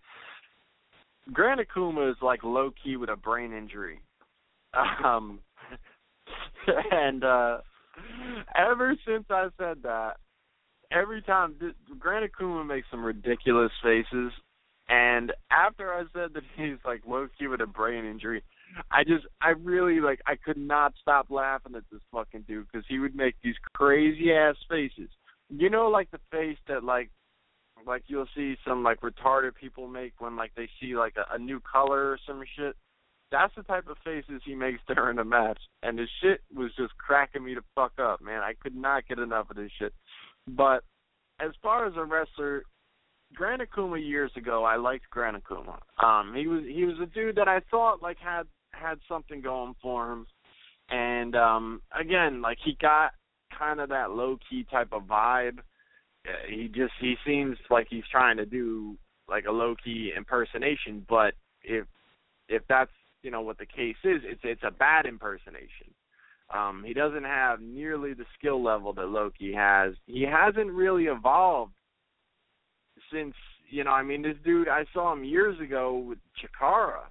Gran 1.34 1.58
Akuma 1.60 2.10
is 2.10 2.18
like 2.22 2.44
Low 2.44 2.72
Ki 2.84 2.98
with 2.98 3.10
a 3.10 3.16
brain 3.16 3.54
injury." 3.54 4.02
Um, 5.04 5.40
and 6.92 7.24
uh 7.24 7.60
ever 8.56 8.96
since 9.06 9.26
I 9.30 9.48
said 9.58 9.78
that, 9.84 10.18
every 10.92 11.22
time 11.22 11.56
Gran 12.00 12.28
Akuma 12.28 12.66
makes 12.66 12.88
some 12.92 13.04
ridiculous 13.04 13.72
faces 13.82 14.32
and 14.90 15.34
after 15.52 15.94
I 15.94 16.04
said 16.14 16.34
that 16.34 16.44
he's 16.56 16.78
like 16.86 17.02
Low 17.06 17.28
Ki 17.38 17.48
with 17.48 17.62
a 17.62 17.66
brain 17.66 18.06
injury, 18.06 18.42
I 18.92 19.04
just 19.04 19.26
I 19.42 19.50
really 19.50 20.00
like 20.00 20.22
I 20.26 20.36
could 20.36 20.58
not 20.58 20.94
stop 21.02 21.30
laughing 21.30 21.76
at 21.76 21.84
this 21.92 22.02
fucking 22.12 22.46
dude 22.48 22.68
because 22.72 22.86
he 22.88 23.00
would 23.00 23.16
make 23.16 23.36
these 23.44 23.56
crazy 23.74 24.32
ass 24.32 24.56
faces. 24.70 25.10
You 25.50 25.70
know, 25.70 25.88
like 25.90 26.10
the 26.12 26.20
face 26.32 26.58
that 26.68 26.84
like 26.84 27.10
like 27.86 28.04
you'll 28.08 28.28
see 28.36 28.56
some 28.68 28.84
like 28.84 29.02
retarded 29.02 29.56
people 29.56 29.88
make 29.88 30.14
when 30.20 30.36
like 30.36 30.52
they 30.56 30.70
see 30.80 30.96
like 30.96 31.16
a, 31.18 31.36
a 31.36 31.38
new 31.38 31.60
color 31.60 32.12
or 32.12 32.20
some 32.26 32.44
shit. 32.58 32.76
That's 33.32 33.54
the 33.56 33.64
type 33.64 33.88
of 33.90 33.98
faces 34.06 34.42
he 34.46 34.56
makes 34.56 34.80
during 34.88 35.20
a 35.20 35.26
match, 35.26 35.60
and 35.84 35.98
the 35.98 36.08
shit 36.22 36.42
was 36.56 36.72
just 36.78 36.98
cracking 36.98 37.44
me 37.44 37.56
to 37.56 37.62
fuck 37.76 37.94
up, 38.00 38.22
man. 38.22 38.42
I 38.42 38.54
could 38.62 38.76
not 38.76 39.08
get 39.08 39.20
enough 39.20 39.50
of 39.50 39.58
this 39.58 39.72
shit. 39.78 39.94
But 40.48 40.84
as 41.40 41.52
far 41.62 41.86
as 41.86 41.94
a 41.98 42.06
wrestler, 42.06 42.64
Gran 43.34 43.60
Akuma 43.60 44.06
years 44.06 44.32
ago, 44.36 44.64
I 44.64 44.78
liked 44.78 45.10
Gran 45.10 45.40
Akuma. 45.40 45.80
Um, 46.04 46.34
he 46.36 46.48
was 46.48 46.64
he 46.64 46.86
was 46.86 46.96
a 47.02 47.06
dude 47.06 47.36
that 47.36 47.48
I 47.48 47.60
thought 47.70 48.02
like 48.02 48.18
had 48.18 48.44
had 48.72 49.00
something 49.08 49.42
going 49.42 49.76
for 49.82 50.12
him, 50.12 50.28
and 50.90 51.36
um, 51.36 51.82
again, 52.00 52.42
like 52.42 52.58
he 52.64 52.78
got 52.80 53.12
kind 53.58 53.80
of 53.80 53.90
that 53.90 54.12
Low 54.12 54.38
Ki 54.50 54.66
type 54.70 54.90
of 54.92 55.04
vibe. 55.04 55.60
Uh, 56.28 56.32
he 56.50 56.68
just 56.68 56.94
he 57.00 57.16
seems 57.26 57.58
like 57.70 57.88
he's 57.90 58.04
trying 58.12 58.38
to 58.38 58.46
do 58.46 58.98
like 59.30 59.46
a 59.46 59.52
Low 59.52 59.76
Ki 59.82 60.12
impersonation, 60.16 61.06
but 61.08 61.34
if 61.64 61.86
if 62.50 62.64
that's 62.68 62.92
you 63.24 63.32
know 63.32 63.42
what 63.42 63.58
the 63.58 63.66
case 63.66 63.96
is, 64.04 64.22
it's 64.24 64.42
it's 64.44 64.64
a 64.64 64.72
bad 64.72 65.06
impersonation. 65.06 65.94
Um, 66.54 66.84
he 66.86 66.94
doesn't 66.94 67.26
have 67.26 67.60
nearly 67.62 68.14
the 68.14 68.26
skill 68.38 68.64
level 68.64 68.94
that 68.94 69.08
Low 69.08 69.30
Ki 69.38 69.54
has. 69.54 69.94
He 70.06 70.24
hasn't 70.24 70.72
really 70.72 71.06
evolved 71.06 71.74
since 73.12 73.34
you 73.70 73.84
know, 73.84 73.92
I 73.92 74.04
mean, 74.04 74.22
this 74.22 74.38
dude 74.44 74.70
I 74.70 74.86
saw 74.94 75.14
him 75.14 75.24
years 75.24 75.60
ago 75.60 75.98
with 75.98 76.20
Chikara, 76.42 77.04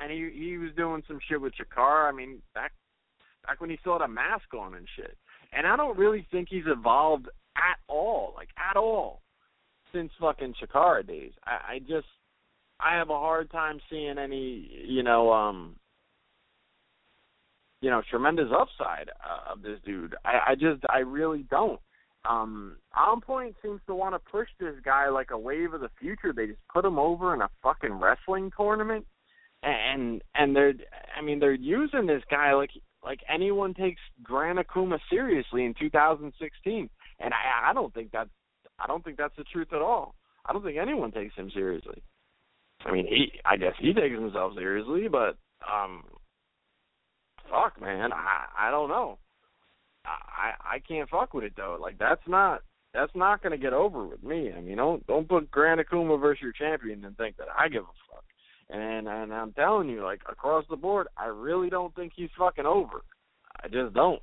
and 0.00 0.10
he 0.10 0.30
he 0.32 0.58
was 0.58 0.70
doing 0.76 1.02
some 1.08 1.18
shit 1.28 1.40
with 1.40 1.54
Chikara. 1.54 2.08
I 2.08 2.12
mean, 2.12 2.42
back 2.54 2.72
back 3.46 3.60
when 3.60 3.70
he 3.70 3.78
still 3.80 3.94
had 3.94 4.02
a 4.02 4.08
mask 4.08 4.52
on 4.54 4.74
and 4.74 4.86
shit. 4.96 5.16
And 5.52 5.66
I 5.66 5.76
don't 5.76 5.96
really 5.96 6.26
think 6.30 6.48
he's 6.50 6.66
evolved 6.66 7.28
at 7.56 7.78
all, 7.88 8.34
like 8.36 8.48
at 8.58 8.76
all, 8.76 9.22
since 9.92 10.10
fucking 10.20 10.54
Chikara 10.62 11.06
days. 11.06 11.32
I, 11.44 11.74
I 11.74 11.78
just 11.80 12.06
I 12.80 12.96
have 12.96 13.10
a 13.10 13.18
hard 13.18 13.50
time 13.50 13.80
seeing 13.90 14.18
any, 14.18 14.70
you 14.86 15.02
know, 15.02 15.32
um 15.32 15.76
you 17.82 17.90
know, 17.90 18.02
tremendous 18.10 18.48
upside 18.52 19.10
uh, 19.10 19.52
of 19.52 19.62
this 19.62 19.78
dude. 19.84 20.14
I, 20.24 20.52
I 20.52 20.54
just 20.54 20.82
I 20.88 20.98
really 20.98 21.44
don't. 21.50 21.80
Um, 22.28 22.76
On 22.96 23.20
Point 23.20 23.54
seems 23.62 23.80
to 23.86 23.94
want 23.94 24.14
to 24.14 24.30
push 24.30 24.48
this 24.58 24.74
guy 24.84 25.08
like 25.08 25.30
a 25.30 25.38
wave 25.38 25.74
of 25.74 25.80
the 25.80 25.90
future. 26.00 26.32
They 26.32 26.48
just 26.48 26.68
put 26.72 26.84
him 26.84 26.98
over 26.98 27.34
in 27.34 27.42
a 27.42 27.50
fucking 27.62 27.92
wrestling 27.92 28.50
tournament, 28.56 29.06
and 29.62 30.22
and 30.34 30.56
they're 30.56 30.74
I 31.16 31.22
mean 31.22 31.38
they're 31.38 31.52
using 31.52 32.06
this 32.06 32.22
guy 32.30 32.54
like 32.54 32.70
like 33.04 33.20
anyone 33.32 33.74
takes 33.74 34.00
Gran 34.22 34.56
Akuma 34.56 34.98
seriously 35.08 35.64
in 35.64 35.74
2016, 35.78 36.90
and 37.20 37.32
I 37.34 37.70
I 37.70 37.72
don't 37.72 37.92
think 37.94 38.12
that 38.12 38.28
I 38.78 38.86
don't 38.86 39.04
think 39.04 39.16
that's 39.16 39.36
the 39.36 39.44
truth 39.44 39.68
at 39.72 39.82
all. 39.82 40.14
I 40.44 40.52
don't 40.52 40.62
think 40.62 40.78
anyone 40.78 41.12
takes 41.12 41.34
him 41.34 41.50
seriously. 41.52 42.02
I 42.84 42.92
mean, 42.92 43.06
he 43.06 43.32
I 43.44 43.56
guess 43.56 43.74
he 43.78 43.92
takes 43.92 44.14
himself 44.14 44.52
seriously, 44.56 45.08
but 45.08 45.36
um, 45.70 46.04
fuck 47.50 47.80
man, 47.80 48.12
I 48.12 48.46
I 48.58 48.70
don't 48.70 48.88
know. 48.88 49.18
I 50.04 50.76
I 50.76 50.78
can't 50.86 51.08
fuck 51.08 51.34
with 51.34 51.44
it 51.44 51.54
though. 51.56 51.78
Like 51.80 51.98
that's 51.98 52.22
not 52.28 52.62
that's 52.94 53.12
not 53.14 53.42
gonna 53.42 53.56
get 53.56 53.72
over 53.72 54.06
with 54.06 54.22
me. 54.22 54.52
I 54.56 54.60
mean, 54.60 54.76
don't 54.76 55.06
don't 55.06 55.28
put 55.28 55.50
Gran 55.50 55.78
Akuma 55.78 56.20
versus 56.20 56.42
your 56.42 56.52
champion 56.52 57.04
and 57.04 57.16
think 57.16 57.36
that 57.38 57.48
I 57.56 57.68
give 57.68 57.82
a 57.82 58.12
fuck. 58.12 58.24
And 58.70 59.08
and 59.08 59.32
I'm 59.32 59.52
telling 59.52 59.88
you, 59.88 60.02
like 60.02 60.22
across 60.30 60.64
the 60.70 60.76
board, 60.76 61.08
I 61.16 61.26
really 61.26 61.70
don't 61.70 61.94
think 61.94 62.12
he's 62.14 62.30
fucking 62.38 62.66
over. 62.66 63.02
I 63.62 63.68
just 63.68 63.94
don't. 63.94 64.20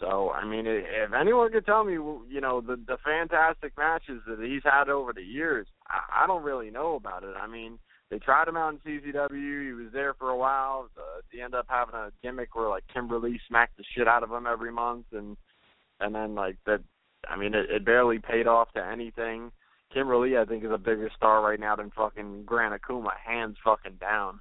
So 0.00 0.30
I 0.30 0.44
mean, 0.44 0.66
if 0.66 1.12
anyone 1.18 1.50
could 1.50 1.64
tell 1.64 1.84
me, 1.84 1.94
you 1.94 2.40
know, 2.40 2.60
the 2.60 2.76
the 2.76 2.98
fantastic 3.04 3.72
matches 3.78 4.20
that 4.26 4.38
he's 4.40 4.62
had 4.64 4.88
over 4.88 5.12
the 5.12 5.22
years, 5.22 5.66
I, 5.88 6.24
I 6.24 6.26
don't 6.26 6.42
really 6.42 6.70
know 6.70 6.96
about 6.96 7.22
it. 7.22 7.34
I 7.40 7.46
mean, 7.46 7.78
they 8.10 8.18
tried 8.18 8.48
him 8.48 8.56
out 8.56 8.74
in 8.74 9.00
CZW. 9.00 9.66
He 9.66 9.72
was 9.72 9.92
there 9.92 10.14
for 10.14 10.30
a 10.30 10.36
while. 10.36 10.88
Uh, 10.96 11.22
he 11.30 11.40
ended 11.40 11.58
up 11.58 11.66
having 11.68 11.94
a 11.94 12.12
gimmick 12.22 12.54
where 12.54 12.68
like 12.68 12.84
Kimberly 12.92 13.40
smacked 13.48 13.78
the 13.78 13.84
shit 13.94 14.06
out 14.06 14.22
of 14.22 14.30
him 14.30 14.46
every 14.46 14.70
month, 14.70 15.06
and 15.12 15.36
and 16.00 16.14
then 16.14 16.34
like 16.34 16.58
that. 16.66 16.80
I 17.28 17.36
mean, 17.36 17.54
it, 17.54 17.70
it 17.70 17.84
barely 17.84 18.18
paid 18.18 18.46
off 18.46 18.72
to 18.74 18.84
anything. 18.84 19.50
Kimberly, 19.92 20.36
I 20.36 20.44
think, 20.44 20.62
is 20.62 20.70
a 20.70 20.78
bigger 20.78 21.10
star 21.16 21.42
right 21.42 21.58
now 21.58 21.74
than 21.74 21.90
fucking 21.90 22.44
Gran 22.44 22.78
Akuma, 22.78 23.10
hands 23.24 23.56
fucking 23.64 23.96
down. 23.98 24.40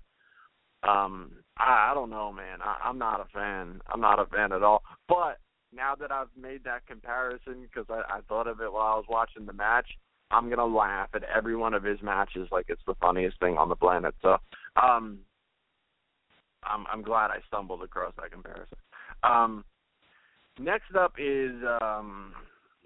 Um, 0.83 1.31
I, 1.57 1.89
I 1.89 1.93
don't 1.93 2.09
know, 2.09 2.31
man. 2.31 2.59
I, 2.61 2.77
I'm 2.83 2.97
not 2.97 3.21
a 3.21 3.25
fan. 3.33 3.81
I'm 3.91 4.01
not 4.01 4.19
a 4.19 4.25
fan 4.25 4.51
at 4.51 4.63
all. 4.63 4.83
But 5.07 5.37
now 5.76 5.95
that 5.95 6.11
I've 6.11 6.30
made 6.39 6.63
that 6.63 6.88
comparison, 6.88 7.61
because 7.61 7.86
I, 7.89 8.17
I 8.17 8.19
thought 8.28 8.47
of 8.47 8.61
it 8.61 8.71
while 8.71 8.93
I 8.93 8.95
was 8.95 9.05
watching 9.09 9.45
the 9.45 9.53
match, 9.53 9.88
I'm 10.32 10.49
gonna 10.49 10.65
laugh 10.65 11.09
at 11.13 11.23
every 11.23 11.55
one 11.55 11.73
of 11.73 11.84
his 11.84 12.01
matches 12.01 12.47
like 12.51 12.65
it's 12.69 12.82
the 12.88 12.95
funniest 12.95 13.39
thing 13.39 13.57
on 13.57 13.69
the 13.69 13.76
planet. 13.76 14.15
So, 14.21 14.38
um, 14.82 15.19
I'm 16.63 16.86
I'm 16.91 17.01
glad 17.01 17.32
I 17.32 17.39
stumbled 17.47 17.84
across 17.84 18.13
that 18.17 18.32
comparison. 18.32 18.78
Um, 19.23 19.63
next 20.59 20.95
up 20.95 21.13
is 21.19 21.51
um, 21.82 22.34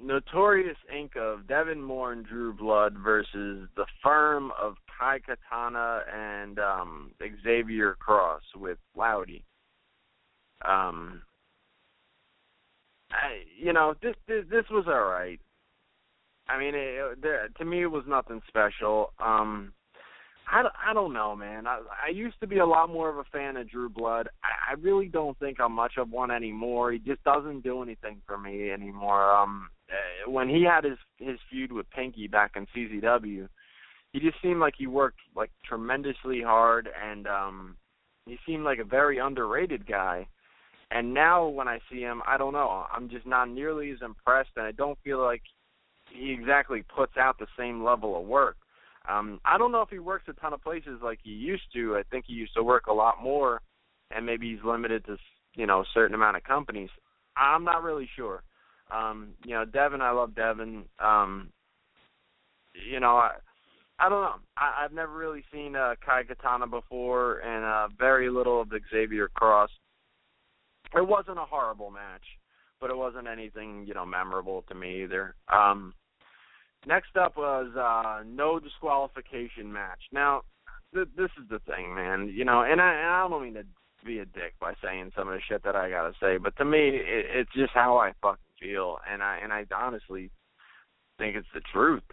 Notorious 0.02 0.78
Inc. 0.94 1.16
of 1.18 1.48
Devin 1.48 1.82
Moore 1.82 2.14
and 2.14 2.26
Drew 2.26 2.54
Blood 2.54 2.96
versus 2.98 3.68
the 3.76 3.86
firm 4.04 4.52
of 4.62 4.76
Kai 5.00 5.20
Katana 5.20 6.02
and 6.14 6.60
um, 6.60 7.12
Xavier 7.44 7.96
Cross 7.96 8.44
with 8.56 8.78
Loudy. 8.96 9.44
Um, 10.68 11.22
I, 13.12 13.43
you 13.57 13.74
know, 13.74 13.95
this 14.01 14.16
this, 14.28 14.45
this 14.49 14.66
was 14.70 14.86
all 14.88 15.05
right. 15.05 15.39
I 16.47 16.60
mean, 16.60 16.74
it, 16.76 17.20
it, 17.24 17.55
to 17.57 17.66
me, 17.66 17.84
it 17.84 17.91
was 17.91 18.03
nothing 18.07 18.41
special. 18.47 19.14
Um, 19.20 19.74
I, 20.51 20.64
I 20.89 20.93
don't 20.93 21.14
know, 21.14 21.36
man. 21.36 21.68
I, 21.68 21.82
I 22.07 22.10
used 22.10 22.39
to 22.41 22.47
be 22.47 22.57
a 22.57 22.66
lot 22.66 22.89
more 22.89 23.10
of 23.10 23.18
a 23.18 23.24
fan 23.26 23.55
of 23.55 23.70
Drew 23.70 23.88
Blood. 23.88 24.30
I, 24.43 24.72
I 24.72 24.74
really 24.82 25.07
don't 25.07 25.38
think 25.38 25.60
I'm 25.60 25.74
much 25.74 25.93
of 25.97 26.10
one 26.10 26.32
anymore. 26.32 26.91
He 26.91 26.99
just 26.99 27.24
doesn't 27.24 27.62
do 27.62 27.84
anything 27.84 28.22
for 28.26 28.38
me 28.38 28.72
anymore. 28.72 29.32
Um, 29.32 29.70
uh, 29.91 30.30
when 30.30 30.49
he 30.49 30.64
had 30.64 30.84
his 30.84 30.97
his 31.18 31.38
feud 31.49 31.72
with 31.72 31.89
Pinky 31.91 32.28
back 32.28 32.53
in 32.55 32.68
CZW, 32.76 33.47
he 34.14 34.20
just 34.20 34.41
seemed 34.41 34.60
like 34.60 34.74
he 34.78 34.88
worked 34.88 35.20
like 35.36 35.51
tremendously 35.66 36.41
hard, 36.41 36.89
and 37.03 37.28
um, 37.28 37.76
he 38.26 38.38
seemed 38.45 38.64
like 38.64 38.80
a 38.80 38.84
very 38.84 39.20
underrated 39.20 39.86
guy. 39.86 40.28
And 40.92 41.14
now 41.14 41.48
when 41.48 41.68
I 41.68 41.80
see 41.92 42.00
him, 42.00 42.22
I 42.28 42.38
don't 42.38 42.54
know. 42.54 42.86
I'm 42.92 43.10
just 43.10 43.26
not 43.26 43.50
nearly 43.50 43.92
as 43.92 44.00
impressed, 44.04 44.50
and 44.56 44.66
I 44.66 44.72
don't 44.72 44.98
feel 45.04 45.22
like 45.22 45.44
he 46.12 46.32
exactly 46.32 46.84
puts 46.96 47.16
out 47.18 47.38
the 47.38 47.48
same 47.58 47.84
level 47.84 48.20
of 48.20 48.26
work. 48.26 48.58
Um, 49.08 49.40
I 49.46 49.58
don't 49.58 49.72
know 49.72 49.82
if 49.82 49.90
he 49.90 50.00
works 50.00 50.26
a 50.28 50.34
ton 50.34 50.54
of 50.54 50.64
places 50.64 51.00
like 51.04 51.20
he 51.24 51.32
used 51.32 51.72
to. 51.74 51.96
I 51.96 52.04
think 52.10 52.26
he 52.28 52.34
used 52.34 52.56
to 52.56 52.64
work 52.64 52.88
a 52.88 52.94
lot 52.94 53.22
more, 53.22 53.62
and 54.12 54.26
maybe 54.26 54.50
he's 54.52 54.64
limited 54.64 55.06
to 55.06 55.18
you 55.56 55.66
know 55.66 55.82
a 55.82 55.86
certain 55.94 56.16
amount 56.16 56.38
of 56.38 56.44
companies. 56.44 56.90
I'm 57.38 57.64
not 57.64 57.84
really 57.84 58.10
sure. 58.16 58.44
Um, 58.92 59.30
you 59.46 59.54
know, 59.54 59.66
Devin, 59.66 60.02
I 60.02 60.12
love 60.12 60.36
Devin. 60.36 60.86
Um, 61.00 61.50
you 62.90 63.00
know, 63.00 63.16
I 63.18 63.34
I 64.00 64.10
don't 64.10 64.22
know. 64.22 64.36
I, 64.58 64.84
I've 64.84 64.94
never 64.94 65.16
really 65.16 65.44
seen 65.52 65.76
uh, 65.76 65.96
Kai 66.04 66.24
Katana 66.24 66.68
before, 66.68 67.40
and 67.40 67.64
uh, 67.64 67.88
very 67.98 68.30
little 68.30 68.62
of 68.62 68.72
Xavier 68.92 69.30
Cross. 69.30 69.70
It 70.96 71.08
wasn't 71.08 71.38
a 71.38 71.46
horrible 71.46 71.92
match, 71.92 72.24
but 72.82 72.90
it 72.90 72.98
wasn't 72.98 73.28
anything 73.28 73.86
you 73.88 73.94
know 73.94 74.06
memorable 74.06 74.64
to 74.70 74.76
me 74.76 75.04
either. 75.04 75.36
Um, 75.52 75.94
next 76.86 77.16
up 77.16 77.38
was 77.38 77.76
uh, 77.76 78.24
no 78.26 78.60
disqualification 78.60 79.72
match. 79.72 80.02
Now, 80.12 80.42
th- 80.94 81.08
this 81.16 81.30
is 81.42 81.50
the 81.50 81.60
thing, 81.60 81.94
man. 81.94 82.32
You 82.34 82.46
know, 82.46 82.64
and 82.64 82.82
I, 82.82 82.94
and 82.94 83.10
I 83.10 83.28
don't 83.28 83.44
mean 83.44 83.54
to 83.56 83.66
be 84.06 84.20
a 84.20 84.26
dick 84.26 84.54
by 84.60 84.74
saying 84.84 85.12
some 85.16 85.28
of 85.28 85.34
the 85.34 85.42
shit 85.48 85.64
that 85.64 85.76
I 85.76 85.90
gotta 85.90 86.14
say, 86.22 86.38
but 86.38 86.56
to 86.58 86.66
me, 86.66 86.90
it, 86.90 87.26
it's 87.34 87.54
just 87.54 87.74
how 87.74 87.98
I 87.98 88.14
fucking 88.22 88.40
feel, 88.60 88.98
and 89.10 89.22
I 89.22 89.40
and 89.44 89.54
I 89.54 89.66
honestly 89.76 90.32
think 91.18 91.36
it's 91.36 91.48
the 91.54 91.62
truth. 91.72 92.04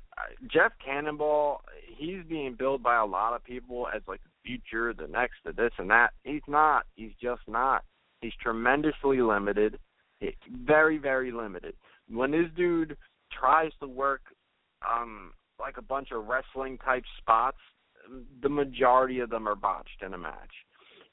Jeff 0.52 0.72
Cannonball, 0.84 1.62
he's 1.96 2.24
being 2.28 2.54
billed 2.58 2.82
by 2.82 2.96
a 2.96 3.06
lot 3.06 3.34
of 3.34 3.44
people 3.44 3.86
as 3.94 4.02
like 4.08 4.20
the 4.22 4.30
future, 4.44 4.92
the 4.92 5.06
next, 5.06 5.36
the 5.44 5.52
this 5.52 5.72
and 5.78 5.90
that. 5.90 6.10
He's 6.24 6.42
not. 6.48 6.84
He's 6.94 7.12
just 7.22 7.42
not. 7.46 7.84
He's 8.20 8.32
tremendously 8.40 9.20
limited, 9.20 9.78
very 10.64 10.98
very 10.98 11.32
limited. 11.32 11.74
When 12.08 12.30
this 12.30 12.46
dude 12.56 12.96
tries 13.32 13.72
to 13.80 13.88
work 13.88 14.22
um 14.88 15.32
like 15.58 15.78
a 15.78 15.82
bunch 15.82 16.08
of 16.12 16.26
wrestling 16.26 16.78
type 16.78 17.04
spots, 17.18 17.58
the 18.42 18.48
majority 18.48 19.20
of 19.20 19.30
them 19.30 19.48
are 19.48 19.54
botched 19.54 20.02
in 20.04 20.14
a 20.14 20.18
match. 20.18 20.52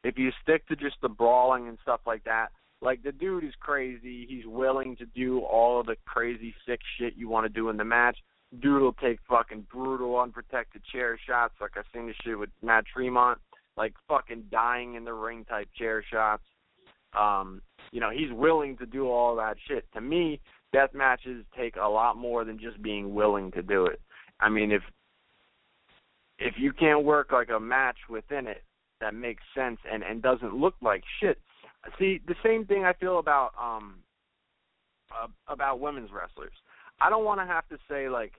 If 0.03 0.17
you 0.17 0.31
stick 0.41 0.67
to 0.67 0.75
just 0.75 0.97
the 1.01 1.09
brawling 1.09 1.67
and 1.69 1.77
stuff 1.81 2.01
like 2.05 2.23
that, 2.25 2.49
like 2.81 3.01
the 3.03 3.11
dude 3.11 3.45
is 3.45 3.53
crazy. 3.59 4.25
He's 4.27 4.45
willing 4.45 4.97
to 4.97 5.05
do 5.05 5.39
all 5.39 5.79
of 5.79 5.85
the 5.85 5.95
crazy 6.05 6.53
sick 6.67 6.81
shit 6.97 7.13
you 7.15 7.29
want 7.29 7.45
to 7.45 7.49
do 7.49 7.69
in 7.69 7.77
the 7.77 7.85
match. 7.85 8.17
Dude 8.61 8.81
will 8.81 8.93
take 8.93 9.19
fucking 9.27 9.67
brutal 9.71 10.19
unprotected 10.19 10.83
chair 10.91 11.17
shots, 11.25 11.55
like 11.61 11.71
I 11.75 11.81
seen 11.93 12.07
the 12.07 12.13
shit 12.23 12.37
with 12.37 12.49
Matt 12.61 12.83
Tremont, 12.93 13.39
like 13.77 13.93
fucking 14.07 14.45
dying 14.51 14.95
in 14.95 15.05
the 15.05 15.13
ring 15.13 15.45
type 15.45 15.69
chair 15.75 16.03
shots. 16.11 16.43
Um, 17.17 17.61
you 17.91 17.99
know, 17.99 18.09
he's 18.09 18.31
willing 18.31 18.77
to 18.77 18.85
do 18.85 19.09
all 19.09 19.35
that 19.35 19.55
shit. 19.67 19.85
To 19.93 20.01
me, 20.01 20.39
death 20.71 20.89
matches 20.93 21.45
take 21.57 21.75
a 21.75 21.87
lot 21.87 22.17
more 22.17 22.43
than 22.43 22.59
just 22.59 22.81
being 22.81 23.13
willing 23.13 23.51
to 23.51 23.61
do 23.61 23.85
it. 23.85 24.01
I 24.39 24.49
mean, 24.49 24.71
if 24.71 24.81
if 26.39 26.55
you 26.57 26.73
can't 26.73 27.03
work 27.03 27.31
like 27.31 27.49
a 27.49 27.59
match 27.59 27.97
within 28.09 28.47
it 28.47 28.63
that 28.99 29.13
makes 29.13 29.43
sense 29.55 29.77
and 29.91 30.03
and 30.03 30.21
doesn't 30.21 30.55
look 30.55 30.75
like 30.81 31.03
shit, 31.19 31.39
see 31.99 32.19
the 32.27 32.35
same 32.43 32.65
thing 32.65 32.83
I 32.83 32.93
feel 32.93 33.19
about 33.19 33.51
um 33.61 33.99
uh, 35.11 35.27
about 35.47 35.79
women's 35.79 36.09
wrestlers. 36.11 36.53
I 36.99 37.09
don't 37.09 37.25
want 37.25 37.39
to 37.39 37.45
have 37.45 37.67
to 37.69 37.77
say 37.89 38.09
like 38.09 38.33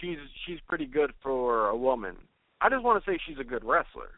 she's 0.00 0.18
she's 0.46 0.58
pretty 0.68 0.86
good 0.86 1.12
for 1.22 1.68
a 1.68 1.76
woman. 1.76 2.16
I 2.60 2.68
just 2.68 2.84
want 2.84 3.02
to 3.02 3.10
say 3.10 3.18
she's 3.26 3.38
a 3.38 3.44
good 3.44 3.64
wrestler. 3.64 4.10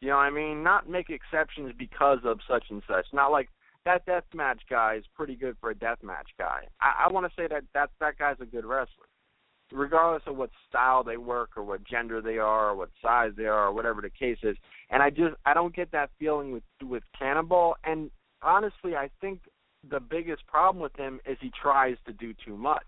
You 0.00 0.08
know 0.08 0.16
what 0.16 0.22
I 0.22 0.30
mean? 0.30 0.62
Not 0.62 0.88
make 0.88 1.10
exceptions 1.10 1.72
because 1.76 2.18
of 2.24 2.38
such 2.48 2.64
and 2.70 2.82
such. 2.86 3.06
Not 3.12 3.32
like 3.32 3.48
that 3.84 4.06
death 4.06 4.24
match 4.34 4.60
guy 4.68 4.96
is 4.96 5.04
pretty 5.14 5.34
good 5.34 5.56
for 5.60 5.70
a 5.70 5.74
death 5.74 5.98
match 6.02 6.28
guy. 6.38 6.62
I, 6.80 7.06
I 7.06 7.12
want 7.12 7.26
to 7.26 7.32
say 7.36 7.48
that 7.48 7.64
that 7.74 7.90
that 8.00 8.18
guy's 8.18 8.36
a 8.40 8.46
good 8.46 8.64
wrestler, 8.64 9.06
regardless 9.72 10.22
of 10.26 10.36
what 10.36 10.50
style 10.68 11.02
they 11.02 11.16
work 11.16 11.50
or 11.56 11.64
what 11.64 11.82
gender 11.84 12.20
they 12.20 12.38
are 12.38 12.70
or 12.70 12.76
what 12.76 12.90
size 13.02 13.32
they 13.36 13.46
are 13.46 13.68
or 13.68 13.72
whatever 13.72 14.00
the 14.00 14.10
case 14.10 14.38
is. 14.42 14.56
And 14.90 15.02
I 15.02 15.10
just 15.10 15.34
I 15.46 15.54
don't 15.54 15.74
get 15.74 15.90
that 15.92 16.10
feeling 16.18 16.52
with 16.52 16.62
with 16.82 17.02
Cannonball. 17.18 17.76
And 17.84 18.10
honestly, 18.42 18.94
I 18.94 19.10
think 19.20 19.40
the 19.88 20.00
biggest 20.00 20.46
problem 20.46 20.82
with 20.82 20.94
him 20.96 21.20
is 21.26 21.38
he 21.40 21.50
tries 21.60 21.96
to 22.06 22.12
do 22.12 22.34
too 22.44 22.56
much. 22.56 22.86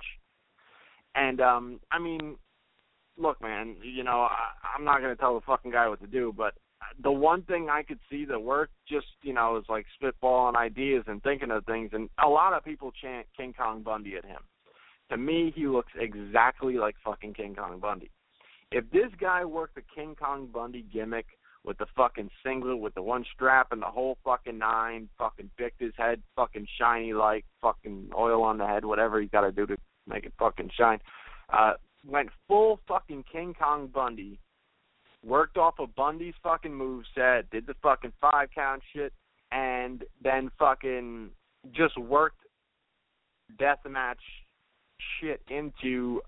And 1.17 1.41
um 1.41 1.81
I 1.91 1.99
mean, 1.99 2.37
look, 3.17 3.41
man, 3.43 3.77
you 3.83 4.05
know 4.05 4.29
I, 4.31 4.51
I'm 4.77 4.85
not 4.85 5.01
gonna 5.01 5.17
tell 5.17 5.35
the 5.35 5.41
fucking 5.47 5.73
guy 5.73 5.89
what 5.89 6.01
to 6.03 6.07
do, 6.07 6.33
but 6.37 6.55
the 7.03 7.13
one 7.13 7.43
thing 7.43 7.69
I 7.71 7.83
could 7.83 7.99
see 8.11 8.25
that 8.27 8.41
worked 8.41 8.75
just, 8.89 9.07
you 9.23 9.33
know, 9.33 9.57
is 9.57 9.65
like 9.69 9.87
spitballing 10.01 10.57
ideas 10.57 11.05
and 11.07 11.23
thinking 11.23 11.51
of 11.51 11.65
things 11.65 11.91
and 11.93 12.09
a 12.23 12.29
lot 12.29 12.53
of 12.53 12.65
people 12.65 12.93
chant 13.01 13.27
King 13.37 13.55
Kong 13.57 13.83
Bundy 13.83 14.17
at 14.17 14.25
him. 14.25 14.41
To 15.11 15.17
me, 15.17 15.53
he 15.55 15.67
looks 15.67 15.93
exactly 15.99 16.75
like 16.75 16.95
fucking 17.05 17.35
King 17.35 17.55
Kong 17.55 17.81
Bundy. 17.81 18.11
If 18.71 18.89
this 18.91 19.11
guy 19.21 19.45
worked 19.45 19.75
the 19.75 19.83
King 19.95 20.15
Kong 20.15 20.49
Bundy 20.53 20.85
gimmick 20.93 21.27
with 21.65 21.77
the 21.79 21.87
fucking 21.97 22.31
singlet 22.45 22.79
with 22.79 22.95
the 22.95 23.03
one 23.03 23.25
strap 23.35 23.73
and 23.73 23.83
the 23.83 23.87
whole 23.87 24.17
fucking 24.25 24.59
nine, 24.59 25.09
fucking 25.19 25.51
picked 25.59 25.81
his 25.81 25.93
head 25.97 26.23
fucking 26.37 26.67
shiny 26.79 27.13
like 27.13 27.45
fucking 27.61 28.11
oil 28.17 28.43
on 28.43 28.59
the 28.59 28.67
head, 28.67 28.85
whatever 28.85 29.21
he's 29.21 29.31
gotta 29.31 29.53
do 29.53 29.67
to 29.67 29.77
make 30.07 30.25
it 30.25 30.33
fucking 30.39 30.71
shine. 30.77 31.01
Uh 31.53 31.75
went 32.07 32.31
full 32.49 32.81
fucking 32.89 33.25
King 33.31 33.55
Kong 33.59 33.89
Bundy 33.89 34.39
worked 35.25 35.57
off 35.57 35.75
of 35.79 35.95
Bundy's 35.95 36.35
fucking 36.43 36.75
move 36.75 37.05
set, 37.15 37.51
did 37.51 37.67
the 37.67 37.75
fucking 37.83 38.13
five 38.21 38.49
count 38.55 38.83
shit, 38.95 39.13
and 39.53 40.05
then 40.23 40.51
fucking 40.59 41.31
just 41.73 41.99
worked 41.99 42.41
deathmatch 43.59 44.15
shit 45.21 45.41
into 45.49 46.21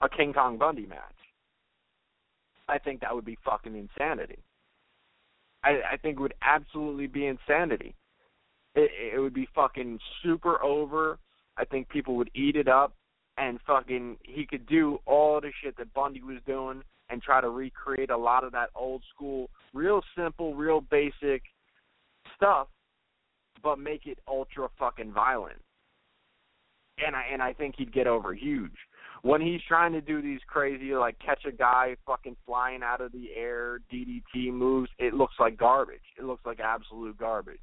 a 0.00 0.08
King 0.08 0.32
Kong 0.32 0.58
Bundy 0.58 0.86
match. 0.86 1.00
I 2.68 2.78
think 2.78 3.00
that 3.00 3.14
would 3.14 3.24
be 3.24 3.38
fucking 3.44 3.76
insanity. 3.76 4.38
I, 5.62 5.80
I 5.92 5.96
think 5.96 6.18
it 6.18 6.20
would 6.20 6.34
absolutely 6.42 7.06
be 7.06 7.26
insanity. 7.26 7.94
It, 8.74 8.90
it 9.14 9.18
would 9.18 9.34
be 9.34 9.48
fucking 9.54 9.98
super 10.22 10.62
over. 10.62 11.18
I 11.56 11.64
think 11.64 11.88
people 11.88 12.16
would 12.16 12.30
eat 12.34 12.56
it 12.56 12.68
up, 12.68 12.94
and 13.38 13.58
fucking 13.66 14.18
he 14.22 14.46
could 14.46 14.66
do 14.66 14.98
all 15.06 15.40
the 15.40 15.52
shit 15.62 15.76
that 15.76 15.94
Bundy 15.94 16.22
was 16.22 16.38
doing 16.46 16.82
and 17.10 17.22
try 17.22 17.40
to 17.40 17.50
recreate 17.50 18.10
a 18.10 18.16
lot 18.16 18.44
of 18.44 18.52
that 18.52 18.70
old 18.74 19.02
school, 19.14 19.50
real 19.72 20.02
simple, 20.16 20.54
real 20.54 20.80
basic 20.80 21.42
stuff, 22.36 22.68
but 23.62 23.78
make 23.78 24.06
it 24.06 24.18
ultra 24.26 24.68
fucking 24.78 25.12
violent. 25.12 25.60
And 27.04 27.16
I 27.16 27.24
and 27.32 27.42
I 27.42 27.52
think 27.52 27.74
he'd 27.76 27.92
get 27.92 28.06
over 28.06 28.32
huge. 28.32 28.76
When 29.22 29.40
he's 29.40 29.60
trying 29.66 29.92
to 29.94 30.00
do 30.00 30.22
these 30.22 30.40
crazy 30.46 30.94
like 30.94 31.18
catch 31.18 31.44
a 31.44 31.52
guy 31.52 31.96
fucking 32.06 32.36
flying 32.46 32.82
out 32.82 33.00
of 33.00 33.10
the 33.10 33.30
air 33.34 33.80
DDT 33.92 34.52
moves, 34.52 34.90
it 34.98 35.14
looks 35.14 35.34
like 35.40 35.56
garbage. 35.56 36.04
It 36.18 36.24
looks 36.24 36.46
like 36.46 36.60
absolute 36.60 37.18
garbage. 37.18 37.58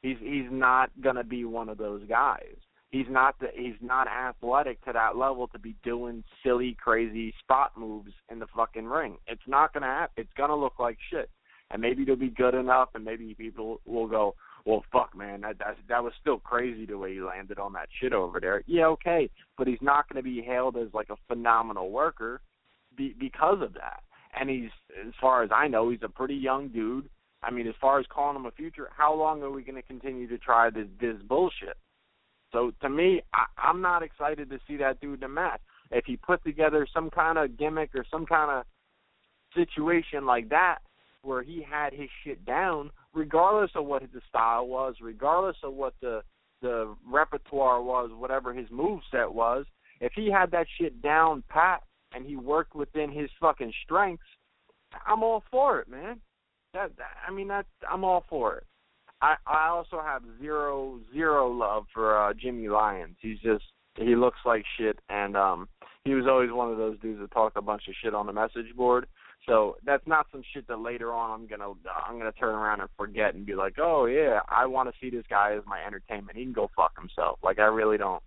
He's 0.00 0.16
he's 0.20 0.50
not 0.50 0.90
gonna 1.02 1.24
be 1.24 1.44
one 1.44 1.68
of 1.68 1.76
those 1.76 2.02
guys 2.08 2.56
he's 2.92 3.08
not 3.10 3.38
the, 3.40 3.48
he's 3.54 3.80
not 3.80 4.06
athletic 4.06 4.82
to 4.84 4.92
that 4.92 5.16
level 5.16 5.48
to 5.48 5.58
be 5.58 5.74
doing 5.82 6.22
silly, 6.44 6.76
crazy 6.80 7.34
spot 7.40 7.72
moves 7.76 8.12
in 8.30 8.38
the 8.38 8.46
fucking 8.54 8.86
ring. 8.86 9.16
It's 9.26 9.48
not 9.48 9.74
gonna 9.74 9.86
happen. 9.86 10.22
It's 10.22 10.32
gonna 10.36 10.54
look 10.56 10.78
like 10.78 10.98
shit. 11.10 11.28
and 11.72 11.80
maybe 11.80 12.02
it'll 12.02 12.16
be 12.16 12.28
good 12.28 12.54
enough, 12.54 12.90
and 12.94 13.04
maybe 13.04 13.34
people 13.34 13.80
will 13.86 14.06
go, 14.06 14.34
well, 14.64 14.84
fuck, 14.92 15.16
man, 15.16 15.40
that 15.40 15.58
that 15.58 15.76
that 15.88 16.04
was 16.04 16.12
still 16.20 16.38
crazy 16.38 16.86
the 16.86 16.96
way 16.96 17.14
he 17.14 17.20
landed 17.20 17.58
on 17.58 17.72
that 17.72 17.88
shit 18.00 18.12
over 18.12 18.38
there. 18.38 18.62
Yeah, 18.66 18.86
okay, 18.88 19.28
but 19.58 19.66
he's 19.66 19.82
not 19.82 20.06
to 20.14 20.22
be 20.22 20.42
hailed 20.42 20.76
as 20.76 20.88
like 20.92 21.08
a 21.10 21.16
phenomenal 21.26 21.90
worker 21.90 22.40
be, 22.96 23.14
because 23.18 23.60
of 23.62 23.72
that. 23.74 24.02
And 24.38 24.48
he's, 24.48 24.70
as 25.06 25.12
far 25.20 25.42
as 25.42 25.50
I 25.54 25.68
know, 25.68 25.90
he's 25.90 26.02
a 26.02 26.08
pretty 26.08 26.36
young 26.36 26.68
dude. 26.68 27.08
I 27.42 27.50
mean, 27.50 27.66
as 27.66 27.74
far 27.80 27.98
as 27.98 28.06
calling 28.08 28.36
him 28.36 28.46
a 28.46 28.50
future, 28.52 28.88
how 28.96 29.14
long 29.14 29.42
are 29.42 29.50
we 29.50 29.62
going 29.62 29.74
to 29.76 29.82
continue 29.82 30.28
to 30.28 30.38
try 30.38 30.70
this 30.70 30.86
this 31.00 31.16
bullshit? 31.28 31.76
So 32.52 32.72
to 32.82 32.88
me, 32.88 33.22
I, 33.34 33.46
I'm 33.56 33.80
not 33.80 34.02
excited 34.02 34.50
to 34.50 34.58
see 34.68 34.76
that 34.78 35.00
dude 35.00 35.20
in 35.20 35.24
a 35.24 35.28
match. 35.28 35.60
If 35.90 36.04
he 36.06 36.16
put 36.16 36.42
together 36.44 36.86
some 36.92 37.10
kind 37.10 37.38
of 37.38 37.58
gimmick 37.58 37.90
or 37.94 38.04
some 38.10 38.26
kind 38.26 38.50
of 38.50 38.64
situation 39.54 40.24
like 40.24 40.48
that 40.50 40.78
where 41.22 41.42
he 41.42 41.62
had 41.62 41.92
his 41.92 42.08
shit 42.24 42.44
down, 42.44 42.90
regardless 43.12 43.70
of 43.74 43.84
what 43.86 44.02
the 44.12 44.20
style 44.28 44.66
was, 44.66 44.96
regardless 45.00 45.56
of 45.62 45.74
what 45.74 45.94
the 46.00 46.22
the 46.62 46.94
repertoire 47.10 47.82
was, 47.82 48.10
whatever 48.14 48.54
his 48.54 48.70
move 48.70 49.00
set 49.10 49.32
was, 49.32 49.66
if 50.00 50.12
he 50.14 50.30
had 50.30 50.52
that 50.52 50.66
shit 50.78 51.02
down 51.02 51.42
pat 51.48 51.82
and 52.14 52.24
he 52.24 52.36
worked 52.36 52.76
within 52.76 53.10
his 53.10 53.28
fucking 53.40 53.72
strengths, 53.84 54.22
I'm 55.06 55.24
all 55.24 55.42
for 55.50 55.80
it, 55.80 55.88
man. 55.88 56.20
That, 56.72 56.96
that 56.98 57.10
I 57.26 57.32
mean 57.32 57.48
that 57.48 57.66
I'm 57.90 58.04
all 58.04 58.24
for 58.28 58.56
it. 58.56 58.66
I 59.22 59.36
I 59.46 59.68
also 59.68 60.00
have 60.04 60.22
zero 60.40 61.00
zero 61.14 61.50
love 61.50 61.84
for 61.94 62.18
uh 62.20 62.34
Jimmy 62.34 62.68
Lyons. 62.68 63.16
He's 63.20 63.38
just 63.38 63.64
he 63.96 64.16
looks 64.16 64.38
like 64.44 64.64
shit 64.78 64.98
and 65.08 65.36
um 65.36 65.68
he 66.04 66.14
was 66.14 66.26
always 66.28 66.50
one 66.50 66.70
of 66.70 66.78
those 66.78 66.98
dudes 66.98 67.20
that 67.20 67.30
talked 67.30 67.56
a 67.56 67.62
bunch 67.62 67.84
of 67.88 67.94
shit 68.02 68.14
on 68.14 68.26
the 68.26 68.32
message 68.32 68.74
board. 68.76 69.06
So 69.46 69.76
that's 69.84 70.06
not 70.06 70.26
some 70.32 70.42
shit 70.52 70.66
that 70.68 70.80
later 70.80 71.12
on 71.12 71.30
I'm 71.30 71.46
gonna 71.46 71.72
I'm 72.06 72.18
gonna 72.18 72.32
turn 72.32 72.54
around 72.54 72.80
and 72.80 72.90
forget 72.96 73.34
and 73.34 73.46
be 73.46 73.54
like, 73.54 73.76
oh 73.78 74.06
yeah, 74.06 74.40
I 74.48 74.66
want 74.66 74.88
to 74.88 74.94
see 75.00 75.10
this 75.14 75.26
guy 75.30 75.54
as 75.56 75.62
my 75.66 75.84
entertainment. 75.84 76.36
He 76.36 76.44
can 76.44 76.52
go 76.52 76.70
fuck 76.76 76.98
himself. 76.98 77.38
Like 77.42 77.58
I 77.60 77.66
really 77.66 77.98
don't, 77.98 78.22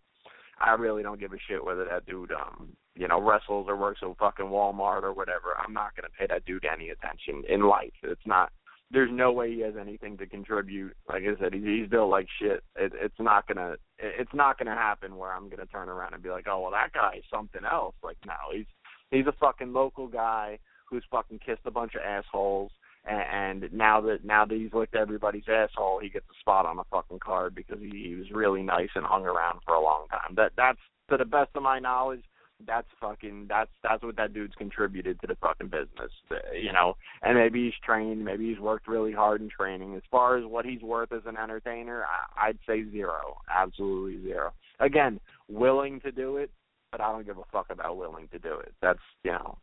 I 0.60 0.72
really 0.72 1.04
don't 1.04 1.20
give 1.20 1.34
a 1.34 1.38
shit 1.48 1.64
whether 1.64 1.86
that 1.86 2.06
dude 2.06 2.32
um 2.32 2.70
you 2.96 3.10
know 3.10 3.22
wrestles 3.22 3.66
or 3.68 3.76
works 3.76 4.00
at 4.02 4.18
fucking 4.18 4.46
Walmart 4.46 5.04
or 5.04 5.14
whatever. 5.14 5.58
I'm 5.58 5.74
not 5.74 5.96
gonna 5.96 6.10
pay 6.18 6.28
that 6.28 6.46
dude 6.46 6.66
any 6.66 6.90
attention 6.90 7.44
in 7.50 7.68
life. 7.68 7.94
It's 8.04 8.26
not. 8.26 8.54
There's 8.96 9.12
no 9.12 9.32
way 9.32 9.54
he 9.54 9.60
has 9.60 9.76
anything 9.80 10.18
to 10.18 10.26
contribute. 10.26 10.96
Like 11.10 11.24
I 11.24 11.40
said, 11.40 11.54
he's, 11.54 11.64
he's 11.64 11.90
built 11.90 12.10
like 12.10 12.28
shit. 12.40 12.64
It, 12.76 12.94
it's 12.96 13.20
not 13.20 13.48
gonna. 13.48 13.76
It's 14.00 14.34
not 14.34 14.58
gonna 14.58 14.74
happen 14.74 15.18
where 15.18 15.34
I'm 15.34 15.50
gonna 15.50 15.66
turn 15.66 15.90
around 15.90 16.14
and 16.14 16.24
be 16.24 16.30
like, 16.30 16.48
oh 16.50 16.62
well, 16.62 16.72
that 16.72 16.94
guy's 16.94 17.24
something 17.32 17.62
else. 17.70 17.96
Like 18.02 18.18
no, 18.26 18.34
he's 18.54 18.66
he's 19.12 19.28
a 19.28 19.36
fucking 19.40 19.74
local 19.74 20.08
guy 20.08 20.60
who's 20.90 21.04
fucking 21.12 21.40
kissed 21.46 21.62
a 21.66 21.72
bunch 21.72 21.94
of 21.96 22.02
assholes 22.02 22.72
and, 23.08 23.62
and 23.64 23.74
now 23.74 24.02
that 24.02 24.26
now 24.26 24.46
that 24.46 24.56
he's 24.56 24.74
licked 24.74 24.96
everybody's 24.96 25.48
asshole, 25.48 26.00
he 26.00 26.10
gets 26.10 26.26
a 26.26 26.40
spot 26.40 26.66
on 26.66 26.80
a 26.80 26.84
fucking 26.92 27.20
card 27.20 27.54
because 27.54 27.80
he, 27.80 28.08
he 28.10 28.16
was 28.16 28.32
really 28.32 28.64
nice 28.64 28.90
and 28.96 29.06
hung 29.06 29.26
around 29.26 29.60
for 29.66 29.76
a 29.76 29.82
long 29.82 30.08
time. 30.10 30.36
That 30.36 30.54
that's 30.58 30.80
to 31.10 31.18
the 31.18 31.26
best 31.26 31.52
of 31.56 31.64
my 31.64 31.80
knowledge, 31.80 32.24
that's 32.66 32.88
fucking 33.02 33.48
that's 33.50 33.70
that's 33.84 34.02
what 34.04 34.16
that 34.16 34.34
dude's 34.34 34.54
contributed 34.56 35.20
to 35.22 35.28
the 35.28 35.36
fucking 35.36 35.68
business, 35.68 36.12
you 36.54 36.72
know. 36.72 36.96
And 37.22 37.38
maybe 37.38 37.66
he's 37.66 37.74
trained, 37.86 38.24
maybe 38.24 38.50
he's 38.50 38.60
worked 38.60 38.88
really 38.88 39.12
hard 39.12 39.42
in 39.42 39.50
training. 39.50 39.96
As 39.96 40.02
far 40.10 40.38
as 40.38 40.46
what 40.46 40.66
he's 40.66 40.82
worth 40.82 41.12
as 41.12 41.24
an 41.26 41.38
entertainer, 41.38 42.06
I, 42.06 42.48
I'd 42.48 42.60
say 42.68 42.90
zero, 42.92 43.38
absolutely 43.54 44.24
zero. 44.24 44.54
Again, 44.80 45.20
willing 45.50 46.00
to 46.02 46.12
do 46.12 46.38
it, 46.38 46.50
but 46.92 47.02
I 47.02 47.12
don't 47.12 47.26
give 47.26 47.38
a 47.38 47.44
fuck 47.52 47.68
about 47.70 47.98
willing 47.98 48.30
to 48.30 48.40
do 48.40 48.54
it. 48.60 48.74
That's 48.82 49.00
you 49.24 49.32
know, 49.32 49.58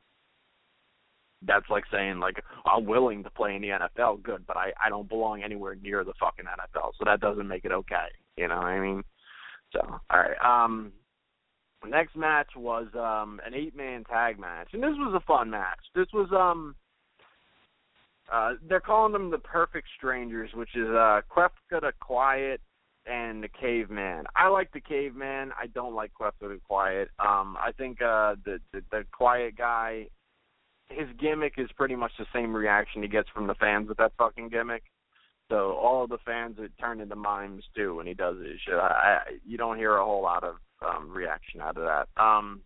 that's 1.47 1.69
like 1.71 1.85
saying 1.91 2.21
like 2.21 2.43
I'm 2.67 2.85
willing 2.85 3.25
to 3.25 3.31
play 3.31 3.57
in 3.57 3.63
the 3.63 3.69
NFL, 3.69 4.23
good, 4.23 4.47
but 4.47 4.57
I 4.57 4.73
I 4.85 4.91
don't 4.91 5.09
belong 5.09 5.43
anywhere 5.43 5.77
near 5.77 6.05
the 6.05 6.15
fucking 6.21 6.45
NFL, 6.45 6.93
so 6.99 7.05
that 7.07 7.21
doesn't 7.21 7.49
make 7.49 7.65
it 7.65 7.73
okay. 7.73 8.09
You 8.37 8.49
know 8.49 8.57
what 8.57 8.67
I 8.67 8.81
mean? 8.81 9.03
So 9.73 9.81
all 10.11 10.21
right, 10.21 10.65
um, 10.65 10.93
next 11.89 12.17
match 12.17 12.51
was 12.57 12.87
um 12.95 13.41
an 13.47 13.55
eight 13.55 13.77
man 13.77 14.05
tag 14.05 14.39
match, 14.39 14.69
and 14.73 14.83
this 14.83 14.95
was 14.97 15.15
a 15.15 15.27
fun 15.27 15.51
match. 15.51 15.81
This 15.95 16.09
was 16.13 16.29
um. 16.33 16.75
Uh, 18.33 18.55
they're 18.67 18.81
calling 18.81 19.13
them 19.13 19.31
the 19.31 19.39
Perfect 19.39 19.89
Strangers, 19.99 20.51
which 20.55 20.75
is 20.75 20.89
uh, 20.89 21.21
Kefka 21.31 21.81
the 21.81 21.93
Quiet 22.01 22.61
and 23.05 23.43
the 23.43 23.49
Caveman. 23.49 24.25
I 24.37 24.49
like 24.49 24.73
the 24.73 24.81
Caveman. 24.81 25.51
I 25.61 25.67
don't 25.67 25.95
like 25.95 26.13
Kefka 26.19 26.49
the 26.49 26.61
Quiet. 26.67 27.11
Um, 27.19 27.59
I 27.61 27.73
think 27.77 28.01
uh, 28.01 28.37
the, 28.45 28.59
the 28.73 28.83
the 28.91 29.05
Quiet 29.13 29.57
guy 29.57 30.07
his 30.93 31.09
gimmick 31.19 31.55
is 31.59 31.71
pretty 31.77 31.97
much 31.97 32.13
the 32.19 32.27
same 32.33 32.55
reaction 32.55 33.03
he 33.03 33.09
gets 33.09 33.29
from 33.31 33.47
the 33.47 33.55
fans 33.55 33.89
with 33.89 33.99
that 33.99 34.13
fucking 34.19 34.49
gimmick. 34.49 34.85
So 35.49 35.73
all 35.73 36.05
of 36.05 36.11
the 36.11 36.19
fans 36.25 36.57
it 36.59 36.73
turn 36.81 37.01
into 37.01 37.17
mimes 37.17 37.65
too 37.75 37.97
when 37.97 38.07
he 38.07 38.15
does 38.15 38.37
it. 38.41 38.59
Shit, 38.65 38.75
I, 38.75 38.79
I, 38.79 39.19
you 39.47 39.59
don't 39.59 39.77
hear 39.77 39.97
a 39.97 40.05
whole 40.05 40.23
lot 40.23 40.45
of 40.45 40.57
um 40.85 41.11
reaction 41.11 41.61
out 41.61 41.77
of 41.77 41.85
that. 41.85 42.23
Um 42.23 42.63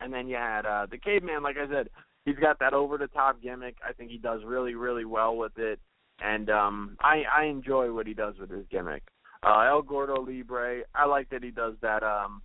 and 0.00 0.12
then 0.12 0.28
you 0.28 0.36
had 0.36 0.66
uh 0.66 0.86
the 0.90 0.98
caveman, 0.98 1.42
like 1.42 1.56
I 1.56 1.68
said, 1.68 1.88
he's 2.24 2.36
got 2.36 2.58
that 2.60 2.74
over 2.74 2.98
the 2.98 3.08
top 3.08 3.40
gimmick. 3.42 3.76
I 3.86 3.92
think 3.92 4.10
he 4.10 4.18
does 4.18 4.40
really, 4.44 4.74
really 4.74 5.04
well 5.04 5.36
with 5.36 5.56
it. 5.58 5.80
And 6.20 6.50
um 6.50 6.96
I 7.00 7.22
I 7.24 7.44
enjoy 7.44 7.92
what 7.92 8.06
he 8.06 8.14
does 8.14 8.34
with 8.38 8.50
his 8.50 8.66
gimmick. 8.70 9.02
Uh 9.42 9.60
El 9.60 9.82
Gordo 9.82 10.20
Libre, 10.20 10.82
I 10.94 11.06
like 11.06 11.28
that 11.30 11.42
he 11.42 11.50
does 11.50 11.74
that 11.82 12.02
um 12.02 12.42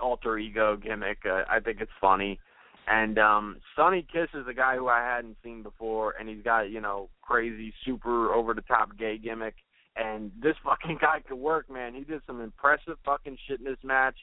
alter 0.00 0.38
ego 0.38 0.76
gimmick. 0.76 1.18
Uh, 1.24 1.42
I 1.48 1.60
think 1.60 1.80
it's 1.80 1.92
funny. 2.00 2.38
And 2.86 3.18
um 3.18 3.56
Sonny 3.76 4.06
Kiss 4.12 4.28
is 4.34 4.46
a 4.48 4.54
guy 4.54 4.76
who 4.76 4.88
I 4.88 5.00
hadn't 5.00 5.36
seen 5.42 5.62
before 5.62 6.14
and 6.18 6.28
he's 6.28 6.42
got, 6.42 6.70
you 6.70 6.80
know, 6.80 7.08
crazy 7.22 7.72
super 7.84 8.32
over 8.32 8.54
the 8.54 8.62
top 8.62 8.96
gay 8.98 9.18
gimmick 9.18 9.54
and 9.96 10.30
this 10.40 10.56
fucking 10.64 10.98
guy 11.00 11.20
could 11.26 11.38
work, 11.38 11.70
man. 11.70 11.94
He 11.94 12.04
did 12.04 12.22
some 12.26 12.40
impressive 12.40 12.96
fucking 13.04 13.38
shit 13.46 13.60
in 13.60 13.64
this 13.64 13.82
match 13.82 14.16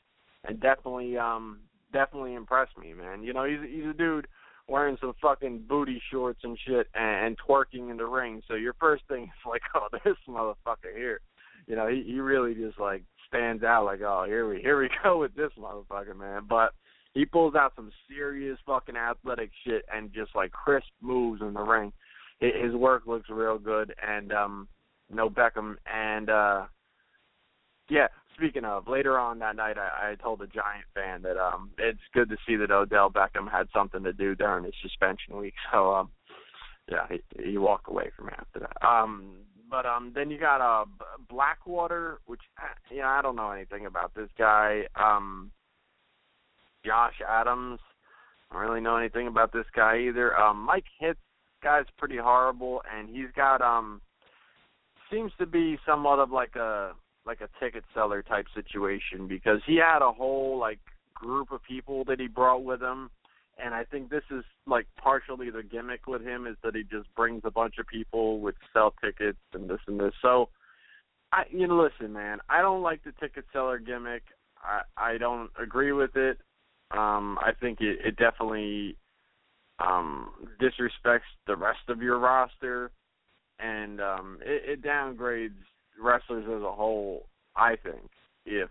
and 0.47 0.59
definitely 0.59 1.17
um 1.17 1.59
definitely 1.93 2.33
impressed 2.33 2.77
me, 2.77 2.93
man. 2.93 3.23
You 3.23 3.33
know, 3.33 3.45
he's 3.45 3.59
he's 3.69 3.89
a 3.89 3.93
dude 3.93 4.27
wearing 4.67 4.97
some 5.01 5.13
fucking 5.21 5.65
booty 5.67 6.01
shorts 6.11 6.39
and 6.43 6.57
shit 6.65 6.87
and, 6.93 7.25
and 7.25 7.37
twerking 7.39 7.91
in 7.91 7.97
the 7.97 8.05
ring. 8.05 8.41
So 8.47 8.55
your 8.55 8.73
first 8.79 9.03
thing 9.07 9.23
is 9.25 9.49
like, 9.49 9.61
oh, 9.75 9.87
this 10.03 10.17
motherfucker 10.27 10.95
here. 10.95 11.21
You 11.67 11.75
know, 11.75 11.87
he 11.87 12.03
he 12.05 12.19
really 12.19 12.53
just 12.53 12.79
like 12.79 13.03
stands 13.27 13.63
out 13.63 13.85
like, 13.85 14.01
oh, 14.01 14.25
here 14.25 14.49
we 14.49 14.61
here 14.61 14.79
we 14.79 14.89
go 15.03 15.19
with 15.19 15.35
this 15.35 15.51
motherfucker, 15.57 16.17
man. 16.17 16.43
But 16.49 16.71
he 17.13 17.25
pulls 17.25 17.55
out 17.55 17.73
some 17.75 17.91
serious 18.09 18.57
fucking 18.65 18.95
athletic 18.95 19.51
shit 19.65 19.83
and 19.93 20.13
just 20.13 20.33
like 20.33 20.51
crisp 20.51 20.87
moves 21.01 21.41
in 21.41 21.53
the 21.53 21.61
ring. 21.61 21.91
His 22.39 22.73
work 22.73 23.03
looks 23.05 23.29
real 23.29 23.59
good, 23.59 23.93
and 24.01 24.33
um, 24.33 24.67
no 25.13 25.29
Beckham, 25.29 25.75
and 25.91 26.29
uh, 26.29 26.65
yeah. 27.89 28.07
Speaking 28.35 28.65
of, 28.65 28.87
later 28.87 29.19
on 29.19 29.39
that 29.39 29.55
night, 29.55 29.77
I, 29.77 30.11
I 30.11 30.15
told 30.15 30.41
a 30.41 30.47
Giant 30.47 30.85
fan 30.95 31.21
that 31.23 31.37
um, 31.37 31.69
it's 31.77 31.99
good 32.13 32.29
to 32.29 32.37
see 32.47 32.55
that 32.55 32.71
Odell 32.71 33.11
Beckham 33.11 33.51
had 33.51 33.67
something 33.75 34.03
to 34.03 34.13
do 34.13 34.33
during 34.33 34.63
his 34.63 34.73
suspension 34.81 35.37
week. 35.37 35.53
So 35.71 35.93
um, 35.93 36.09
yeah, 36.89 37.07
he, 37.09 37.51
he 37.51 37.57
walked 37.57 37.89
away 37.89 38.09
from 38.15 38.29
after 38.29 38.59
that. 38.59 38.87
Um, 38.87 39.33
but 39.69 39.85
um, 39.85 40.11
then 40.15 40.31
you 40.31 40.39
got 40.39 40.61
uh 40.61 40.85
Blackwater, 41.29 42.19
which 42.25 42.41
you 42.89 42.99
know 42.99 43.07
I 43.07 43.21
don't 43.21 43.35
know 43.35 43.51
anything 43.51 43.85
about 43.85 44.13
this 44.15 44.29
guy. 44.37 44.83
Um, 44.95 45.51
Josh 46.85 47.15
Adams. 47.27 47.79
I 48.49 48.55
don't 48.55 48.63
really 48.63 48.81
know 48.81 48.97
anything 48.97 49.27
about 49.27 49.53
this 49.53 49.65
guy 49.73 49.99
either. 49.99 50.37
Um, 50.37 50.57
Mike 50.57 50.83
Hitz, 50.99 51.19
guy's 51.63 51.85
pretty 51.97 52.17
horrible, 52.17 52.81
and 52.91 53.07
he's 53.09 53.31
got 53.35 53.61
um 53.61 54.01
seems 55.11 55.31
to 55.39 55.45
be 55.45 55.77
somewhat 55.85 56.19
of 56.19 56.31
like 56.31 56.55
a 56.55 56.93
like 57.25 57.41
a 57.41 57.49
ticket 57.63 57.83
seller 57.93 58.23
type 58.23 58.47
situation 58.55 59.27
because 59.27 59.59
he 59.67 59.75
had 59.75 60.01
a 60.01 60.11
whole 60.11 60.57
like 60.57 60.79
group 61.13 61.51
of 61.51 61.61
people 61.63 62.03
that 62.05 62.19
he 62.19 62.27
brought 62.27 62.63
with 62.63 62.81
him 62.81 63.11
and 63.63 63.73
I 63.73 63.83
think 63.83 64.09
this 64.09 64.23
is 64.31 64.43
like 64.65 64.87
partially 64.97 65.49
the 65.49 65.63
gimmick 65.63 66.07
with 66.07 66.23
him 66.23 66.47
is 66.47 66.55
that 66.63 66.75
he 66.75 66.83
just 66.83 67.13
brings 67.15 67.41
a 67.45 67.51
bunch 67.51 67.75
of 67.79 67.87
people 67.87 68.39
which 68.39 68.55
sell 68.73 68.93
tickets 69.03 69.37
and 69.53 69.69
this 69.69 69.79
and 69.87 69.99
this. 69.99 70.13
So 70.21 70.49
I 71.31 71.43
you 71.49 71.67
know 71.67 71.81
listen 71.81 72.13
man, 72.13 72.39
I 72.49 72.61
don't 72.61 72.81
like 72.81 73.03
the 73.03 73.13
ticket 73.19 73.45
seller 73.53 73.79
gimmick. 73.79 74.23
I 74.63 74.81
I 74.97 75.17
don't 75.17 75.49
agree 75.61 75.91
with 75.91 76.15
it. 76.15 76.39
Um, 76.91 77.37
I 77.39 77.51
think 77.59 77.79
it, 77.79 77.99
it 78.05 78.15
definitely 78.17 78.97
um, 79.79 80.31
disrespects 80.59 81.21
the 81.47 81.55
rest 81.55 81.79
of 81.87 82.01
your 82.01 82.19
roster, 82.19 82.91
and 83.61 84.01
um, 84.01 84.39
it, 84.41 84.79
it 84.79 84.83
downgrades 84.83 85.51
wrestlers 86.01 86.45
as 86.45 86.63
a 86.63 86.71
whole. 86.71 87.27
I 87.55 87.75
think 87.75 88.09
if 88.45 88.69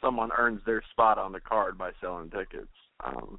someone 0.00 0.30
earns 0.36 0.60
their 0.66 0.82
spot 0.90 1.18
on 1.18 1.32
the 1.32 1.40
card 1.40 1.78
by 1.78 1.90
selling 2.00 2.30
tickets, 2.30 2.68
um, 3.04 3.38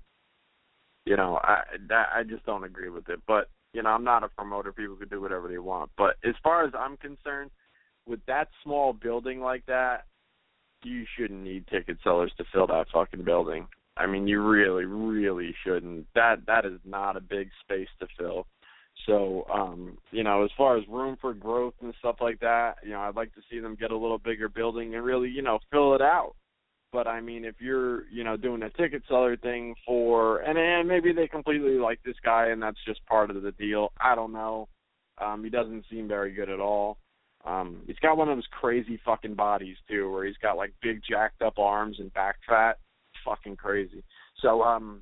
you 1.06 1.16
know, 1.16 1.40
I 1.44 1.62
that 1.90 2.08
I 2.14 2.24
just 2.24 2.46
don't 2.46 2.64
agree 2.64 2.90
with 2.90 3.10
it. 3.10 3.20
But 3.28 3.50
you 3.74 3.84
know, 3.84 3.90
I'm 3.90 4.04
not 4.04 4.24
a 4.24 4.30
promoter. 4.30 4.74
People 4.74 4.96
can 4.96 5.08
do 5.08 5.22
whatever 5.22 5.48
they 5.48 5.58
want. 5.58 5.92
But 5.98 6.16
as 6.24 6.36
far 6.44 6.66
as 6.66 6.74
I'm 6.78 6.98
concerned, 6.98 7.52
with 8.08 8.20
that 8.28 8.50
small 8.64 8.94
building 8.94 9.40
like 9.40 9.66
that, 9.68 10.06
you 10.84 11.06
shouldn't 11.18 11.44
need 11.44 11.68
ticket 11.68 11.98
sellers 12.04 12.32
to 12.38 12.46
fill 12.52 12.68
that 12.68 12.88
fucking 12.94 13.24
building. 13.24 13.68
I 13.98 14.06
mean, 14.06 14.28
you 14.28 14.42
really, 14.42 14.86
really 14.86 15.56
shouldn't. 15.64 16.06
That 16.14 16.46
that 16.48 16.66
is 16.66 16.80
not 16.86 17.18
a 17.18 17.22
big 17.22 17.50
space 17.62 17.88
to 18.00 18.08
fill. 18.18 18.46
So, 19.06 19.46
um, 19.54 19.98
you 20.12 20.24
know, 20.24 20.44
as 20.44 20.52
far 20.58 20.78
as 20.78 20.88
room 20.88 21.18
for 21.22 21.34
growth 21.34 21.76
and 21.82 21.94
stuff 22.00 22.18
like 22.20 22.40
that, 22.40 22.76
you 22.84 22.92
know, 22.92 23.00
I'd 23.00 23.16
like 23.16 23.34
to 23.36 23.42
see 23.50 23.60
them 23.60 23.78
get 23.80 23.92
a 23.92 23.98
little 23.98 24.18
bigger 24.18 24.50
building 24.50 24.96
and 24.96 25.06
really, 25.06 25.30
you 25.30 25.42
know, 25.42 25.60
fill 25.72 25.96
it 25.96 26.02
out. 26.02 26.34
But 26.92 27.08
I 27.08 27.22
mean, 27.22 27.46
if 27.46 27.56
you're, 27.60 28.08
you 28.10 28.24
know, 28.24 28.38
doing 28.38 28.64
a 28.64 28.70
ticket 28.72 29.04
seller 29.08 29.38
thing 29.38 29.76
for, 29.86 30.40
and 30.40 30.58
and 30.58 30.88
maybe 30.88 31.14
they 31.14 31.28
completely 31.28 31.78
like 31.78 32.00
this 32.04 32.16
guy 32.24 32.48
and 32.48 32.62
that's 32.62 32.84
just 32.86 33.06
part 33.06 33.30
of 33.30 33.42
the 33.42 33.52
deal. 33.52 33.92
I 34.00 34.16
don't 34.16 34.34
know. 34.34 34.68
Um, 35.20 35.44
he 35.44 35.50
doesn't 35.50 35.86
seem 35.90 36.08
very 36.08 36.34
good 36.34 36.50
at 36.50 36.60
all. 36.60 36.98
Um, 37.46 37.82
he's 37.88 38.00
got 38.02 38.18
one 38.18 38.30
of 38.30 38.38
those 38.38 38.48
crazy 38.52 39.00
fucking 39.06 39.36
bodies 39.36 39.78
too, 39.88 40.12
where 40.12 40.26
he's 40.26 40.38
got 40.38 40.58
like 40.58 40.74
big 40.82 41.02
jacked 41.08 41.42
up 41.42 41.60
arms 41.60 41.98
and 42.00 42.14
back 42.14 42.38
fat. 42.48 42.78
Fucking 43.26 43.58
crazy. 43.58 44.04
So, 44.42 44.64
um, 44.64 45.02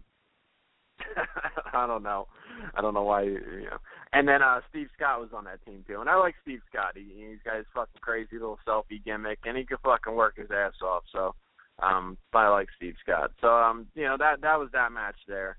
I 1.73 1.87
don't 1.87 2.03
know. 2.03 2.27
I 2.73 2.81
don't 2.81 2.93
know 2.93 3.03
why 3.03 3.23
you 3.23 3.67
know. 3.69 3.77
And 4.13 4.27
then 4.27 4.41
uh 4.41 4.61
Steve 4.69 4.87
Scott 4.95 5.21
was 5.21 5.29
on 5.33 5.45
that 5.45 5.63
team 5.65 5.83
too, 5.87 5.99
and 5.99 6.09
I 6.09 6.15
like 6.15 6.35
Steve 6.41 6.61
Scott. 6.69 6.93
He, 6.95 7.03
he's 7.15 7.39
got 7.43 7.57
his 7.57 7.65
fucking 7.73 8.01
crazy 8.01 8.33
little 8.33 8.59
selfie 8.67 9.03
gimmick, 9.03 9.39
and 9.45 9.57
he 9.57 9.65
could 9.65 9.79
fucking 9.83 10.15
work 10.15 10.37
his 10.37 10.51
ass 10.51 10.73
off. 10.81 11.03
So, 11.11 11.35
um, 11.81 12.17
but 12.31 12.39
I 12.39 12.49
like 12.49 12.67
Steve 12.75 12.95
Scott. 13.03 13.31
So, 13.41 13.47
um, 13.47 13.87
you 13.95 14.03
know 14.03 14.15
that 14.17 14.41
that 14.41 14.59
was 14.59 14.69
that 14.73 14.91
match 14.91 15.17
there. 15.27 15.57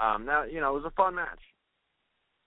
Um, 0.00 0.24
now 0.24 0.44
you 0.44 0.60
know 0.60 0.70
it 0.70 0.82
was 0.82 0.92
a 0.92 0.96
fun 0.96 1.14
match. 1.14 1.40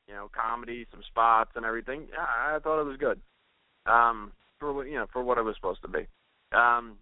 You 0.07 0.15
know, 0.15 0.29
comedy, 0.33 0.87
some 0.91 1.03
spots, 1.07 1.51
and 1.55 1.65
everything. 1.65 2.07
Yeah, 2.11 2.55
I 2.55 2.59
thought 2.59 2.81
it 2.81 2.85
was 2.85 2.97
good. 2.97 3.21
Um, 3.85 4.31
for 4.59 4.85
you 4.85 4.97
know 4.97 5.07
for 5.11 5.23
what 5.23 5.37
it 5.37 5.43
was 5.43 5.55
supposed 5.55 5.81
to 5.81 5.87
be. 5.87 6.07
Um, 6.51 6.97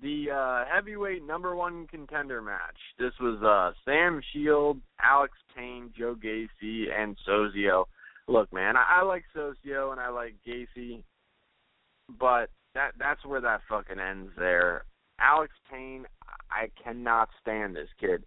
the 0.00 0.26
uh, 0.30 0.64
heavyweight 0.72 1.26
number 1.26 1.56
one 1.56 1.86
contender 1.86 2.42
match. 2.42 2.76
This 2.98 3.12
was 3.20 3.42
uh, 3.42 3.72
Sam 3.84 4.20
Shield, 4.32 4.78
Alex 5.02 5.32
Payne, 5.56 5.90
Joe 5.96 6.14
Gacy, 6.14 6.84
and 6.94 7.16
Sozio. 7.26 7.84
Look, 8.28 8.52
man, 8.52 8.76
I, 8.76 9.00
I 9.00 9.04
like 9.04 9.24
Sozio 9.34 9.92
and 9.92 10.00
I 10.00 10.08
like 10.08 10.34
Gacy, 10.46 11.02
but 12.18 12.50
that 12.74 12.92
that's 12.98 13.24
where 13.24 13.40
that 13.40 13.62
fucking 13.68 14.00
ends 14.00 14.30
there. 14.36 14.84
Alex 15.18 15.52
Payne, 15.70 16.04
I 16.50 16.68
cannot 16.82 17.28
stand 17.40 17.74
this 17.74 17.88
kid. 17.98 18.24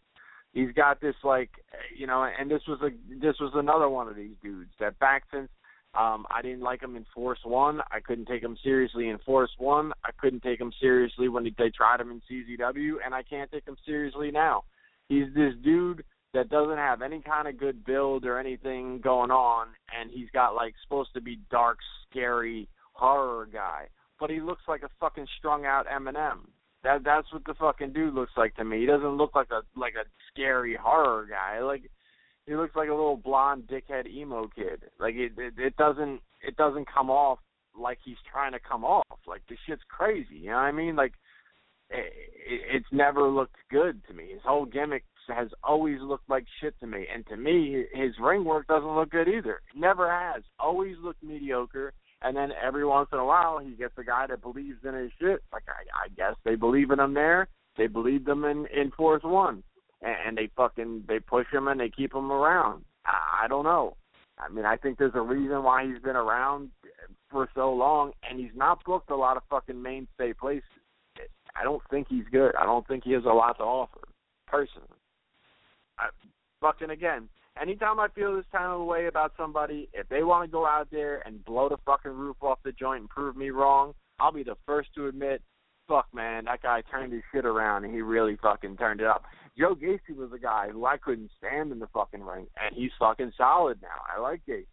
He's 0.54 0.72
got 0.72 1.00
this 1.00 1.16
like, 1.24 1.52
you 1.96 2.08
know, 2.08 2.28
and 2.40 2.50
this 2.50 2.64
was 2.68 2.80
a 2.82 2.90
this 3.22 3.36
was 3.40 3.52
another 3.54 3.90
one 3.90 4.08
of 4.08 4.16
these 4.16 4.36
dudes 4.42 4.72
that 4.80 4.98
back 4.98 5.24
since 5.32 5.50
um, 5.98 6.26
I 6.30 6.42
didn't 6.42 6.62
like 6.62 6.84
him 6.84 6.96
in 6.96 7.06
Force 7.16 7.40
One. 7.44 7.82
I 7.92 8.00
couldn't 8.00 8.28
take 8.28 8.44
him 8.44 8.58
seriously 8.64 9.10
in 9.10 9.18
Force 9.20 9.52
One. 9.58 9.92
I 10.04 10.12
couldn't 10.20 10.44
take 10.44 10.60
him 10.60 10.72
seriously 10.80 11.30
when 11.30 11.44
they 11.44 11.70
tried 11.70 12.00
him 12.00 12.12
in 12.12 12.22
CZW, 12.30 12.96
and 13.04 13.14
I 13.16 13.24
can't 13.24 13.52
take 13.52 13.68
him 13.68 13.78
seriously 13.86 14.30
now. 14.30 14.64
He's 15.08 15.34
this 15.34 15.54
dude 15.64 16.04
that 16.34 16.50
doesn't 16.50 16.78
have 16.78 17.02
any 17.02 17.22
kind 17.22 17.48
of 17.48 17.58
good 17.58 17.84
build 17.84 18.26
or 18.26 18.38
anything 18.40 19.00
going 19.02 19.32
on, 19.32 19.68
and 20.00 20.12
he's 20.12 20.30
got 20.32 20.54
like 20.54 20.76
supposed 20.84 21.14
to 21.16 21.22
be 21.22 21.40
dark, 21.50 21.80
scary 22.10 22.68
horror 22.94 23.48
guy, 23.52 23.88
but 24.20 24.30
he 24.30 24.42
looks 24.42 24.64
like 24.68 24.84
a 24.84 24.90
fucking 25.00 25.28
strung 25.38 25.66
out 25.66 25.88
Eminem. 25.88 26.40
That 26.84 27.04
that's 27.04 27.32
what 27.34 27.44
the 27.46 27.56
fucking 27.56 27.94
dude 27.94 28.14
looks 28.14 28.34
like 28.38 28.56
to 28.56 28.64
me. 28.64 28.82
He 28.82 28.86
doesn't 28.86 29.18
look 29.18 29.36
like 29.36 29.50
a 29.52 29.64
like 29.78 29.96
a 29.96 30.08
scary 30.32 30.78
horror 30.80 31.28
guy. 31.30 31.62
Like 31.62 31.90
he 32.50 32.56
looks 32.56 32.76
like 32.76 32.90
a 32.90 32.94
little 32.94 33.16
blonde 33.16 33.70
dickhead 33.72 34.08
emo 34.08 34.50
kid. 34.56 34.84
Like 35.00 35.14
it, 35.14 35.34
it 35.38 35.54
it 35.58 35.78
doesn't 35.78 36.20
it 36.42 36.58
doesn't 36.58 36.88
come 36.92 37.12
off 37.12 37.38
like 37.80 38.00
he's 38.04 38.18
trying 38.32 38.54
to 38.54 38.60
come 38.60 38.84
off. 38.84 39.06
Like 39.28 39.42
this 39.48 39.60
shit's 39.68 39.84
crazy. 39.88 40.36
You 40.36 40.48
know 40.48 40.56
what 40.56 40.62
I 40.64 40.72
mean? 40.72 40.96
Like 40.96 41.14
it, 41.92 42.12
it, 42.48 42.62
it's 42.74 42.88
never 42.92 43.30
looked 43.30 43.56
good 43.70 44.02
to 44.08 44.16
me. 44.16 44.32
His 44.34 44.42
whole 44.44 44.66
gimmick 44.66 45.04
has 45.28 45.50
always 45.64 46.00
looked 46.02 46.28
like 46.28 46.46
shit 46.60 46.74
to 46.80 46.88
me, 46.88 47.06
and 47.14 47.24
to 47.28 47.38
me, 47.38 47.86
his 47.94 48.14
ring 48.20 48.44
work 48.44 48.66
doesn't 48.66 48.96
look 48.96 49.12
good 49.12 49.28
either. 49.28 49.62
It 49.74 49.80
never 49.80 50.10
has. 50.10 50.42
Always 50.60 50.96
looked 51.04 51.22
mediocre. 51.24 51.94
And 52.22 52.36
then 52.36 52.50
every 52.62 52.86
once 52.86 53.10
in 53.14 53.20
a 53.20 53.26
while, 53.26 53.60
he 53.60 53.76
gets 53.76 53.94
a 53.98 54.04
guy 54.04 54.26
that 54.28 54.42
believes 54.42 54.80
in 54.84 54.94
his 54.94 55.12
shit. 55.22 55.40
Like 55.54 55.64
I, 55.70 56.06
I 56.06 56.10
guess 56.18 56.36
they 56.44 56.56
believe 56.56 56.90
in 56.90 57.00
him 57.00 57.14
there. 57.14 57.48
They 57.78 57.88
believed 57.88 58.28
him 58.28 58.44
in 58.44 58.66
in 58.76 58.92
Force 58.98 59.24
One 59.24 59.64
and 60.02 60.38
they 60.38 60.50
fucking 60.56 61.04
they 61.08 61.20
push 61.20 61.48
him 61.52 61.68
and 61.68 61.80
they 61.80 61.90
keep 61.90 62.14
him 62.14 62.32
around. 62.32 62.84
I, 63.06 63.44
I 63.44 63.48
don't 63.48 63.64
know. 63.64 63.96
I 64.38 64.48
mean, 64.50 64.66
I 64.66 64.78
think 64.78 64.98
there's 64.98 65.16
a 65.16 65.22
reason 65.22 65.64
why 65.64 65.86
he's 65.86 66.02
been 66.02 66.16
around 66.16 66.70
for 67.30 67.50
so 67.54 67.74
long, 67.74 68.14
and 68.28 68.40
he's 68.40 68.56
not 68.56 68.84
booked 68.86 69.12
a 69.12 69.16
lot 69.16 69.38
of 69.38 69.44
fucking 69.50 69.82
mainstay 69.82 70.34
places. 70.34 70.64
I 71.56 71.64
don't 71.64 71.82
think 71.90 72.08
he's 72.10 72.24
good. 72.32 72.56
I 72.56 72.66
don't 72.66 72.88
think 72.88 73.04
he 73.04 73.12
has 73.14 73.26
a 73.26 73.30
lot 73.34 73.58
to 73.58 73.64
offer, 73.64 74.08
personally. 74.48 74.88
I, 75.98 76.08
fucking 76.62 76.90
again, 76.90 77.28
anytime 77.62 78.00
I 78.00 78.08
feel 78.10 78.36
this 78.36 78.46
kind 78.52 78.72
of 78.72 78.86
way 78.86 79.08
about 79.08 79.34
somebody, 79.38 79.90
if 79.94 80.08
they 80.08 80.24
want 80.24 80.46
to 80.46 80.52
go 80.52 80.66
out 80.66 80.88
there 80.92 81.22
and 81.26 81.44
blow 81.44 81.68
the 81.68 81.78
fucking 81.86 82.12
roof 82.12 82.38
off 82.42 82.60
the 82.64 82.72
joint 82.72 83.02
and 83.02 83.10
prove 83.10 83.36
me 83.36 83.50
wrong, 83.50 83.94
I'll 84.20 84.32
be 84.32 84.44
the 84.44 84.58
first 84.66 84.94
to 84.96 85.08
admit, 85.08 85.42
fuck 85.90 86.08
man, 86.14 86.46
that 86.46 86.62
guy 86.62 86.82
turned 86.90 87.12
his 87.12 87.24
shit 87.34 87.46
around 87.46 87.84
and 87.84 87.94
he 87.94 88.02
really 88.02 88.38
fucking 88.42 88.78
turned 88.78 89.02
it 89.02 89.08
up. 89.08 89.24
Joe 89.58 89.76
Gacy 89.76 90.16
was 90.16 90.30
a 90.34 90.40
guy 90.40 90.70
who 90.72 90.86
I 90.86 90.98
couldn't 90.98 91.32
stand 91.38 91.74
in 91.74 91.80
the 91.80 91.88
fucking 91.88 92.24
ring, 92.24 92.48
and 92.56 92.74
he's 92.74 92.92
fucking 92.98 93.34
solid 93.36 93.82
now. 93.82 93.88
I 94.16 94.22
like 94.22 94.42
Gacy. 94.48 94.66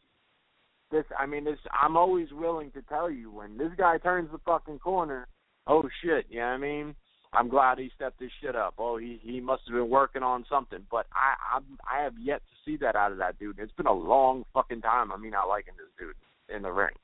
This, 0.92 1.04
I 1.18 1.26
mean, 1.26 1.44
this. 1.44 1.58
I'm 1.72 1.96
always 1.96 2.28
willing 2.30 2.70
to 2.72 2.82
tell 2.82 3.10
you 3.10 3.32
when 3.32 3.58
this 3.58 3.72
guy 3.76 3.98
turns 3.98 4.30
the 4.30 4.38
fucking 4.44 4.78
corner. 4.78 5.26
Oh 5.66 5.82
shit, 6.04 6.26
you 6.28 6.38
know 6.38 6.46
what 6.46 6.52
I 6.52 6.58
mean? 6.58 6.94
I'm 7.32 7.48
glad 7.48 7.78
he 7.78 7.90
stepped 7.96 8.20
his 8.20 8.30
shit 8.40 8.54
up. 8.54 8.74
Oh, 8.78 8.96
he 8.96 9.18
he 9.22 9.40
must 9.40 9.62
have 9.66 9.74
been 9.74 9.90
working 9.90 10.22
on 10.22 10.44
something, 10.48 10.86
but 10.88 11.06
I 11.12 11.58
I 11.58 11.98
I 11.98 12.04
have 12.04 12.14
yet 12.20 12.40
to 12.40 12.54
see 12.64 12.76
that 12.78 12.94
out 12.94 13.10
of 13.10 13.18
that 13.18 13.38
dude. 13.40 13.58
It's 13.58 13.72
been 13.72 13.86
a 13.86 13.92
long 13.92 14.44
fucking 14.54 14.82
time. 14.82 15.10
I 15.10 15.16
mean, 15.16 15.32
not 15.32 15.48
liking 15.48 15.74
this 15.76 15.90
dude 15.98 16.14
in 16.54 16.62
the 16.62 16.70
ring. 16.70 16.94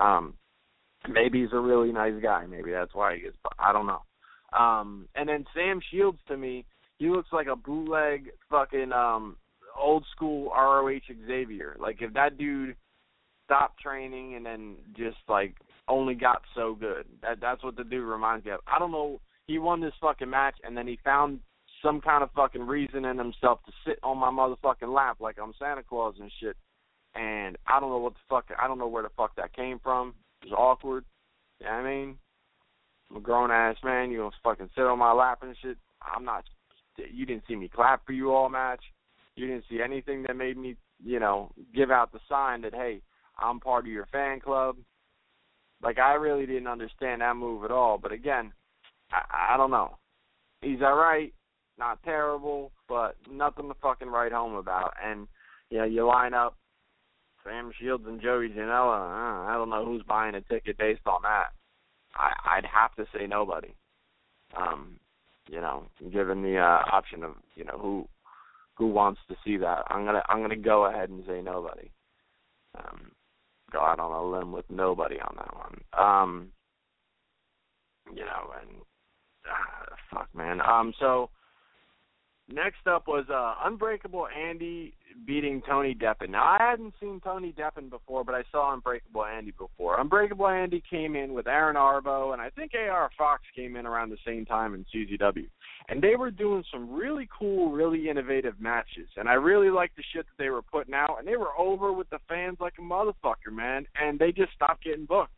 Um, 0.00 0.34
maybe 1.08 1.42
he's 1.42 1.52
a 1.52 1.58
really 1.58 1.92
nice 1.92 2.20
guy. 2.22 2.46
Maybe 2.46 2.72
that's 2.72 2.94
why 2.94 3.16
he 3.16 3.22
gets. 3.22 3.36
I 3.58 3.72
don't 3.72 3.86
know. 3.86 4.02
Um, 4.58 5.08
and 5.14 5.28
then 5.28 5.44
Sam 5.54 5.80
Shields 5.90 6.18
to 6.28 6.36
me, 6.36 6.64
he 6.98 7.08
looks 7.08 7.28
like 7.32 7.48
a 7.48 7.56
bootleg 7.56 8.30
fucking 8.50 8.92
um 8.92 9.36
old 9.76 10.04
school 10.14 10.50
ROH 10.50 11.00
Xavier. 11.26 11.76
Like 11.78 11.98
if 12.00 12.12
that 12.14 12.38
dude 12.38 12.76
stopped 13.44 13.80
training 13.80 14.36
and 14.36 14.46
then 14.46 14.76
just 14.96 15.16
like 15.28 15.54
only 15.88 16.14
got 16.14 16.42
so 16.54 16.74
good. 16.74 17.06
That 17.22 17.40
that's 17.40 17.62
what 17.62 17.76
the 17.76 17.84
dude 17.84 18.08
reminds 18.08 18.44
me 18.44 18.52
of. 18.52 18.60
I 18.66 18.78
don't 18.78 18.92
know. 18.92 19.20
He 19.46 19.58
won 19.58 19.80
this 19.80 19.92
fucking 20.00 20.30
match 20.30 20.56
and 20.64 20.76
then 20.76 20.86
he 20.86 20.98
found 21.04 21.40
some 21.82 22.00
kind 22.00 22.22
of 22.22 22.30
fucking 22.32 22.66
reason 22.66 23.04
in 23.04 23.18
himself 23.18 23.60
to 23.66 23.72
sit 23.86 23.98
on 24.02 24.18
my 24.18 24.30
motherfucking 24.30 24.92
lap 24.92 25.18
like 25.20 25.36
I'm 25.42 25.52
Santa 25.58 25.82
Claus 25.82 26.14
and 26.18 26.30
shit. 26.40 26.56
And 27.14 27.56
I 27.66 27.78
don't 27.78 27.90
know 27.90 27.98
what 27.98 28.14
the 28.14 28.20
fuck. 28.28 28.46
I 28.60 28.66
don't 28.66 28.78
know 28.78 28.88
where 28.88 29.02
the 29.02 29.10
fuck 29.16 29.36
that 29.36 29.54
came 29.54 29.78
from. 29.78 30.14
It 30.44 30.50
was 30.50 30.58
awkward. 30.58 31.04
You 31.60 31.66
know 31.66 31.72
what 31.72 31.78
I 31.80 31.90
mean? 31.90 32.18
I'm 33.10 33.16
a 33.16 33.20
grown 33.20 33.50
ass 33.50 33.76
man. 33.84 34.10
You 34.10 34.18
gonna 34.18 34.30
fucking 34.42 34.70
sit 34.74 34.84
on 34.84 34.98
my 34.98 35.12
lap 35.12 35.40
and 35.42 35.56
shit. 35.62 35.78
I'm 36.02 36.24
not 36.24 36.44
you 37.12 37.26
didn't 37.26 37.44
see 37.48 37.56
me 37.56 37.68
clap 37.68 38.04
for 38.06 38.12
you 38.12 38.32
all 38.32 38.48
match. 38.48 38.82
You 39.36 39.46
didn't 39.46 39.64
see 39.68 39.80
anything 39.82 40.22
that 40.22 40.36
made 40.36 40.56
me, 40.56 40.76
you 41.04 41.18
know, 41.18 41.50
give 41.74 41.90
out 41.90 42.12
the 42.12 42.20
sign 42.28 42.62
that 42.62 42.74
hey, 42.74 43.00
I'm 43.38 43.60
part 43.60 43.84
of 43.84 43.90
your 43.90 44.06
fan 44.06 44.40
club. 44.40 44.76
Like 45.82 45.98
I 45.98 46.14
really 46.14 46.46
didn't 46.46 46.68
understand 46.68 47.20
that 47.20 47.36
move 47.36 47.64
at 47.64 47.70
all. 47.70 47.98
But 47.98 48.12
again, 48.12 48.52
I, 49.10 49.54
I 49.54 49.56
don't 49.56 49.70
know. 49.70 49.98
He's 50.60 50.82
all 50.82 50.96
right, 50.96 51.32
not 51.78 52.02
terrible, 52.04 52.72
but 52.88 53.16
nothing 53.30 53.68
to 53.68 53.74
fucking 53.82 54.08
write 54.08 54.32
home 54.32 54.54
about. 54.54 54.94
And 55.04 55.26
you 55.70 55.78
know, 55.78 55.84
you 55.84 56.06
line 56.06 56.32
up 56.32 56.56
Sam 57.44 57.70
Shields 57.78 58.04
and 58.06 58.20
Joey 58.20 58.48
Janela. 58.48 59.00
Uh, 59.00 59.50
I 59.50 59.54
don't 59.54 59.70
know 59.70 59.84
who's 59.84 60.02
buying 60.02 60.34
a 60.34 60.40
ticket 60.40 60.78
based 60.78 61.06
on 61.06 61.20
that. 61.22 61.48
I, 62.14 62.56
I'd 62.56 62.64
have 62.64 62.94
to 62.96 63.06
say 63.16 63.26
nobody. 63.26 63.74
Um, 64.56 64.98
you 65.48 65.60
know, 65.60 65.84
given 66.12 66.42
the 66.42 66.58
uh, 66.58 66.82
option 66.90 67.22
of 67.22 67.34
you 67.54 67.64
know 67.64 67.78
who 67.78 68.08
who 68.76 68.86
wants 68.86 69.20
to 69.28 69.36
see 69.44 69.56
that, 69.58 69.82
I'm 69.88 70.04
gonna 70.04 70.22
I'm 70.28 70.40
gonna 70.40 70.56
go 70.56 70.86
ahead 70.86 71.10
and 71.10 71.22
say 71.26 71.42
nobody. 71.42 71.90
Um, 72.78 73.12
go 73.70 73.80
out 73.80 74.00
on 74.00 74.10
a 74.10 74.24
limb 74.24 74.52
with 74.52 74.64
nobody 74.70 75.16
on 75.20 75.36
that 75.36 75.54
one. 75.54 75.80
Um, 75.92 76.48
you 78.14 78.24
know, 78.24 78.52
and 78.60 78.80
uh, 79.50 79.94
fuck, 80.10 80.28
man. 80.34 80.60
Um, 80.60 80.94
so 80.98 81.30
next 82.52 82.86
up 82.86 83.06
was 83.06 83.24
uh, 83.30 83.54
Unbreakable 83.64 84.28
Andy 84.28 84.94
beating 85.26 85.62
Tony 85.62 85.94
Deppen. 85.94 86.30
Now 86.30 86.44
I 86.44 86.58
hadn't 86.60 86.94
seen 87.00 87.20
Tony 87.22 87.52
Deppen 87.52 87.88
before, 87.90 88.24
but 88.24 88.34
I 88.34 88.42
saw 88.50 88.72
Unbreakable 88.72 89.24
Andy 89.24 89.52
before. 89.52 90.00
Unbreakable 90.00 90.48
Andy 90.48 90.82
came 90.88 91.16
in 91.16 91.32
with 91.34 91.46
Aaron 91.46 91.76
Arbo, 91.76 92.32
and 92.32 92.42
I 92.42 92.50
think 92.50 92.72
AR 92.74 93.10
Fox 93.16 93.42
came 93.54 93.76
in 93.76 93.86
around 93.86 94.10
the 94.10 94.18
same 94.26 94.44
time 94.44 94.74
in 94.74 94.84
CZW. 94.94 95.48
And 95.88 96.02
they 96.02 96.16
were 96.16 96.30
doing 96.30 96.64
some 96.72 96.92
really 96.92 97.28
cool, 97.36 97.70
really 97.70 98.08
innovative 98.08 98.60
matches. 98.60 99.08
And 99.16 99.28
I 99.28 99.34
really 99.34 99.70
liked 99.70 99.96
the 99.96 100.04
shit 100.12 100.26
that 100.26 100.42
they 100.42 100.50
were 100.50 100.62
putting 100.62 100.94
out, 100.94 101.16
and 101.18 101.28
they 101.28 101.36
were 101.36 101.58
over 101.58 101.92
with 101.92 102.08
the 102.10 102.18
fans 102.28 102.58
like 102.60 102.74
a 102.78 102.82
motherfucker, 102.82 103.52
man. 103.52 103.86
And 104.00 104.18
they 104.18 104.32
just 104.32 104.52
stopped 104.52 104.84
getting 104.84 105.06
booked. 105.06 105.32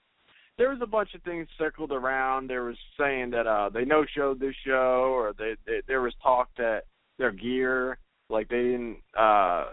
There 0.59 0.71
was 0.71 0.79
a 0.83 0.87
bunch 0.87 1.15
of 1.15 1.23
things 1.23 1.49
circled 1.59 1.93
around. 1.93 2.49
There 2.49 2.65
was 2.65 2.79
saying 2.99 3.31
that 3.33 3.47
uh 3.47 3.69
they 3.69 3.85
no 3.85 4.07
showed 4.17 4.41
this 4.41 4.55
show, 4.65 5.11
or 5.13 5.35
they, 5.37 5.57
they 5.67 5.83
there 5.87 6.01
was 6.01 6.15
talk 6.23 6.49
that 6.57 6.85
their 7.19 7.33
gear 7.33 7.99
like 8.29 8.49
they 8.49 8.63
didn't 8.63 8.99
uh 9.19 9.67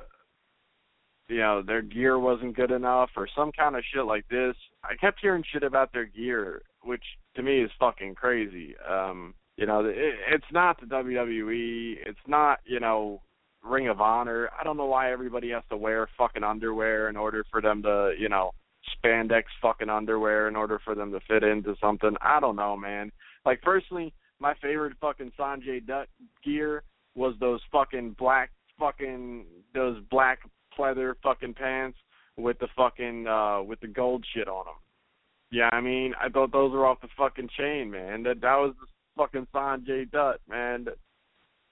you 1.29 1.37
know 1.39 1.61
their 1.61 1.81
gear 1.81 2.19
wasn't 2.19 2.55
good 2.55 2.71
enough 2.71 3.09
or 3.15 3.27
some 3.35 3.51
kind 3.51 3.75
of 3.75 3.83
shit 3.93 4.05
like 4.05 4.27
this. 4.29 4.55
I 4.83 4.95
kept 4.95 5.19
hearing 5.21 5.43
shit 5.51 5.63
about 5.63 5.93
their 5.93 6.05
gear, 6.05 6.61
which 6.83 7.03
to 7.35 7.43
me 7.43 7.61
is 7.61 7.71
fucking 7.79 8.15
crazy. 8.15 8.75
Um, 8.87 9.33
you 9.57 9.65
know, 9.65 9.85
it, 9.85 9.95
it's 10.29 10.51
not 10.51 10.79
the 10.79 10.85
WWE. 10.85 11.95
It's 12.05 12.19
not 12.27 12.59
you 12.65 12.79
know 12.79 13.21
Ring 13.63 13.87
of 13.87 14.01
Honor. 14.01 14.49
I 14.59 14.63
don't 14.63 14.77
know 14.77 14.85
why 14.85 15.11
everybody 15.11 15.51
has 15.51 15.63
to 15.69 15.77
wear 15.77 16.07
fucking 16.17 16.43
underwear 16.43 17.09
in 17.09 17.15
order 17.15 17.45
for 17.49 17.61
them 17.61 17.81
to 17.83 18.13
you 18.19 18.29
know 18.29 18.51
spandex 18.97 19.43
fucking 19.61 19.89
underwear 19.89 20.49
in 20.49 20.55
order 20.55 20.79
for 20.83 20.93
them 20.93 21.11
to 21.13 21.19
fit 21.21 21.43
into 21.43 21.75
something. 21.79 22.15
I 22.21 22.39
don't 22.41 22.57
know, 22.57 22.75
man. 22.75 23.11
Like 23.45 23.61
personally, 23.61 24.13
my 24.39 24.53
favorite 24.61 24.97
fucking 24.99 25.31
Sanjay 25.39 25.85
Dutt 25.85 26.09
gear 26.43 26.83
was 27.15 27.35
those 27.39 27.61
fucking 27.71 28.15
black 28.17 28.51
fucking 28.79 29.45
those 29.73 30.01
black 30.09 30.39
pleather 30.77 31.13
fucking 31.21 31.53
pants 31.53 31.97
with 32.37 32.57
the 32.59 32.67
fucking 32.75 33.27
uh 33.27 33.61
with 33.61 33.79
the 33.79 33.87
gold 33.87 34.25
shit 34.33 34.47
on 34.47 34.65
them. 34.65 34.75
Yeah, 35.51 35.69
I 35.71 35.81
mean, 35.81 36.13
I 36.19 36.29
thought 36.29 36.51
those 36.51 36.71
were 36.71 36.87
off 36.87 37.01
the 37.01 37.09
fucking 37.15 37.49
chain, 37.57 37.91
man. 37.91 38.23
That 38.23 38.41
that 38.41 38.55
was 38.55 38.73
the 38.79 38.87
fucking 39.15 39.47
Sanjay 39.53 40.09
Dutt, 40.09 40.39
man. 40.49 40.85
That, 40.85 40.97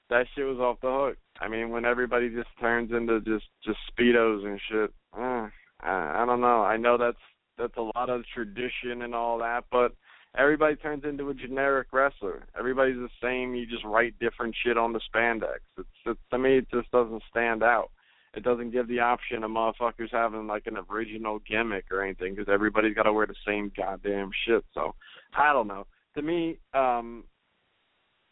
that 0.10 0.26
shit 0.36 0.46
was 0.46 0.60
off 0.60 0.82
the 0.82 0.92
hook. 0.92 1.18
I 1.40 1.48
mean, 1.48 1.70
when 1.70 1.86
everybody 1.86 2.30
just 2.30 2.50
turns 2.60 2.92
into 2.92 3.22
just 3.22 3.46
just 3.66 3.80
speedos 3.92 4.46
and 4.46 4.60
shit. 4.70 4.94
Uh, 5.18 5.48
I, 5.82 6.22
I 6.22 6.26
don't 6.28 6.42
know. 6.42 6.62
I 6.62 6.78
know 6.78 6.98
that's 6.98 7.18
that's 7.58 7.78
a 7.78 7.90
lot 7.96 8.10
of 8.10 8.24
tradition 8.34 9.02
and 9.02 9.16
all 9.16 9.40
that, 9.40 9.64
but 9.72 9.94
everybody 10.38 10.76
turns 10.76 11.04
into 11.04 11.30
a 11.30 11.34
generic 11.34 11.88
wrestler. 11.92 12.46
Everybody's 12.58 12.96
the 12.96 13.10
same. 13.22 13.56
You 13.56 13.66
just 13.66 13.86
write 13.86 14.18
different 14.20 14.56
shit 14.64 14.78
on 14.78 14.94
the 14.94 15.02
spandex. 15.14 15.60
It's, 15.78 15.90
it's 16.06 16.20
to 16.32 16.38
me, 16.38 16.60
it 16.60 16.68
just 16.72 16.92
doesn't 16.92 17.24
stand 17.30 17.64
out. 17.64 17.92
It 18.34 18.44
doesn't 18.44 18.72
give 18.72 18.88
the 18.88 19.00
option 19.00 19.44
of 19.44 19.52
motherfuckers 19.52 20.12
having 20.12 20.48
like 20.48 20.66
an 20.66 20.78
original 20.90 21.40
gimmick 21.50 21.86
or 21.92 22.02
anything 22.02 22.34
because 22.34 22.52
everybody's 22.52 22.96
got 22.96 23.04
to 23.04 23.14
wear 23.14 23.28
the 23.28 23.36
same 23.46 23.72
goddamn 23.76 24.32
shit. 24.46 24.64
So 24.74 24.96
I 25.38 25.52
don't 25.52 25.68
know. 25.68 25.86
To 26.16 26.22
me, 26.22 26.58
um, 26.74 27.26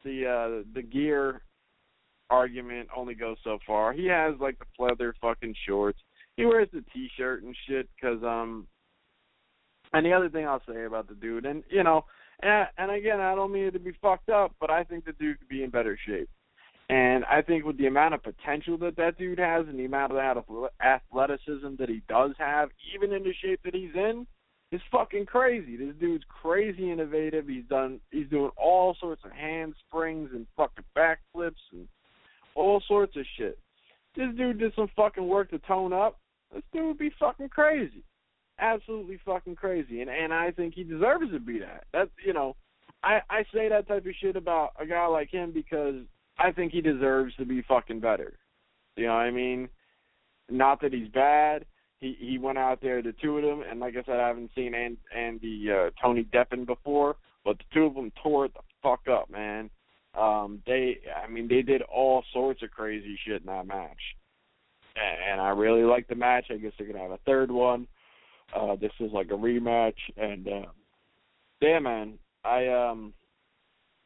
the 0.06 0.26
uh, 0.26 0.64
the 0.74 0.82
gear 0.82 1.42
argument 2.30 2.88
only 2.96 3.16
goes 3.16 3.38
so 3.44 3.60
far. 3.66 3.92
He 3.92 4.06
has 4.06 4.36
like 4.40 4.58
the 4.60 4.66
pleather 4.80 5.12
fucking 5.20 5.56
shorts. 5.68 6.00
He 6.38 6.46
wears 6.46 6.70
the 6.72 6.84
t-shirt 6.94 7.44
and 7.44 7.56
shit 7.68 7.90
because 7.96 8.24
um 8.24 8.68
and 9.94 10.06
the 10.06 10.14
other 10.14 10.30
thing 10.30 10.46
I'll 10.46 10.62
say 10.68 10.86
about 10.86 11.08
the 11.08 11.16
dude, 11.16 11.46
and 11.46 11.64
you 11.70 11.84
know, 11.84 12.06
and, 12.42 12.68
and 12.78 12.92
again, 12.92 13.20
I 13.20 13.36
don't 13.36 13.52
mean 13.52 13.66
it 13.66 13.72
to 13.72 13.80
be 13.80 13.94
fucked 14.02 14.30
up, 14.30 14.54
but 14.60 14.70
I 14.70 14.84
think 14.84 15.06
the 15.06 15.14
dude 15.14 15.40
could 15.40 15.50
be 15.50 15.64
in 15.64 15.70
better 15.70 15.98
shape. 16.06 16.30
And 16.90 17.24
I 17.26 17.42
think 17.42 17.66
with 17.66 17.78
the 17.78 17.86
amount 17.86 18.16
of 18.16 18.24
potential 18.24 18.78
that 18.80 18.96
that 18.98 19.18
dude 19.18 19.40
has, 19.40 19.68
and 19.68 19.78
the 19.78 19.86
amount 19.86 20.12
of 20.12 20.70
athleticism 20.82 21.76
that 21.78 21.90
he 21.90 22.02
does 22.08 22.32
have, 22.40 22.70
even 22.96 23.14
in 23.14 23.24
the 23.24 23.34
shape 23.44 23.60
that 23.64 23.76
he's 23.76 23.94
in, 23.94 24.26
is 24.72 24.82
fucking 24.92 25.26
crazy. 25.26 25.76
This 25.76 25.96
dude's 26.00 26.24
crazy 26.42 26.92
innovative. 26.92 27.48
He's 27.48 27.66
done. 27.66 28.00
He's 28.12 28.30
doing 28.30 28.52
all 28.58 28.96
sorts 29.00 29.24
of 29.24 29.32
handsprings 29.32 30.30
and 30.34 30.48
fucking 30.58 30.86
backflips 30.98 31.62
and 31.72 31.88
all 32.56 32.82
sorts 32.88 33.16
of 33.18 33.26
shit. 33.38 33.60
This 34.16 34.30
dude 34.36 34.60
did 34.60 34.74
some 34.76 34.90
fucking 34.96 35.28
work 35.28 35.52
to 35.52 35.60
tone 35.60 35.94
up. 35.94 36.20
This 36.54 36.64
dude 36.74 36.88
would 36.88 36.98
be 36.98 37.12
fucking 37.20 37.50
crazy 37.50 38.04
absolutely 38.60 39.20
fucking 39.26 39.56
crazy, 39.56 40.02
and 40.02 40.10
and 40.10 40.34
I 40.34 40.52
think 40.52 40.74
he 40.74 40.84
deserves 40.84 41.32
to 41.32 41.40
be 41.40 41.60
that. 41.60 41.86
That's 41.94 42.12
you 42.26 42.34
know, 42.34 42.56
I 43.04 43.22
I 43.30 43.44
say 43.54 43.70
that 43.70 43.88
type 43.88 44.06
of 44.06 44.14
shit 44.20 44.36
about 44.36 44.72
a 44.80 44.86
guy 44.86 45.06
like 45.08 45.30
him 45.30 45.52
because 45.52 45.96
I 46.38 46.52
think 46.52 46.72
he 46.72 46.82
deserves 46.82 47.36
to 47.36 47.46
be 47.46 47.62
fucking 47.62 48.00
better. 48.00 48.34
You 48.96 49.08
know 49.08 49.14
what 49.14 49.22
I 49.22 49.32
mean? 49.32 49.70
Not 50.50 50.82
that 50.82 50.94
he's 50.94 51.10
bad. 51.10 51.66
He 52.00 52.16
he 52.20 52.38
went 52.38 52.58
out 52.58 52.82
there, 52.82 53.02
the 53.02 53.14
two 53.14 53.38
of 53.38 53.44
them, 53.44 53.64
and 53.70 53.80
like 53.80 53.96
I 53.96 54.04
said, 54.04 54.20
I 54.20 54.28
haven't 54.28 54.52
seen 54.56 54.74
and 54.74 54.98
Andy 55.16 55.68
uh, 55.72 55.90
Tony 56.02 56.24
Deppen 56.24 56.66
before, 56.66 57.18
but 57.44 57.58
the 57.58 57.64
two 57.74 57.86
of 57.86 57.94
them 57.96 58.12
tore 58.24 58.46
it 58.46 58.54
the 58.54 58.62
fuck 58.82 59.08
up, 59.08 59.30
man. 59.30 59.70
Um, 60.18 60.62
they, 60.66 61.00
I 61.24 61.30
mean, 61.30 61.48
they 61.48 61.62
did 61.62 61.82
all 61.84 62.24
sorts 62.34 62.64
of 62.64 62.72
crazy 62.72 63.18
shit 63.26 63.42
in 63.42 63.48
that 63.48 63.68
match, 63.68 64.16
and, 64.96 65.34
and 65.34 65.42
I 65.42 65.50
really 65.50 65.84
like 65.84 66.08
the 66.08 66.16
match. 66.16 66.46
I 66.50 66.58
guess 66.58 66.72
they're 66.78 66.88
gonna 66.88 67.00
have 67.00 67.12
a 67.12 67.20
third 67.26 67.52
one. 67.52 67.88
Uh, 68.56 68.76
this 68.76 68.92
is 69.00 69.12
like 69.12 69.28
a 69.28 69.36
rematch, 69.36 69.98
and 70.18 70.48
uh, 70.48 70.66
yeah, 71.62 71.80
man, 71.80 72.18
I 72.44 72.68
um, 72.68 73.14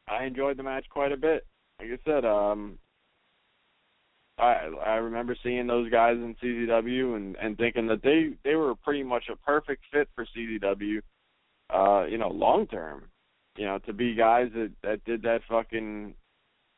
I 0.08 0.24
enjoyed 0.24 0.56
the 0.56 0.62
match 0.62 0.86
quite 0.90 1.12
a 1.12 1.16
bit. 1.16 1.46
Like 1.80 1.88
I 1.90 1.98
said, 2.04 2.24
um, 2.24 2.78
I 4.38 4.70
I 4.84 4.94
remember 4.96 5.36
seeing 5.42 5.66
those 5.66 5.90
guys 5.90 6.16
in 6.16 6.34
CZW 6.42 7.16
and 7.16 7.36
and 7.36 7.56
thinking 7.56 7.86
that 7.86 8.02
they 8.02 8.30
they 8.44 8.56
were 8.56 8.74
pretty 8.74 9.02
much 9.02 9.24
a 9.30 9.36
perfect 9.36 9.84
fit 9.92 10.08
for 10.14 10.26
CZW. 10.36 11.00
Uh, 11.70 12.04
you 12.06 12.18
know, 12.18 12.28
long 12.28 12.66
term. 12.66 13.04
You 13.56 13.66
know, 13.66 13.78
to 13.86 13.92
be 13.92 14.14
guys 14.14 14.50
that 14.54 14.72
that 14.82 15.04
did 15.04 15.22
that 15.22 15.40
fucking 15.48 16.14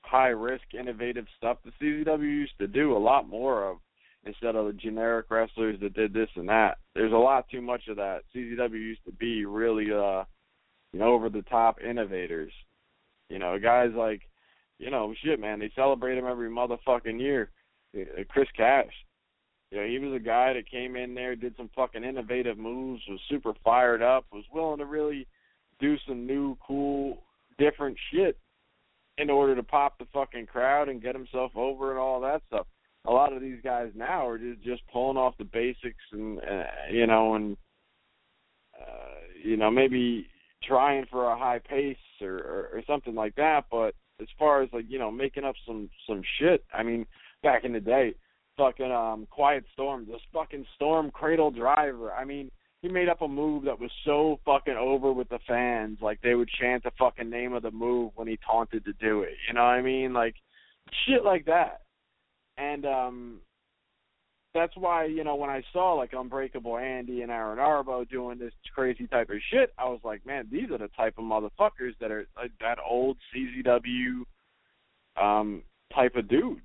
high 0.02 0.28
risk, 0.28 0.62
innovative 0.78 1.26
stuff 1.36 1.58
the 1.64 1.72
CZW 1.80 2.22
used 2.22 2.58
to 2.58 2.68
do 2.68 2.96
a 2.96 2.98
lot 2.98 3.28
more 3.28 3.68
of 3.68 3.78
instead 4.26 4.56
of 4.56 4.66
the 4.66 4.72
generic 4.72 5.26
wrestlers 5.30 5.78
that 5.80 5.94
did 5.94 6.12
this 6.12 6.28
and 6.34 6.48
that. 6.48 6.78
There's 6.94 7.12
a 7.12 7.16
lot 7.16 7.48
too 7.48 7.62
much 7.62 7.82
of 7.88 7.96
that. 7.96 8.22
CZW 8.34 8.72
used 8.72 9.04
to 9.06 9.12
be 9.12 9.44
really 9.44 9.92
uh 9.92 10.24
you 10.92 11.00
know 11.00 11.14
over 11.14 11.30
the 11.30 11.42
top 11.42 11.80
innovators. 11.80 12.52
You 13.30 13.38
know, 13.38 13.58
guys 13.58 13.90
like 13.96 14.22
you 14.78 14.90
know, 14.90 15.14
shit 15.24 15.40
man, 15.40 15.60
they 15.60 15.70
celebrate 15.74 16.18
him 16.18 16.26
every 16.26 16.50
motherfucking 16.50 17.20
year. 17.20 17.50
Uh, 17.96 18.24
Chris 18.28 18.48
Cash. 18.56 18.92
You 19.70 19.78
know, 19.78 19.86
he 19.86 19.98
was 19.98 20.14
a 20.14 20.22
guy 20.22 20.52
that 20.52 20.70
came 20.70 20.94
in 20.94 21.14
there, 21.14 21.34
did 21.34 21.56
some 21.56 21.70
fucking 21.74 22.04
innovative 22.04 22.56
moves, 22.56 23.02
was 23.08 23.18
super 23.28 23.52
fired 23.64 24.00
up, 24.00 24.24
was 24.32 24.44
willing 24.52 24.78
to 24.78 24.84
really 24.84 25.26
do 25.80 25.96
some 26.06 26.24
new, 26.24 26.56
cool, 26.64 27.24
different 27.58 27.96
shit 28.12 28.38
in 29.18 29.28
order 29.28 29.56
to 29.56 29.64
pop 29.64 29.98
the 29.98 30.06
fucking 30.12 30.46
crowd 30.46 30.88
and 30.88 31.02
get 31.02 31.16
himself 31.16 31.50
over 31.56 31.90
and 31.90 31.98
all 31.98 32.20
that 32.20 32.42
stuff 32.46 32.66
a 33.06 33.12
lot 33.12 33.32
of 33.32 33.40
these 33.40 33.58
guys 33.62 33.90
now 33.94 34.26
are 34.26 34.38
just 34.38 34.62
just 34.62 34.82
pulling 34.92 35.16
off 35.16 35.38
the 35.38 35.44
basics 35.44 36.02
and 36.12 36.38
uh, 36.40 36.64
you 36.90 37.06
know 37.06 37.34
and 37.34 37.56
uh, 38.80 39.14
you 39.42 39.56
know 39.56 39.70
maybe 39.70 40.26
trying 40.62 41.06
for 41.10 41.30
a 41.30 41.38
high 41.38 41.60
pace 41.60 41.96
or, 42.20 42.36
or 42.36 42.70
or 42.74 42.82
something 42.86 43.14
like 43.14 43.34
that. 43.36 43.64
But 43.70 43.94
as 44.20 44.28
far 44.38 44.62
as 44.62 44.68
like 44.72 44.86
you 44.88 44.98
know 44.98 45.10
making 45.10 45.44
up 45.44 45.54
some 45.66 45.88
some 46.08 46.22
shit 46.38 46.64
i 46.72 46.82
mean 46.82 47.06
back 47.42 47.64
in 47.64 47.72
the 47.72 47.80
day 47.80 48.14
fucking 48.56 48.90
um 48.90 49.26
quiet 49.30 49.64
storm 49.72 50.06
this 50.06 50.20
fucking 50.32 50.64
storm 50.74 51.10
cradle 51.10 51.50
driver. 51.50 52.12
I 52.12 52.24
mean 52.24 52.50
he 52.82 52.88
made 52.88 53.08
up 53.08 53.22
a 53.22 53.28
move 53.28 53.64
that 53.64 53.80
was 53.80 53.90
so 54.04 54.38
fucking 54.44 54.76
over 54.76 55.12
with 55.12 55.28
the 55.28 55.38
fans 55.46 55.98
like 56.00 56.20
they 56.22 56.34
would 56.34 56.48
chant 56.60 56.82
the 56.82 56.90
fucking 56.98 57.28
name 57.28 57.52
of 57.52 57.62
the 57.62 57.70
move 57.70 58.12
when 58.14 58.28
he 58.28 58.38
taunted 58.48 58.84
to 58.84 58.92
do 58.94 59.22
it. 59.22 59.34
You 59.48 59.54
know 59.54 59.62
what 59.62 59.70
i 59.70 59.82
mean? 59.82 60.12
Like 60.12 60.34
shit 61.06 61.24
like 61.24 61.44
that 61.46 61.82
and 62.58 62.86
um 62.86 63.40
that's 64.54 64.76
why 64.76 65.04
you 65.04 65.22
know 65.22 65.34
when 65.34 65.50
I 65.50 65.62
saw 65.72 65.92
like 65.92 66.12
Unbreakable 66.12 66.78
Andy 66.78 67.22
and 67.22 67.30
Aaron 67.30 67.58
Arbo 67.58 68.08
doing 68.08 68.38
this 68.38 68.52
crazy 68.74 69.06
type 69.06 69.28
of 69.28 69.36
shit, 69.50 69.72
I 69.78 69.84
was 69.84 70.00
like, 70.02 70.24
man, 70.26 70.48
these 70.50 70.70
are 70.70 70.78
the 70.78 70.88
type 70.96 71.14
of 71.18 71.24
motherfuckers 71.24 71.94
that 72.00 72.10
are 72.10 72.26
like 72.36 72.52
that 72.60 72.78
old 72.84 73.18
CZW 73.34 74.22
um 75.20 75.62
type 75.94 76.16
of 76.16 76.28
dudes, 76.28 76.62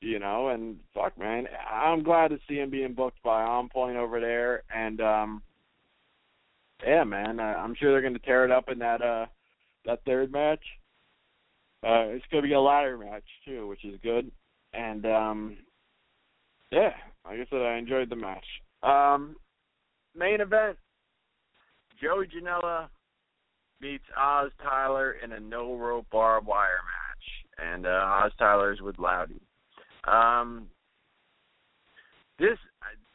you 0.00 0.18
know. 0.18 0.48
And 0.48 0.78
fuck, 0.94 1.18
man, 1.18 1.46
I'm 1.68 2.02
glad 2.02 2.28
to 2.28 2.38
see 2.48 2.56
him 2.56 2.70
being 2.70 2.94
booked 2.94 3.22
by 3.22 3.42
On 3.42 3.68
Point 3.68 3.96
over 3.96 4.20
there, 4.20 4.62
and 4.74 5.00
um 5.00 5.42
yeah, 6.86 7.04
man, 7.04 7.40
uh, 7.40 7.42
I'm 7.42 7.74
sure 7.74 7.90
they're 7.90 8.02
gonna 8.02 8.20
tear 8.20 8.44
it 8.44 8.52
up 8.52 8.68
in 8.68 8.78
that 8.78 9.02
uh 9.02 9.26
that 9.84 10.04
third 10.06 10.30
match. 10.30 10.62
Uh, 11.82 12.12
it's 12.12 12.24
gonna 12.30 12.42
be 12.42 12.52
a 12.52 12.60
ladder 12.60 12.96
match 12.96 13.24
too, 13.44 13.66
which 13.66 13.84
is 13.84 13.98
good 14.02 14.30
and 14.74 15.06
um, 15.06 15.56
yeah, 16.70 16.92
like 17.24 17.40
I 17.40 17.46
said, 17.50 17.62
I 17.62 17.76
enjoyed 17.76 18.10
the 18.10 18.16
match. 18.16 18.44
Um, 18.82 19.36
main 20.16 20.40
event: 20.40 20.76
Joey 22.00 22.26
Janela 22.26 22.88
meets 23.80 24.04
Oz 24.16 24.50
Tyler 24.62 25.16
in 25.24 25.32
a 25.32 25.40
no 25.40 25.76
rope 25.76 26.06
barbed 26.10 26.46
wire 26.46 26.80
match, 26.84 27.66
and 27.72 27.86
uh, 27.86 28.22
Oz 28.24 28.32
Tyler's 28.38 28.80
with 28.80 28.98
Loudy. 28.98 29.40
Um, 30.06 30.68
this, 32.38 32.58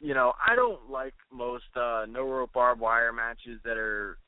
you 0.00 0.14
know, 0.14 0.32
I 0.46 0.54
don't 0.54 0.90
like 0.90 1.14
most 1.32 1.64
uh, 1.74 2.06
no 2.08 2.22
rope 2.28 2.52
barbed 2.52 2.80
wire 2.80 3.12
matches 3.12 3.60
that 3.64 3.76
are 3.76 4.18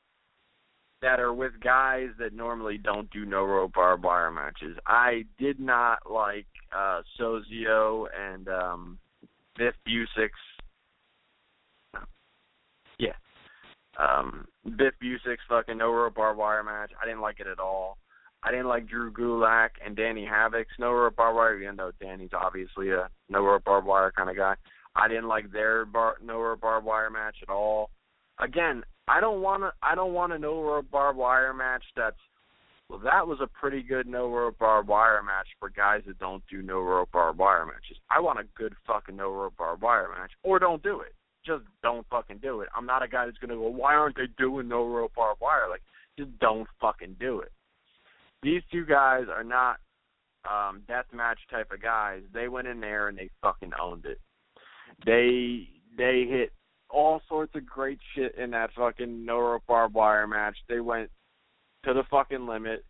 that 1.01 1.19
are 1.19 1.33
with 1.33 1.53
guys 1.63 2.09
that 2.19 2.33
normally 2.33 2.77
don't 2.77 3.09
do 3.11 3.25
no 3.25 3.43
rope 3.45 3.73
barbed 3.73 4.03
wire 4.03 4.31
matches. 4.31 4.77
I 4.85 5.23
did 5.37 5.59
not 5.59 5.99
like 6.09 6.45
uh 6.75 7.01
Sozio 7.19 8.07
and 8.17 8.47
um 8.47 8.99
Biff 9.57 9.75
Busick's 9.85 10.39
yeah. 12.97 13.13
Um 13.97 14.47
Biff 14.77 14.93
Busick's 15.01 15.43
fucking 15.47 15.77
no 15.77 15.91
rope 15.91 16.15
barbed 16.15 16.39
wire 16.39 16.63
match. 16.63 16.91
I 17.01 17.05
didn't 17.05 17.21
like 17.21 17.39
it 17.39 17.47
at 17.47 17.59
all. 17.59 17.97
I 18.41 18.51
didn't 18.51 18.67
like 18.67 18.87
Drew 18.87 19.11
Gulak 19.11 19.69
and 19.85 19.95
Danny 19.95 20.25
Havoc's 20.25 20.79
no 20.79 20.91
rope 20.91 21.17
barbed 21.17 21.35
wire, 21.35 21.61
even 21.61 21.75
though 21.75 21.91
Danny's 21.99 22.29
obviously 22.33 22.91
a 22.91 23.09
no 23.29 23.43
rope 23.43 23.65
barbed 23.65 23.87
wire 23.87 24.13
kind 24.15 24.29
of 24.29 24.37
guy. 24.37 24.55
I 24.95 25.07
didn't 25.07 25.27
like 25.27 25.51
their 25.51 25.85
bar, 25.85 26.15
no 26.23 26.39
rope 26.39 26.61
barbed 26.61 26.85
wire 26.85 27.09
match 27.09 27.37
at 27.41 27.49
all. 27.49 27.89
Again, 28.39 28.83
I 29.07 29.19
don't 29.19 29.41
want 29.41 29.63
to. 29.63 29.71
I 29.83 29.95
don't 29.95 30.13
want 30.13 30.33
a 30.33 30.39
no 30.39 30.61
rope 30.61 30.89
barbed 30.91 31.17
wire 31.17 31.53
match 31.53 31.83
that's. 31.95 32.17
Well, 32.89 32.99
that 32.99 33.27
was 33.27 33.39
a 33.39 33.47
pretty 33.47 33.83
good 33.83 34.07
no 34.07 34.27
rope 34.29 34.57
barbed 34.57 34.89
wire 34.89 35.21
match 35.21 35.47
for 35.59 35.69
guys 35.69 36.01
that 36.07 36.17
don't 36.17 36.43
do 36.49 36.63
no 36.63 36.79
rope 36.79 37.11
barbed 37.11 37.37
wire 37.37 37.65
matches. 37.65 37.97
I 38.09 38.19
want 38.19 38.39
a 38.39 38.43
good 38.55 38.73
fucking 38.87 39.15
no 39.15 39.31
rope 39.31 39.53
barbed 39.57 39.83
wire 39.83 40.09
match, 40.17 40.31
or 40.41 40.57
don't 40.57 40.81
do 40.81 41.01
it. 41.01 41.13
Just 41.45 41.63
don't 41.83 42.05
fucking 42.09 42.39
do 42.39 42.61
it. 42.61 42.69
I'm 42.75 42.87
not 42.87 43.03
a 43.03 43.07
guy 43.07 43.25
that's 43.25 43.37
gonna 43.37 43.55
go. 43.55 43.69
Why 43.69 43.93
aren't 43.93 44.15
they 44.15 44.27
doing 44.37 44.67
no 44.67 44.87
rope 44.87 45.13
barbed 45.15 45.39
wire? 45.39 45.69
Like, 45.69 45.83
just 46.17 46.37
don't 46.39 46.67
fucking 46.81 47.17
do 47.19 47.41
it. 47.41 47.51
These 48.41 48.63
two 48.71 48.85
guys 48.85 49.25
are 49.29 49.43
not 49.43 49.77
um 50.49 50.81
death 50.87 51.05
match 51.13 51.39
type 51.51 51.71
of 51.71 51.81
guys. 51.81 52.23
They 52.33 52.47
went 52.47 52.67
in 52.67 52.79
there 52.79 53.07
and 53.07 53.17
they 53.17 53.29
fucking 53.41 53.71
owned 53.79 54.05
it. 54.05 54.19
They 55.05 55.69
they 55.95 56.25
hit 56.27 56.53
all 56.89 57.21
sorts 57.29 57.55
of 57.55 57.67
great 57.67 57.99
shit 58.15 58.33
in 58.35 58.49
that 58.51 58.71
fucking 58.75 59.23
no 59.25 59.37
rope 59.39 59.63
barbed 59.67 59.93
wire 59.93 60.25
match. 60.25 60.57
They 60.67 60.79
went 60.79 61.11
to 61.85 61.93
the 61.93 62.03
fucking 62.09 62.45
limit. 62.45 62.85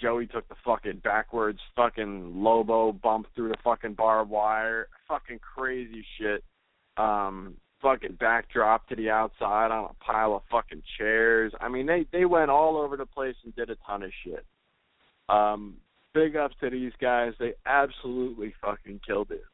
Joey 0.00 0.26
took 0.26 0.48
the 0.48 0.56
fucking 0.64 1.00
backwards 1.04 1.60
fucking 1.76 2.42
Lobo 2.42 2.92
bump 2.92 3.26
through 3.34 3.50
the 3.50 3.56
fucking 3.62 3.94
barbed 3.94 4.30
wire. 4.30 4.88
Fucking 5.08 5.38
crazy 5.38 6.04
shit. 6.18 6.42
Um 6.96 7.54
fucking 7.80 8.16
backdrop 8.18 8.88
to 8.88 8.96
the 8.96 9.10
outside 9.10 9.70
on 9.70 9.90
a 9.90 10.04
pile 10.04 10.34
of 10.34 10.42
fucking 10.50 10.82
chairs. 10.98 11.52
I 11.60 11.68
mean 11.68 11.86
they 11.86 12.06
they 12.12 12.24
went 12.24 12.50
all 12.50 12.76
over 12.76 12.96
the 12.96 13.06
place 13.06 13.36
and 13.44 13.54
did 13.54 13.70
a 13.70 13.76
ton 13.86 14.02
of 14.02 14.10
shit. 14.24 14.44
Um 15.28 15.76
big 16.12 16.36
ups 16.36 16.56
to 16.60 16.70
these 16.70 16.92
guys. 17.00 17.32
They 17.38 17.54
absolutely 17.66 18.54
fucking 18.60 19.00
killed 19.06 19.30
it. 19.30 19.44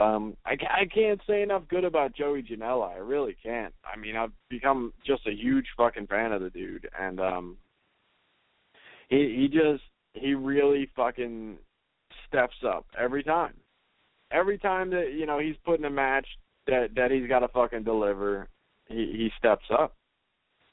Um, 0.00 0.36
I, 0.44 0.52
I 0.52 0.84
can't 0.92 1.20
say 1.26 1.42
enough 1.42 1.62
good 1.68 1.84
about 1.84 2.16
Joey 2.16 2.42
Janela. 2.42 2.92
I 2.94 2.98
really 2.98 3.36
can't. 3.40 3.72
I 3.84 3.96
mean, 3.96 4.16
I've 4.16 4.32
become 4.50 4.92
just 5.06 5.26
a 5.26 5.32
huge 5.32 5.66
fucking 5.76 6.08
fan 6.08 6.32
of 6.32 6.42
the 6.42 6.50
dude, 6.50 6.88
and 6.98 7.20
um, 7.20 7.56
he 9.08 9.36
he 9.36 9.48
just 9.48 9.82
he 10.14 10.34
really 10.34 10.90
fucking 10.96 11.58
steps 12.26 12.56
up 12.66 12.86
every 12.98 13.22
time. 13.22 13.54
Every 14.30 14.58
time 14.58 14.90
that 14.90 15.12
you 15.12 15.26
know 15.26 15.38
he's 15.38 15.56
put 15.64 15.78
in 15.78 15.84
a 15.84 15.90
match 15.90 16.26
that 16.66 16.94
that 16.96 17.10
he's 17.10 17.28
got 17.28 17.40
to 17.40 17.48
fucking 17.48 17.84
deliver, 17.84 18.48
he 18.88 19.12
he 19.12 19.30
steps 19.38 19.66
up. 19.70 19.94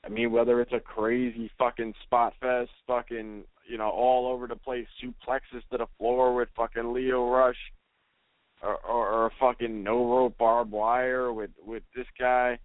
I 0.04 0.10
mean, 0.10 0.32
whether 0.32 0.62
it's 0.62 0.74
a 0.74 0.80
crazy 0.80 1.52
fucking 1.60 1.94
spot 2.04 2.34
fest, 2.40 2.72
fucking 2.88 3.44
you 3.68 3.78
know 3.78 3.90
all 3.90 4.32
over 4.32 4.48
the 4.48 4.56
place 4.56 4.88
suplexes 5.04 5.62
to 5.72 5.78
the 5.78 5.88
floor 5.98 6.34
with 6.34 6.50
fucking 6.56 6.94
Lio 6.94 7.30
Rush 7.30 7.58
or, 8.64 8.78
or, 8.78 9.08
or 9.08 9.26
a 9.28 9.32
fucking 9.40 9.84
no 9.84 10.06
rope 10.06 10.38
barbed 10.38 10.72
wire 10.72 11.34
with 11.34 11.52
with 11.66 11.84
this 11.96 12.08
guy, 12.20 12.58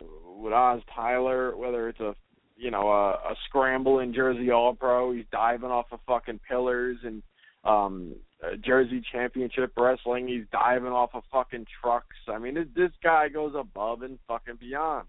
with 0.00 0.52
Oz 0.52 0.82
Tyler, 0.94 1.56
whether 1.56 1.88
it's 1.88 2.00
a 2.00 2.14
you 2.62 2.70
know 2.70 2.88
a, 2.88 3.10
a 3.10 3.34
scramble 3.48 3.98
in 3.98 4.14
Jersey 4.14 4.50
All 4.50 4.74
Pro, 4.74 5.12
he's 5.12 5.24
diving 5.32 5.70
off 5.70 5.86
of 5.90 5.98
fucking 6.06 6.40
pillars 6.48 6.98
and 7.04 7.22
um 7.64 8.14
uh, 8.42 8.56
Jersey 8.64 9.02
Championship 9.12 9.72
Wrestling, 9.76 10.28
he's 10.28 10.44
diving 10.50 10.92
off 10.92 11.10
of 11.14 11.22
fucking 11.30 11.66
trucks. 11.80 12.16
I 12.28 12.38
mean, 12.38 12.54
this, 12.54 12.66
this 12.74 12.90
guy 13.02 13.28
goes 13.28 13.54
above 13.56 14.02
and 14.02 14.18
fucking 14.26 14.56
beyond. 14.58 15.06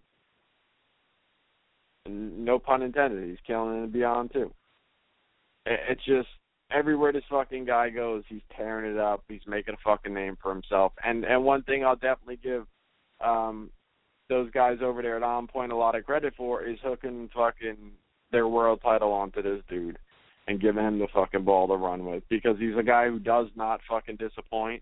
And 2.06 2.46
no 2.46 2.60
pun 2.60 2.84
intended, 2.84 3.28
he's 3.28 3.40
killing 3.46 3.84
it 3.84 3.94
beyond 3.94 4.34
too. 4.34 4.52
It, 5.66 5.80
it's 5.90 6.06
just 6.06 6.28
everywhere 6.72 7.12
this 7.12 7.24
fucking 7.30 7.66
guy 7.66 7.90
goes, 7.90 8.24
he's 8.28 8.42
tearing 8.56 8.92
it 8.92 9.00
up. 9.00 9.24
He's 9.28 9.48
making 9.48 9.76
a 9.76 9.84
fucking 9.84 10.14
name 10.14 10.38
for 10.42 10.54
himself. 10.54 10.94
And 11.04 11.24
and 11.24 11.44
one 11.44 11.64
thing 11.64 11.86
I'll 11.86 11.96
definitely 11.96 12.40
give 12.44 12.66
um 13.24 13.70
those 14.30 14.50
guys 14.52 14.78
over 14.82 15.02
there 15.02 15.18
at 15.18 15.24
On 15.24 15.48
Point 15.48 15.72
a 15.72 15.76
lot 15.76 15.96
of 15.96 16.06
credit 16.06 16.34
for 16.36 16.64
is 16.64 16.80
hooking 16.84 17.30
fucking 17.36 17.92
their 18.32 18.48
world 18.48 18.80
title 18.82 19.12
onto 19.12 19.42
this 19.42 19.62
dude 19.70 19.98
and 20.48 20.62
giving 20.62 20.84
him 20.84 21.00
the 21.00 21.08
fucking 21.14 21.44
ball 21.44 21.68
to 21.68 21.76
run 21.76 22.06
with 22.06 22.24
because 22.30 22.58
he's 22.60 22.78
a 22.78 22.84
guy 22.84 23.08
who 23.08 23.20
does 23.20 23.48
not 23.56 23.80
fucking 23.90 24.18
disappoint. 24.18 24.82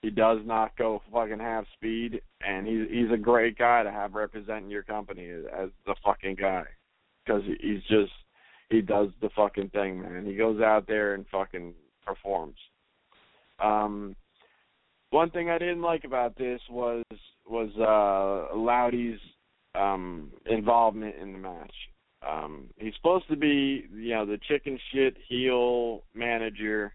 He 0.00 0.10
does 0.10 0.38
not 0.44 0.76
go 0.76 1.00
fucking 1.12 1.38
half 1.38 1.64
speed, 1.74 2.20
and 2.44 2.66
he's 2.66 2.88
he's 2.90 3.12
a 3.12 3.16
great 3.16 3.56
guy 3.56 3.84
to 3.84 3.90
have 3.90 4.14
representing 4.14 4.70
your 4.70 4.82
company 4.82 5.28
as 5.28 5.68
the 5.86 5.94
fucking 6.04 6.36
guy 6.36 6.64
because 7.24 7.42
he's 7.60 7.82
just 7.88 8.12
he 8.68 8.80
does 8.80 9.08
the 9.20 9.28
fucking 9.36 9.68
thing, 9.68 10.00
man. 10.00 10.26
He 10.26 10.34
goes 10.34 10.60
out 10.60 10.86
there 10.86 11.14
and 11.14 11.24
fucking 11.30 11.74
performs. 12.04 12.56
Um, 13.62 14.16
one 15.10 15.30
thing 15.30 15.50
I 15.50 15.58
didn't 15.58 15.82
like 15.82 16.04
about 16.04 16.36
this 16.36 16.60
was 16.70 17.04
was 17.52 17.70
uh 17.78 18.56
Loudy's 18.56 19.20
um 19.74 20.30
involvement 20.46 21.14
in 21.20 21.32
the 21.32 21.38
match. 21.38 21.74
Um 22.26 22.70
he's 22.76 22.94
supposed 22.96 23.28
to 23.28 23.36
be, 23.36 23.86
you 23.94 24.14
know, 24.14 24.26
the 24.26 24.38
chicken 24.48 24.78
shit 24.92 25.16
heel 25.28 26.02
manager 26.14 26.92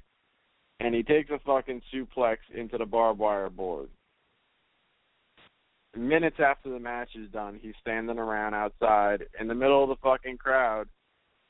and 0.79 0.93
he 0.93 1.03
takes 1.03 1.29
a 1.29 1.39
fucking 1.45 1.81
suplex 1.93 2.37
into 2.53 2.77
the 2.77 2.85
barbed 2.85 3.19
wire 3.19 3.49
board. 3.49 3.89
Minutes 5.95 6.37
after 6.39 6.69
the 6.69 6.79
match 6.79 7.09
is 7.15 7.29
done, 7.31 7.59
he's 7.61 7.73
standing 7.81 8.19
around 8.19 8.53
outside 8.53 9.23
in 9.39 9.47
the 9.47 9.55
middle 9.55 9.81
of 9.81 9.89
the 9.89 9.95
fucking 10.03 10.37
crowd 10.37 10.87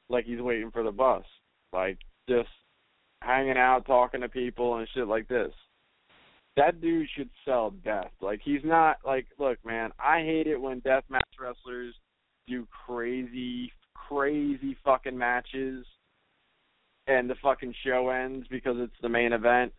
like 0.10 0.26
he's 0.26 0.40
waiting 0.40 0.72
for 0.72 0.84
the 0.84 0.92
bus. 0.92 1.24
Like 1.74 1.98
just 2.30 2.50
hanging 3.22 3.58
out, 3.58 3.86
talking 3.86 4.22
to 4.22 4.30
people 4.30 4.78
and 4.78 4.88
shit 4.94 5.08
like 5.08 5.28
this. 5.28 5.52
That 6.58 6.82
dude 6.82 7.08
should 7.16 7.30
sell 7.46 7.72
death. 7.86 8.12
Like 8.20 8.42
he's 8.44 8.64
not 8.64 8.98
like 9.06 9.28
look, 9.40 9.64
man, 9.64 9.92
I 10.04 10.22
hate 10.22 10.48
it 10.48 10.60
when 10.60 10.80
death 10.80 11.04
match 11.08 11.24
wrestlers 11.40 11.94
do 12.48 12.68
crazy 12.86 13.72
crazy 13.94 14.76
fucking 14.84 15.18
matches 15.18 15.86
and 17.08 17.30
the 17.30 17.36
fucking 17.44 17.74
show 17.86 18.10
ends 18.10 18.48
because 18.50 18.76
it's 18.80 18.96
the 19.02 19.10
main 19.10 19.34
event 19.34 19.72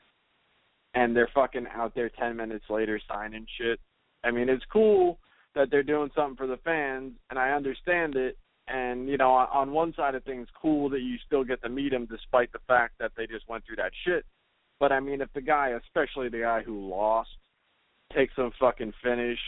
and 0.94 1.14
they're 1.16 1.30
fucking 1.34 1.66
out 1.74 1.94
there 1.94 2.10
10 2.10 2.36
minutes 2.36 2.64
later 2.70 3.00
signing 3.08 3.46
shit. 3.58 3.80
I 4.24 4.30
mean, 4.30 4.48
it's 4.48 4.64
cool 4.72 5.18
that 5.54 5.70
they're 5.70 5.82
doing 5.82 6.10
something 6.14 6.36
for 6.36 6.46
the 6.46 6.58
fans 6.58 7.12
and 7.30 7.38
I 7.38 7.50
understand 7.50 8.14
it 8.16 8.38
and 8.68 9.08
you 9.08 9.16
know 9.16 9.32
on 9.32 9.72
one 9.72 9.94
side 9.94 10.14
of 10.14 10.22
things 10.24 10.46
cool 10.60 10.88
that 10.90 11.00
you 11.00 11.16
still 11.26 11.42
get 11.42 11.60
to 11.62 11.68
meet 11.68 11.90
them 11.90 12.06
despite 12.06 12.52
the 12.52 12.60
fact 12.68 12.94
that 13.00 13.12
they 13.16 13.26
just 13.26 13.48
went 13.48 13.64
through 13.66 13.76
that 13.76 13.92
shit 14.04 14.24
but 14.80 14.92
i 14.92 15.00
mean 15.00 15.20
if 15.20 15.32
the 15.34 15.40
guy 15.40 15.70
especially 15.84 16.28
the 16.28 16.40
guy 16.40 16.62
who 16.62 16.88
lost 16.88 17.30
takes 18.14 18.34
some 18.36 18.50
fucking 18.58 18.92
finish 19.02 19.38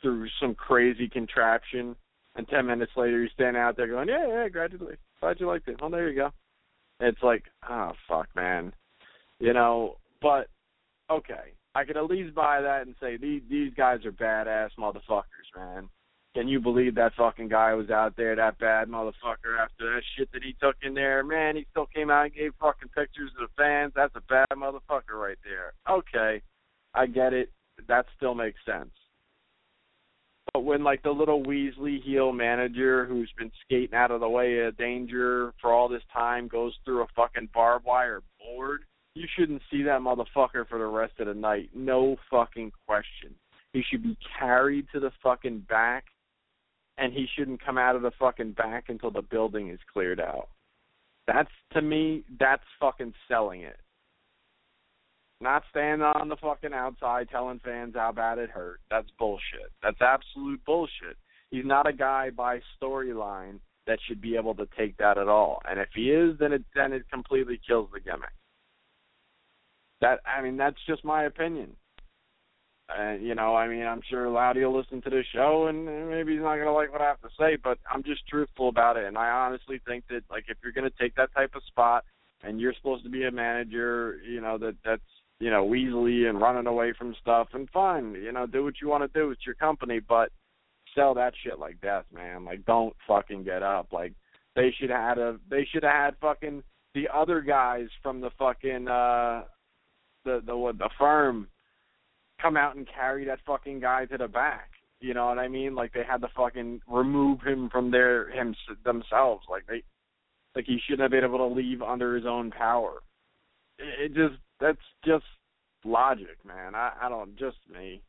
through 0.00 0.28
some 0.40 0.54
crazy 0.54 1.08
contraption 1.08 1.96
and 2.36 2.48
ten 2.48 2.66
minutes 2.66 2.92
later 2.96 3.22
he's 3.22 3.32
standing 3.32 3.60
out 3.60 3.76
there 3.76 3.88
going 3.88 4.08
yeah 4.08 4.26
yeah 4.28 4.48
glad 4.48 4.72
you 4.72 4.78
glad 5.20 5.40
you 5.40 5.46
liked 5.46 5.68
it. 5.68 5.80
Oh 5.80 5.88
there 5.88 6.10
you 6.10 6.16
go. 6.16 6.30
It's 7.00 7.22
like 7.22 7.44
oh 7.68 7.92
fuck 8.08 8.28
man. 8.36 8.72
You 9.40 9.52
know 9.52 9.96
but 10.20 10.48
okay. 11.10 11.54
I 11.74 11.84
could 11.84 11.96
at 11.96 12.04
least 12.04 12.34
buy 12.34 12.60
that 12.60 12.86
and 12.86 12.94
say 13.00 13.16
these 13.16 13.42
these 13.50 13.72
guys 13.74 14.04
are 14.04 14.12
badass 14.12 14.70
motherfuckers 14.78 15.56
man 15.56 15.88
can 16.34 16.48
you 16.48 16.58
believe 16.60 16.96
that 16.96 17.14
fucking 17.16 17.48
guy 17.48 17.74
was 17.74 17.90
out 17.90 18.16
there, 18.16 18.34
that 18.34 18.58
bad 18.58 18.88
motherfucker, 18.88 19.58
after 19.60 19.94
that 19.94 20.02
shit 20.16 20.30
that 20.32 20.42
he 20.42 20.56
took 20.60 20.74
in 20.82 20.92
there? 20.92 21.22
Man, 21.22 21.54
he 21.54 21.64
still 21.70 21.86
came 21.86 22.10
out 22.10 22.24
and 22.24 22.34
gave 22.34 22.52
fucking 22.60 22.88
pictures 22.88 23.30
to 23.38 23.46
the 23.46 23.52
fans. 23.56 23.92
That's 23.94 24.14
a 24.16 24.20
bad 24.20 24.48
motherfucker 24.56 25.14
right 25.14 25.38
there. 25.44 25.74
Okay, 25.88 26.42
I 26.92 27.06
get 27.06 27.32
it. 27.32 27.50
That 27.86 28.06
still 28.16 28.34
makes 28.34 28.58
sense. 28.66 28.90
But 30.52 30.64
when 30.64 30.82
like 30.82 31.02
the 31.02 31.10
little 31.10 31.42
Weasley 31.42 32.02
heel 32.02 32.32
manager 32.32 33.06
who's 33.06 33.30
been 33.38 33.52
skating 33.64 33.94
out 33.94 34.10
of 34.10 34.20
the 34.20 34.28
way 34.28 34.58
of 34.60 34.76
danger 34.76 35.52
for 35.60 35.72
all 35.72 35.88
this 35.88 36.02
time 36.12 36.48
goes 36.48 36.74
through 36.84 37.02
a 37.02 37.06
fucking 37.14 37.50
barbed 37.54 37.86
wire 37.86 38.22
board, 38.40 38.82
you 39.14 39.26
shouldn't 39.36 39.62
see 39.70 39.84
that 39.84 40.00
motherfucker 40.00 40.66
for 40.68 40.78
the 40.78 40.86
rest 40.86 41.14
of 41.20 41.28
the 41.28 41.34
night. 41.34 41.70
No 41.74 42.16
fucking 42.30 42.72
question. 42.86 43.34
He 43.72 43.82
should 43.88 44.02
be 44.02 44.16
carried 44.38 44.86
to 44.92 45.00
the 45.00 45.10
fucking 45.22 45.66
back 45.68 46.04
and 46.98 47.12
he 47.12 47.26
shouldn't 47.36 47.64
come 47.64 47.78
out 47.78 47.96
of 47.96 48.02
the 48.02 48.12
fucking 48.18 48.52
back 48.52 48.84
until 48.88 49.10
the 49.10 49.22
building 49.22 49.70
is 49.70 49.80
cleared 49.92 50.20
out. 50.20 50.48
That's 51.26 51.50
to 51.72 51.82
me, 51.82 52.24
that's 52.38 52.64
fucking 52.80 53.14
selling 53.28 53.62
it. 53.62 53.78
Not 55.40 55.64
standing 55.70 56.06
on 56.06 56.28
the 56.28 56.36
fucking 56.36 56.72
outside 56.72 57.28
telling 57.28 57.60
fans 57.64 57.94
how 57.96 58.12
bad 58.12 58.38
it 58.38 58.50
hurt. 58.50 58.80
That's 58.90 59.08
bullshit. 59.18 59.72
That's 59.82 60.00
absolute 60.00 60.64
bullshit. 60.64 61.16
He's 61.50 61.64
not 61.64 61.88
a 61.88 61.92
guy 61.92 62.30
by 62.30 62.60
storyline 62.80 63.58
that 63.86 63.98
should 64.06 64.20
be 64.20 64.36
able 64.36 64.54
to 64.54 64.66
take 64.78 64.96
that 64.98 65.18
at 65.18 65.28
all. 65.28 65.60
And 65.68 65.78
if 65.78 65.88
he 65.94 66.10
is, 66.10 66.38
then 66.38 66.52
it 66.52 66.64
then 66.74 66.92
it 66.92 67.04
completely 67.12 67.60
kills 67.66 67.88
the 67.92 68.00
gimmick. 68.00 68.32
That 70.00 70.20
I 70.24 70.42
mean, 70.42 70.56
that's 70.56 70.78
just 70.86 71.04
my 71.04 71.24
opinion. 71.24 71.76
Uh, 72.88 73.12
you 73.12 73.34
know, 73.34 73.56
I 73.56 73.66
mean, 73.66 73.82
I'm 73.82 74.02
sure 74.08 74.28
Loudy 74.28 74.62
will 74.62 74.76
listen 74.76 75.00
to 75.02 75.10
this 75.10 75.24
show, 75.32 75.68
and 75.68 75.86
maybe 76.10 76.32
he's 76.32 76.42
not 76.42 76.58
gonna 76.58 76.72
like 76.72 76.92
what 76.92 77.00
I 77.00 77.06
have 77.06 77.20
to 77.22 77.30
say, 77.38 77.56
but 77.56 77.78
I'm 77.90 78.02
just 78.02 78.26
truthful 78.28 78.68
about 78.68 78.98
it. 78.98 79.04
And 79.04 79.16
I 79.16 79.30
honestly 79.30 79.80
think 79.86 80.04
that, 80.10 80.22
like, 80.30 80.44
if 80.48 80.58
you're 80.62 80.72
gonna 80.72 80.90
take 81.00 81.14
that 81.14 81.34
type 81.34 81.54
of 81.54 81.62
spot, 81.64 82.04
and 82.42 82.60
you're 82.60 82.74
supposed 82.74 83.04
to 83.04 83.10
be 83.10 83.24
a 83.24 83.30
manager, 83.30 84.20
you 84.28 84.40
know, 84.40 84.58
that 84.58 84.76
that's 84.84 85.02
you 85.40 85.50
know, 85.50 85.64
weaselly 85.66 86.28
and 86.28 86.40
running 86.40 86.66
away 86.66 86.92
from 86.96 87.14
stuff. 87.20 87.48
And 87.52 87.68
fine, 87.70 88.12
you 88.14 88.32
know, 88.32 88.46
do 88.46 88.64
what 88.64 88.74
you 88.80 88.88
want 88.88 89.02
to 89.02 89.18
do. 89.18 89.30
It's 89.30 89.44
your 89.44 89.56
company, 89.56 90.00
but 90.00 90.30
sell 90.94 91.14
that 91.14 91.34
shit 91.42 91.58
like 91.58 91.80
death, 91.80 92.04
man. 92.14 92.44
Like, 92.44 92.64
don't 92.64 92.94
fucking 93.06 93.44
get 93.44 93.62
up. 93.62 93.88
Like, 93.92 94.12
they 94.54 94.72
should 94.78 94.90
have 94.90 95.00
had 95.00 95.18
a. 95.18 95.38
They 95.50 95.66
should 95.70 95.82
have 95.82 95.92
had 95.92 96.16
fucking 96.20 96.62
the 96.94 97.08
other 97.12 97.40
guys 97.40 97.88
from 98.02 98.20
the 98.20 98.30
fucking 98.38 98.86
uh 98.86 99.42
the 100.24 100.40
the 100.46 100.56
what 100.56 100.78
the 100.78 100.90
firm 100.98 101.48
come 102.40 102.56
out 102.56 102.76
and 102.76 102.88
carry 102.88 103.24
that 103.26 103.40
fucking 103.46 103.80
guy 103.80 104.06
to 104.06 104.18
the 104.18 104.28
back. 104.28 104.70
You 105.00 105.14
know 105.14 105.26
what 105.26 105.38
I 105.38 105.48
mean? 105.48 105.74
Like 105.74 105.92
they 105.92 106.02
had 106.02 106.22
to 106.22 106.28
fucking 106.36 106.80
remove 106.88 107.40
him 107.42 107.68
from 107.70 107.90
their 107.90 108.30
him 108.30 108.54
themselves. 108.84 109.44
Like 109.50 109.66
they 109.66 109.82
like 110.54 110.64
he 110.66 110.78
shouldn't 110.84 111.02
have 111.02 111.10
been 111.10 111.24
able 111.24 111.38
to 111.38 111.54
leave 111.54 111.82
under 111.82 112.16
his 112.16 112.26
own 112.26 112.50
power. 112.50 113.00
It, 113.78 114.12
it 114.12 114.14
just 114.14 114.40
that's 114.60 114.78
just 115.04 115.24
logic, 115.84 116.38
man. 116.44 116.74
I 116.74 116.92
I 117.02 117.08
don't 117.08 117.36
just 117.36 117.58
me. 117.72 118.00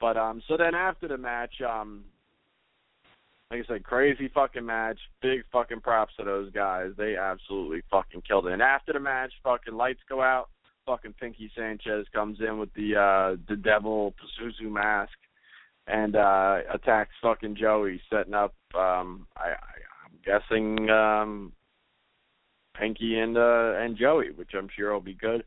But 0.00 0.16
um 0.16 0.42
so 0.48 0.56
then 0.56 0.74
after 0.74 1.06
the 1.06 1.18
match, 1.18 1.54
um 1.60 2.04
like 3.52 3.64
I 3.64 3.74
said, 3.74 3.84
crazy 3.84 4.28
fucking 4.32 4.64
match. 4.64 4.98
Big 5.20 5.42
fucking 5.52 5.82
props 5.82 6.14
to 6.18 6.24
those 6.24 6.50
guys. 6.52 6.90
They 6.96 7.16
absolutely 7.16 7.82
fucking 7.90 8.22
killed 8.26 8.46
it. 8.46 8.52
And 8.52 8.62
after 8.62 8.94
the 8.94 9.00
match, 9.00 9.32
fucking 9.44 9.74
lights 9.74 10.00
go 10.08 10.22
out. 10.22 10.48
Fucking 10.86 11.14
Pinky 11.20 11.50
Sanchez 11.56 12.06
comes 12.12 12.38
in 12.40 12.58
with 12.58 12.72
the 12.74 12.96
uh 12.96 13.36
the 13.48 13.56
devil 13.56 14.14
Pazuzu 14.18 14.70
mask 14.70 15.12
and 15.86 16.16
uh 16.16 16.58
attacks 16.72 17.14
fucking 17.22 17.56
Joey, 17.56 18.00
setting 18.10 18.34
up 18.34 18.54
um 18.74 19.26
I, 19.36 19.50
I 19.50 19.54
I'm 20.04 20.18
guessing 20.24 20.90
um 20.90 21.52
Pinky 22.76 23.18
and 23.18 23.36
uh 23.36 23.74
and 23.76 23.96
Joey, 23.96 24.32
which 24.32 24.50
I'm 24.56 24.68
sure 24.74 24.92
will 24.92 25.00
be 25.00 25.14
good. 25.14 25.44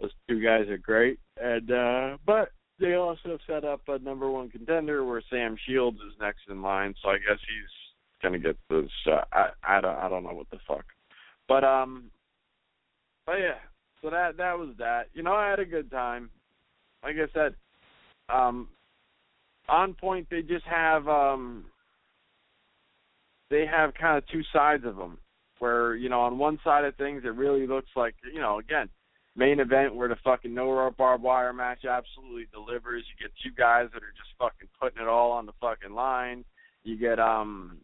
Those 0.00 0.12
two 0.28 0.42
guys 0.42 0.68
are 0.68 0.78
great. 0.78 1.18
And 1.40 1.70
uh 1.72 2.16
but 2.24 2.52
they 2.78 2.94
also 2.94 3.38
set 3.46 3.64
up 3.64 3.82
a 3.88 3.98
number 3.98 4.30
one 4.30 4.50
contender 4.50 5.04
where 5.04 5.22
Sam 5.30 5.56
Shields 5.66 5.98
is 5.98 6.14
next 6.20 6.42
in 6.48 6.62
line, 6.62 6.94
so 7.02 7.10
I 7.10 7.18
guess 7.18 7.38
he's 7.40 8.22
gonna 8.22 8.38
get 8.38 8.56
this 8.68 8.90
uh, 9.06 9.22
I 9.32 9.48
I 9.64 9.80
don't 9.80 9.96
I 9.96 10.08
don't 10.08 10.22
know 10.22 10.32
what 10.32 10.50
the 10.50 10.58
fuck. 10.66 10.84
But 11.48 11.64
um 11.64 12.04
but 13.26 13.38
yeah, 13.38 13.58
so 14.02 14.10
that 14.10 14.36
that 14.36 14.58
was 14.58 14.70
that. 14.78 15.08
You 15.14 15.22
know, 15.22 15.32
I 15.32 15.50
had 15.50 15.58
a 15.58 15.64
good 15.64 15.90
time. 15.90 16.30
Like 17.02 17.16
I 17.16 17.32
said, 17.32 17.54
um 18.28 18.68
on 19.68 19.94
point 19.94 20.26
they 20.30 20.42
just 20.42 20.64
have 20.66 21.06
um 21.08 21.64
they 23.50 23.66
have 23.66 23.94
kind 23.94 24.18
of 24.18 24.26
two 24.28 24.42
sides 24.52 24.84
of 24.84 24.96
them 24.96 25.18
where 25.58 25.94
you 25.94 26.08
know 26.08 26.20
on 26.20 26.38
one 26.38 26.58
side 26.64 26.84
of 26.84 26.94
things 26.96 27.22
it 27.24 27.34
really 27.34 27.66
looks 27.66 27.90
like 27.96 28.14
you 28.32 28.40
know 28.40 28.58
again 28.58 28.88
main 29.36 29.60
event 29.60 29.94
where 29.94 30.08
the 30.08 30.16
fucking 30.24 30.52
no 30.52 30.70
rope 30.70 30.96
barbed 30.96 31.22
wire 31.22 31.52
match 31.52 31.84
absolutely 31.84 32.46
delivers 32.52 33.04
you 33.08 33.24
get 33.24 33.32
two 33.42 33.54
guys 33.56 33.88
that 33.92 34.02
are 34.02 34.14
just 34.16 34.30
fucking 34.38 34.68
putting 34.80 35.02
it 35.02 35.08
all 35.08 35.30
on 35.30 35.46
the 35.46 35.52
fucking 35.60 35.94
line 35.94 36.44
you 36.82 36.98
get 36.98 37.18
um 37.20 37.78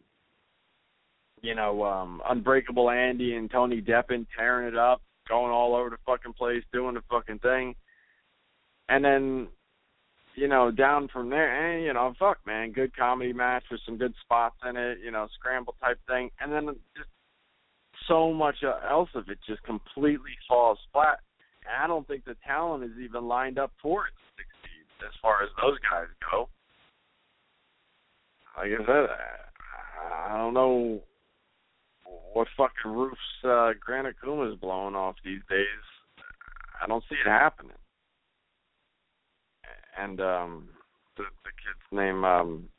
you 1.41 1.55
know 1.55 1.83
um 1.83 2.21
unbreakable 2.29 2.89
andy 2.89 3.35
and 3.35 3.49
tony 3.49 3.81
deppen 3.81 4.25
tearing 4.35 4.67
it 4.67 4.77
up 4.77 5.01
going 5.27 5.51
all 5.51 5.75
over 5.75 5.89
the 5.89 5.97
fucking 6.05 6.33
place 6.33 6.63
doing 6.71 6.95
the 6.95 7.03
fucking 7.09 7.39
thing 7.39 7.75
and 8.89 9.03
then 9.03 9.47
you 10.37 10.47
know, 10.47 10.69
down 10.69 11.09
from 11.11 11.31
there, 11.31 11.73
and 11.75 11.83
you 11.83 11.91
know, 11.91 12.13
fuck, 12.19 12.37
man, 12.45 12.71
good 12.71 12.95
comedy 12.95 13.33
match 13.33 13.63
with 13.71 13.81
some 13.85 13.97
good 13.97 14.13
spots 14.21 14.55
in 14.69 14.77
it, 14.77 14.99
you 15.03 15.09
know, 15.09 15.27
scramble 15.37 15.75
type 15.81 15.99
thing, 16.07 16.29
and 16.39 16.53
then 16.53 16.67
just 16.95 17.09
so 18.07 18.31
much 18.31 18.57
uh, 18.63 18.87
else 18.87 19.09
of 19.15 19.27
it 19.29 19.39
just 19.47 19.63
completely 19.63 20.37
falls 20.47 20.77
flat. 20.93 21.19
And 21.65 21.83
I 21.83 21.87
don't 21.87 22.07
think 22.07 22.23
the 22.23 22.35
talent 22.45 22.83
is 22.83 22.91
even 23.03 23.27
lined 23.27 23.57
up 23.57 23.71
for 23.81 24.05
it 24.05 24.11
to 24.13 24.43
succeed 24.43 25.07
as 25.07 25.13
far 25.23 25.43
as 25.43 25.49
those 25.59 25.79
guys 25.89 26.05
go. 26.31 26.49
Like 28.55 28.71
I 28.79 28.85
said, 28.85 29.09
I 30.29 30.37
don't 30.37 30.53
know 30.53 31.01
what 32.33 32.47
fucking 32.55 32.91
roofs 32.91 33.17
uh, 33.43 33.73
Akuma 33.89 34.51
is 34.51 34.59
blowing 34.59 34.95
off 34.95 35.15
these 35.23 35.41
days. 35.49 35.65
I 36.81 36.87
don't 36.87 37.03
see 37.09 37.15
it 37.15 37.29
happening 37.29 37.77
and 39.97 40.21
um 40.21 40.69
the 41.17 41.23
the 41.43 41.51
kid's 41.51 41.91
name 41.91 42.23
um 42.23 42.69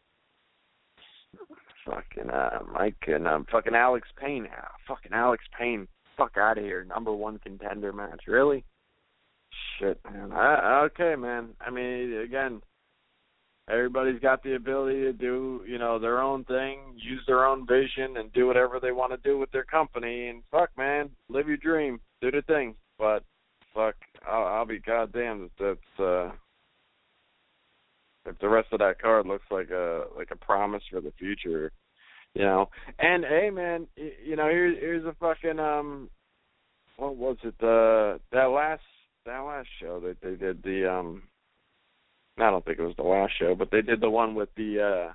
fucking 1.85 2.31
uh 2.31 2.61
Mike 2.73 3.05
and 3.07 3.27
um 3.27 3.47
fucking 3.51 3.75
Alex 3.75 4.09
Payne. 4.21 4.47
Ah, 4.57 4.73
fucking 4.87 5.13
Alex 5.13 5.45
Payne. 5.59 5.89
Fuck 6.17 6.37
out 6.37 6.59
of 6.59 6.65
here. 6.65 6.85
Number 6.85 7.13
one 7.13 7.39
contender 7.39 7.93
match. 7.93 8.23
Really? 8.27 8.65
Shit, 9.79 10.01
man. 10.11 10.33
I, 10.33 10.83
okay, 10.87 11.15
man. 11.17 11.51
I 11.61 11.71
mean, 11.71 12.19
again, 12.19 12.61
everybody's 13.69 14.21
got 14.21 14.43
the 14.43 14.55
ability 14.55 15.03
to 15.03 15.13
do, 15.13 15.63
you 15.67 15.79
know, 15.79 15.99
their 15.99 16.21
own 16.21 16.45
thing, 16.45 16.79
use 16.97 17.23
their 17.27 17.47
own 17.47 17.67
vision, 17.67 18.17
and 18.17 18.33
do 18.33 18.47
whatever 18.47 18.81
they 18.81 18.93
want 18.93 19.13
to 19.13 19.29
do 19.29 19.39
with 19.39 19.51
their 19.51 19.65
company. 19.65 20.29
And 20.29 20.43
fuck, 20.51 20.71
man, 20.77 21.11
live 21.29 21.49
your 21.49 21.57
dream, 21.57 22.01
do 22.21 22.31
the 22.31 22.43
thing. 22.43 22.75
But 22.99 23.25
fuck, 23.75 23.95
I'll, 24.27 24.45
I'll 24.45 24.67
be 24.67 24.81
goddamn 24.81 25.51
if 25.51 25.51
that's 25.59 26.01
uh 26.01 26.33
if 28.27 28.39
the 28.41 28.49
rest 28.49 28.69
of 28.73 28.81
that 28.81 29.01
card 29.01 29.27
looks 29.27 29.47
like 29.51 29.71
a 29.71 30.05
like 30.17 30.31
a 30.31 30.37
promise 30.37 30.83
for 30.91 31.01
the 31.01 31.13
future, 31.19 31.73
you 32.35 32.43
know. 32.43 32.69
And 32.99 33.25
hey, 33.25 33.51
man, 33.51 33.87
you 33.97 34.37
know 34.37 34.49
here's 34.49 34.79
here's 34.79 35.05
a 35.05 35.15
fucking 35.19 35.59
um, 35.59 36.11
what 36.97 37.17
was 37.17 37.37
it? 37.43 37.55
The 37.61 38.21
that 38.33 38.47
last 38.47 38.83
that 39.25 39.39
last 39.39 39.69
show 39.81 40.01
that 40.01 40.21
they 40.23 40.35
did 40.35 40.63
the 40.63 40.91
um, 40.91 41.23
I 42.41 42.51
don't 42.51 42.65
think 42.65 42.79
it 42.79 42.85
was 42.85 42.97
the 42.97 43.03
last 43.03 43.33
show, 43.39 43.55
but 43.55 43.71
they 43.71 43.83
did 43.83 44.01
the 44.01 44.11
one 44.11 44.35
with 44.35 44.49
the 44.57 45.09
uh 45.09 45.13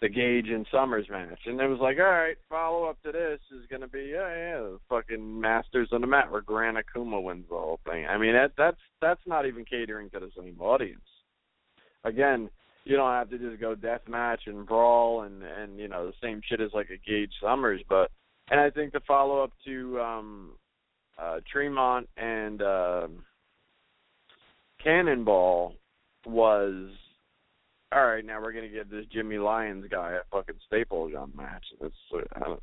the 0.00 0.08
Gage 0.08 0.48
and 0.48 0.66
Summers 0.70 1.06
match, 1.08 1.38
and 1.46 1.58
it 1.60 1.66
was 1.66 1.78
like, 1.80 1.96
all 1.98 2.04
right, 2.04 2.36
follow 2.50 2.84
up 2.84 3.00
to 3.02 3.12
this 3.12 3.40
is 3.50 3.66
gonna 3.70 3.88
be 3.88 4.10
yeah, 4.12 4.28
yeah, 4.28 4.58
the 4.58 4.78
fucking 4.88 5.40
Masters 5.40 5.88
on 5.92 6.00
the 6.00 6.06
mat 6.06 6.30
where 6.30 6.42
Gran 6.42 6.74
Akuma 6.74 7.22
wins 7.22 7.46
the 7.48 7.54
whole 7.54 7.80
thing. 7.88 8.06
I 8.06 8.18
mean, 8.18 8.34
that 8.34 8.52
that's 8.58 8.80
that's 9.00 9.22
not 9.26 9.46
even 9.46 9.64
catering 9.64 10.10
to 10.10 10.20
the 10.20 10.30
same 10.36 10.60
audience 10.60 11.00
again, 12.04 12.50
you 12.84 12.96
don't 12.96 13.12
have 13.12 13.30
to 13.30 13.38
just 13.38 13.60
go 13.60 13.74
death 13.74 14.02
match 14.08 14.42
and 14.46 14.66
brawl 14.66 15.22
and 15.22 15.42
and 15.42 15.78
you 15.78 15.88
know 15.88 16.06
the 16.06 16.12
same 16.22 16.40
shit 16.44 16.60
as 16.60 16.70
like 16.74 16.90
a 16.90 17.10
Gage 17.10 17.32
Summers, 17.42 17.80
but 17.88 18.10
and 18.50 18.60
I 18.60 18.70
think 18.70 18.92
the 18.92 19.00
follow 19.06 19.42
up 19.42 19.52
to 19.64 20.00
um 20.00 20.50
uh 21.18 21.40
Tremont 21.50 22.08
and 22.16 22.62
uh, 22.62 23.08
Cannonball 24.84 25.74
was 26.26 26.90
all 27.90 28.06
right. 28.06 28.24
Now 28.24 28.40
we're 28.40 28.52
gonna 28.52 28.68
give 28.68 28.90
this 28.90 29.06
Jimmy 29.12 29.38
Lyons 29.38 29.86
guy 29.90 30.12
a 30.12 30.20
fucking 30.30 30.56
staple 30.66 31.08
gun 31.10 31.32
match. 31.34 31.64
That's 31.80 31.94
I 32.36 32.40
don't, 32.40 32.62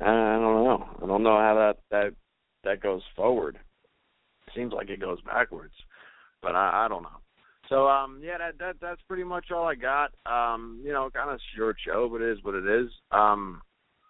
I 0.00 0.04
don't 0.04 0.64
know. 0.64 0.88
I 1.02 1.06
don't 1.06 1.22
know 1.22 1.38
how 1.38 1.54
that 1.54 1.78
that 1.90 2.14
that 2.64 2.82
goes 2.82 3.02
forward. 3.14 3.58
Seems 4.54 4.72
like 4.72 4.90
it 4.90 5.00
goes 5.00 5.20
backwards, 5.22 5.74
but 6.42 6.56
I, 6.56 6.86
I 6.86 6.88
don't 6.88 7.02
know. 7.02 7.20
So 7.68 7.86
um 7.86 8.20
yeah, 8.22 8.38
that 8.38 8.58
that 8.58 8.76
that's 8.80 9.02
pretty 9.06 9.24
much 9.24 9.50
all 9.54 9.68
I 9.68 9.74
got. 9.74 10.12
Um, 10.26 10.80
you 10.82 10.92
know, 10.92 11.10
kind 11.14 11.30
of 11.30 11.38
short 11.56 11.76
show, 11.84 12.08
but 12.10 12.22
it 12.22 12.30
is 12.30 12.42
what 12.42 12.54
it 12.54 12.66
is. 12.66 12.90
Um 13.12 13.62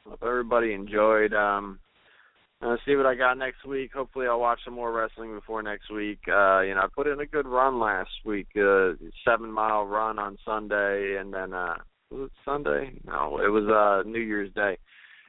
hope 0.07 0.23
everybody 0.23 0.73
enjoyed. 0.73 1.35
Um 1.35 1.81
uh, 2.61 2.77
see 2.85 2.97
what 2.97 3.07
I 3.07 3.15
got 3.15 3.39
next 3.39 3.65
week. 3.65 3.93
Hopefully 3.93 4.27
I'll 4.27 4.41
watch 4.41 4.59
some 4.65 4.75
more 4.75 4.93
wrestling 4.93 5.33
before 5.33 5.63
next 5.63 5.93
week. 5.93 6.19
Uh, 6.27 6.61
you 6.61 6.75
know, 6.75 6.81
I 6.83 6.87
put 6.93 7.07
in 7.07 7.21
a 7.21 7.27
good 7.27 7.47
run 7.47 7.79
last 7.79 8.11
week, 8.25 8.49
uh 8.57 8.93
seven 9.25 9.53
mile 9.53 9.85
run 9.85 10.19
on 10.19 10.39
Sunday 10.45 11.19
and 11.21 11.33
then 11.33 11.55
uh 11.55 11.77
was 12.11 12.27
it 12.27 12.33
Sunday? 12.45 12.99
No, 13.07 13.39
it 13.39 13.49
was 13.51 13.69
uh 13.69 14.09
New 14.09 14.21
Year's 14.21 14.53
Day. 14.55 14.77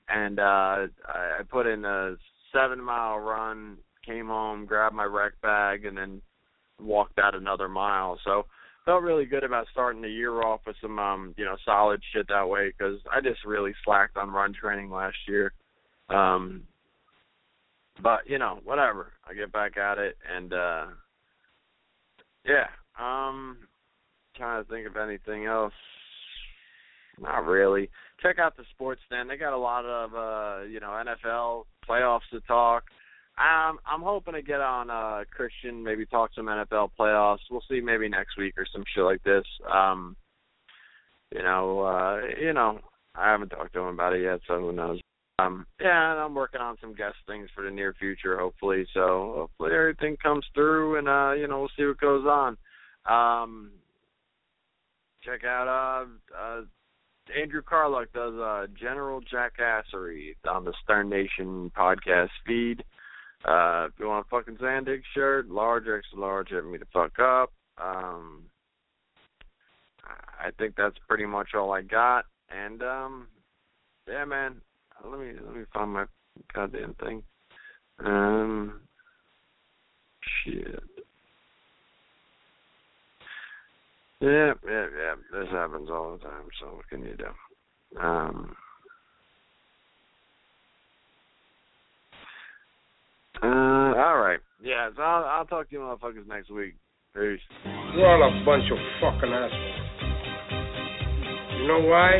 And 0.07 0.39
uh 0.39 0.87
I, 1.07 1.37
I 1.39 1.41
put 1.47 1.67
in 1.67 1.85
a 1.85 2.15
seven 2.51 2.81
mile 2.83 3.19
run, 3.19 3.77
came 4.03 4.27
home, 4.27 4.65
grabbed 4.65 4.95
my 4.95 5.03
rec 5.03 5.39
bag 5.41 5.85
and 5.85 5.97
then 5.97 6.21
walked 6.81 7.19
out 7.19 7.35
another 7.35 7.67
mile. 7.67 8.19
So 8.25 8.45
felt 8.85 9.03
really 9.03 9.25
good 9.25 9.43
about 9.43 9.67
starting 9.71 10.01
the 10.01 10.09
year 10.09 10.41
off 10.41 10.61
with 10.65 10.77
some 10.81 10.97
um 10.97 11.35
you 11.37 11.45
know 11.45 11.57
solid 11.63 12.01
shit 12.11 12.27
that 12.29 12.49
way 12.49 12.73
because 12.75 12.99
I 13.13 13.21
just 13.21 13.45
really 13.45 13.75
slacked 13.85 14.17
on 14.17 14.31
run 14.31 14.51
training 14.51 14.89
last 14.89 15.17
year. 15.27 15.53
Um 16.09 16.63
but 18.01 18.21
you 18.27 18.37
know 18.37 18.59
whatever 18.63 19.13
I 19.25 19.33
get 19.33 19.51
back 19.51 19.77
at 19.77 19.97
it 19.97 20.17
and 20.33 20.53
uh 20.53 20.85
yeah 22.45 22.67
um 22.99 23.57
trying 24.35 24.63
to 24.63 24.69
think 24.69 24.87
of 24.87 24.97
anything 24.97 25.45
else 25.45 25.73
not 27.19 27.45
really 27.45 27.89
check 28.21 28.39
out 28.39 28.55
the 28.55 28.63
sports 28.71 29.01
stand 29.05 29.29
they 29.29 29.37
got 29.37 29.53
a 29.53 29.57
lot 29.57 29.85
of 29.85 30.13
uh 30.13 30.65
you 30.65 30.79
know 30.79 30.89
NFL 30.89 31.63
playoffs 31.87 32.29
to 32.31 32.39
talk 32.41 32.83
um, 33.39 33.79
I'm 33.85 34.01
hoping 34.01 34.33
to 34.33 34.41
get 34.41 34.59
on 34.59 34.89
uh 34.89 35.23
Christian, 35.31 35.81
maybe 35.81 36.05
talk 36.05 36.31
some 36.35 36.47
NFL 36.47 36.89
playoffs. 36.99 37.39
We'll 37.49 37.63
see 37.69 37.79
maybe 37.79 38.09
next 38.09 38.37
week 38.37 38.55
or 38.57 38.65
some 38.69 38.83
shit 38.93 39.03
like 39.03 39.23
this. 39.23 39.45
Um 39.71 40.17
you 41.33 41.41
know, 41.41 41.79
uh 41.81 42.19
you 42.39 42.51
know, 42.51 42.79
I 43.15 43.31
haven't 43.31 43.49
talked 43.49 43.73
to 43.73 43.79
him 43.79 43.93
about 43.93 44.13
it 44.13 44.23
yet, 44.23 44.41
so 44.45 44.59
who 44.59 44.73
knows. 44.73 44.99
Um, 45.39 45.65
yeah, 45.79 46.11
and 46.11 46.19
I'm 46.19 46.35
working 46.35 46.61
on 46.61 46.77
some 46.81 46.93
guest 46.93 47.15
things 47.27 47.49
for 47.55 47.63
the 47.63 47.71
near 47.71 47.93
future, 47.93 48.37
hopefully. 48.37 48.85
So 48.93 49.33
hopefully 49.35 49.71
everything 49.73 50.17
comes 50.17 50.45
through, 50.53 50.97
and 50.97 51.07
uh, 51.07 51.33
you 51.33 51.47
know, 51.47 51.59
we'll 51.59 51.71
see 51.77 51.85
what 51.85 51.99
goes 51.99 52.25
on. 52.25 52.57
Um, 53.09 53.71
check 55.23 55.43
out 55.43 55.67
uh, 55.67 56.37
uh, 56.37 56.61
Andrew 57.39 57.61
Carluck 57.61 58.11
does 58.13 58.33
uh, 58.35 58.67
General 58.79 59.21
Jackassery 59.21 60.35
on 60.49 60.65
the 60.65 60.73
Stern 60.83 61.09
Nation 61.09 61.71
podcast 61.77 62.29
feed. 62.45 62.83
Uh, 63.45 63.87
if 63.87 63.93
you 63.99 64.07
want 64.07 64.25
a 64.25 64.29
fucking 64.29 64.57
Zandig 64.57 65.01
shirt, 65.13 65.49
large, 65.49 65.85
extra 65.87 66.19
large, 66.19 66.49
hit 66.49 66.65
me 66.65 66.77
the 66.77 66.85
fuck 66.91 67.19
up. 67.19 67.53
Um, 67.77 68.43
I 70.39 70.51
think 70.57 70.75
that's 70.75 70.97
pretty 71.07 71.25
much 71.25 71.49
all 71.55 71.71
I 71.71 71.81
got. 71.81 72.25
And 72.49 72.81
um, 72.81 73.27
yeah, 74.07 74.25
man, 74.25 74.61
let 75.05 75.19
me 75.19 75.33
let 75.45 75.55
me 75.55 75.63
find 75.73 75.93
my 75.93 76.05
goddamn 76.53 76.95
thing. 76.95 77.23
Um, 78.03 78.81
shit. 80.43 80.83
Yeah, 84.21 84.53
yeah, 84.67 84.87
yeah. 84.97 85.15
This 85.33 85.49
happens 85.51 85.89
all 85.89 86.13
the 86.13 86.23
time. 86.23 86.45
So 86.59 86.75
what 86.75 86.87
can 86.89 87.03
you 87.03 87.15
do? 87.17 87.99
Um. 87.99 88.55
Uh, 93.41 93.45
all 93.95 94.17
right. 94.17 94.39
Yeah, 94.61 94.89
so 94.95 95.01
I'll, 95.01 95.23
I'll 95.23 95.45
talk 95.45 95.69
to 95.69 95.75
you 95.75 95.79
motherfuckers 95.79 96.27
next 96.27 96.49
week. 96.49 96.75
Peace. 97.13 97.39
You're 97.95 98.07
all 98.07 98.23
a 98.23 98.45
bunch 98.45 98.69
of 98.69 98.77
fucking 98.99 99.31
assholes. 99.31 99.75
You 101.57 101.67
know 101.67 101.79
why? 101.87 102.19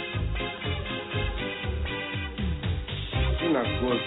You're 3.51 3.63
not 3.63 3.81
good. 3.81 4.01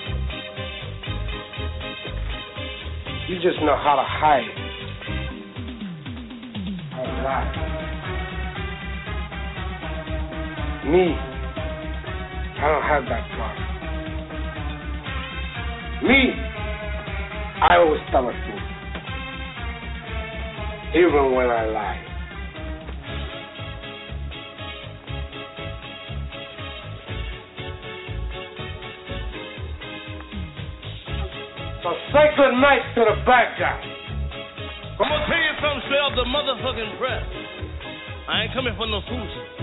You 3.28 3.36
just 3.42 3.60
know 3.60 3.76
how 3.76 3.96
to 3.96 4.04
hide. 4.06 4.48
To 6.92 7.02
lie. 7.22 7.52
Me, 10.86 11.04
I 12.56 12.68
don't 12.72 12.88
have 12.88 13.04
that 13.04 13.24
problem. 13.36 13.68
Me, 16.04 16.20
I 17.60 17.76
always 17.76 18.00
tell 18.10 18.24
the 18.24 18.32
truth. 18.32 18.68
Even 20.96 21.34
when 21.34 21.50
I 21.50 21.66
lie. 21.66 22.13
So 31.84 31.92
say 32.16 32.32
good 32.32 32.56
night 32.64 32.80
to 32.96 33.04
the 33.04 33.12
bad 33.28 33.60
guy. 33.60 33.76
I'm 33.76 35.04
gonna 35.04 35.28
tell 35.28 35.36
you 35.36 35.52
something 35.60 35.84
straight 35.84 36.00
off 36.00 36.16
the 36.16 36.24
motherfucking 36.24 36.96
press. 36.96 37.20
I 38.24 38.48
ain't 38.48 38.56
coming 38.56 38.72
for 38.72 38.88
no 38.88 39.04
fools. 39.04 39.53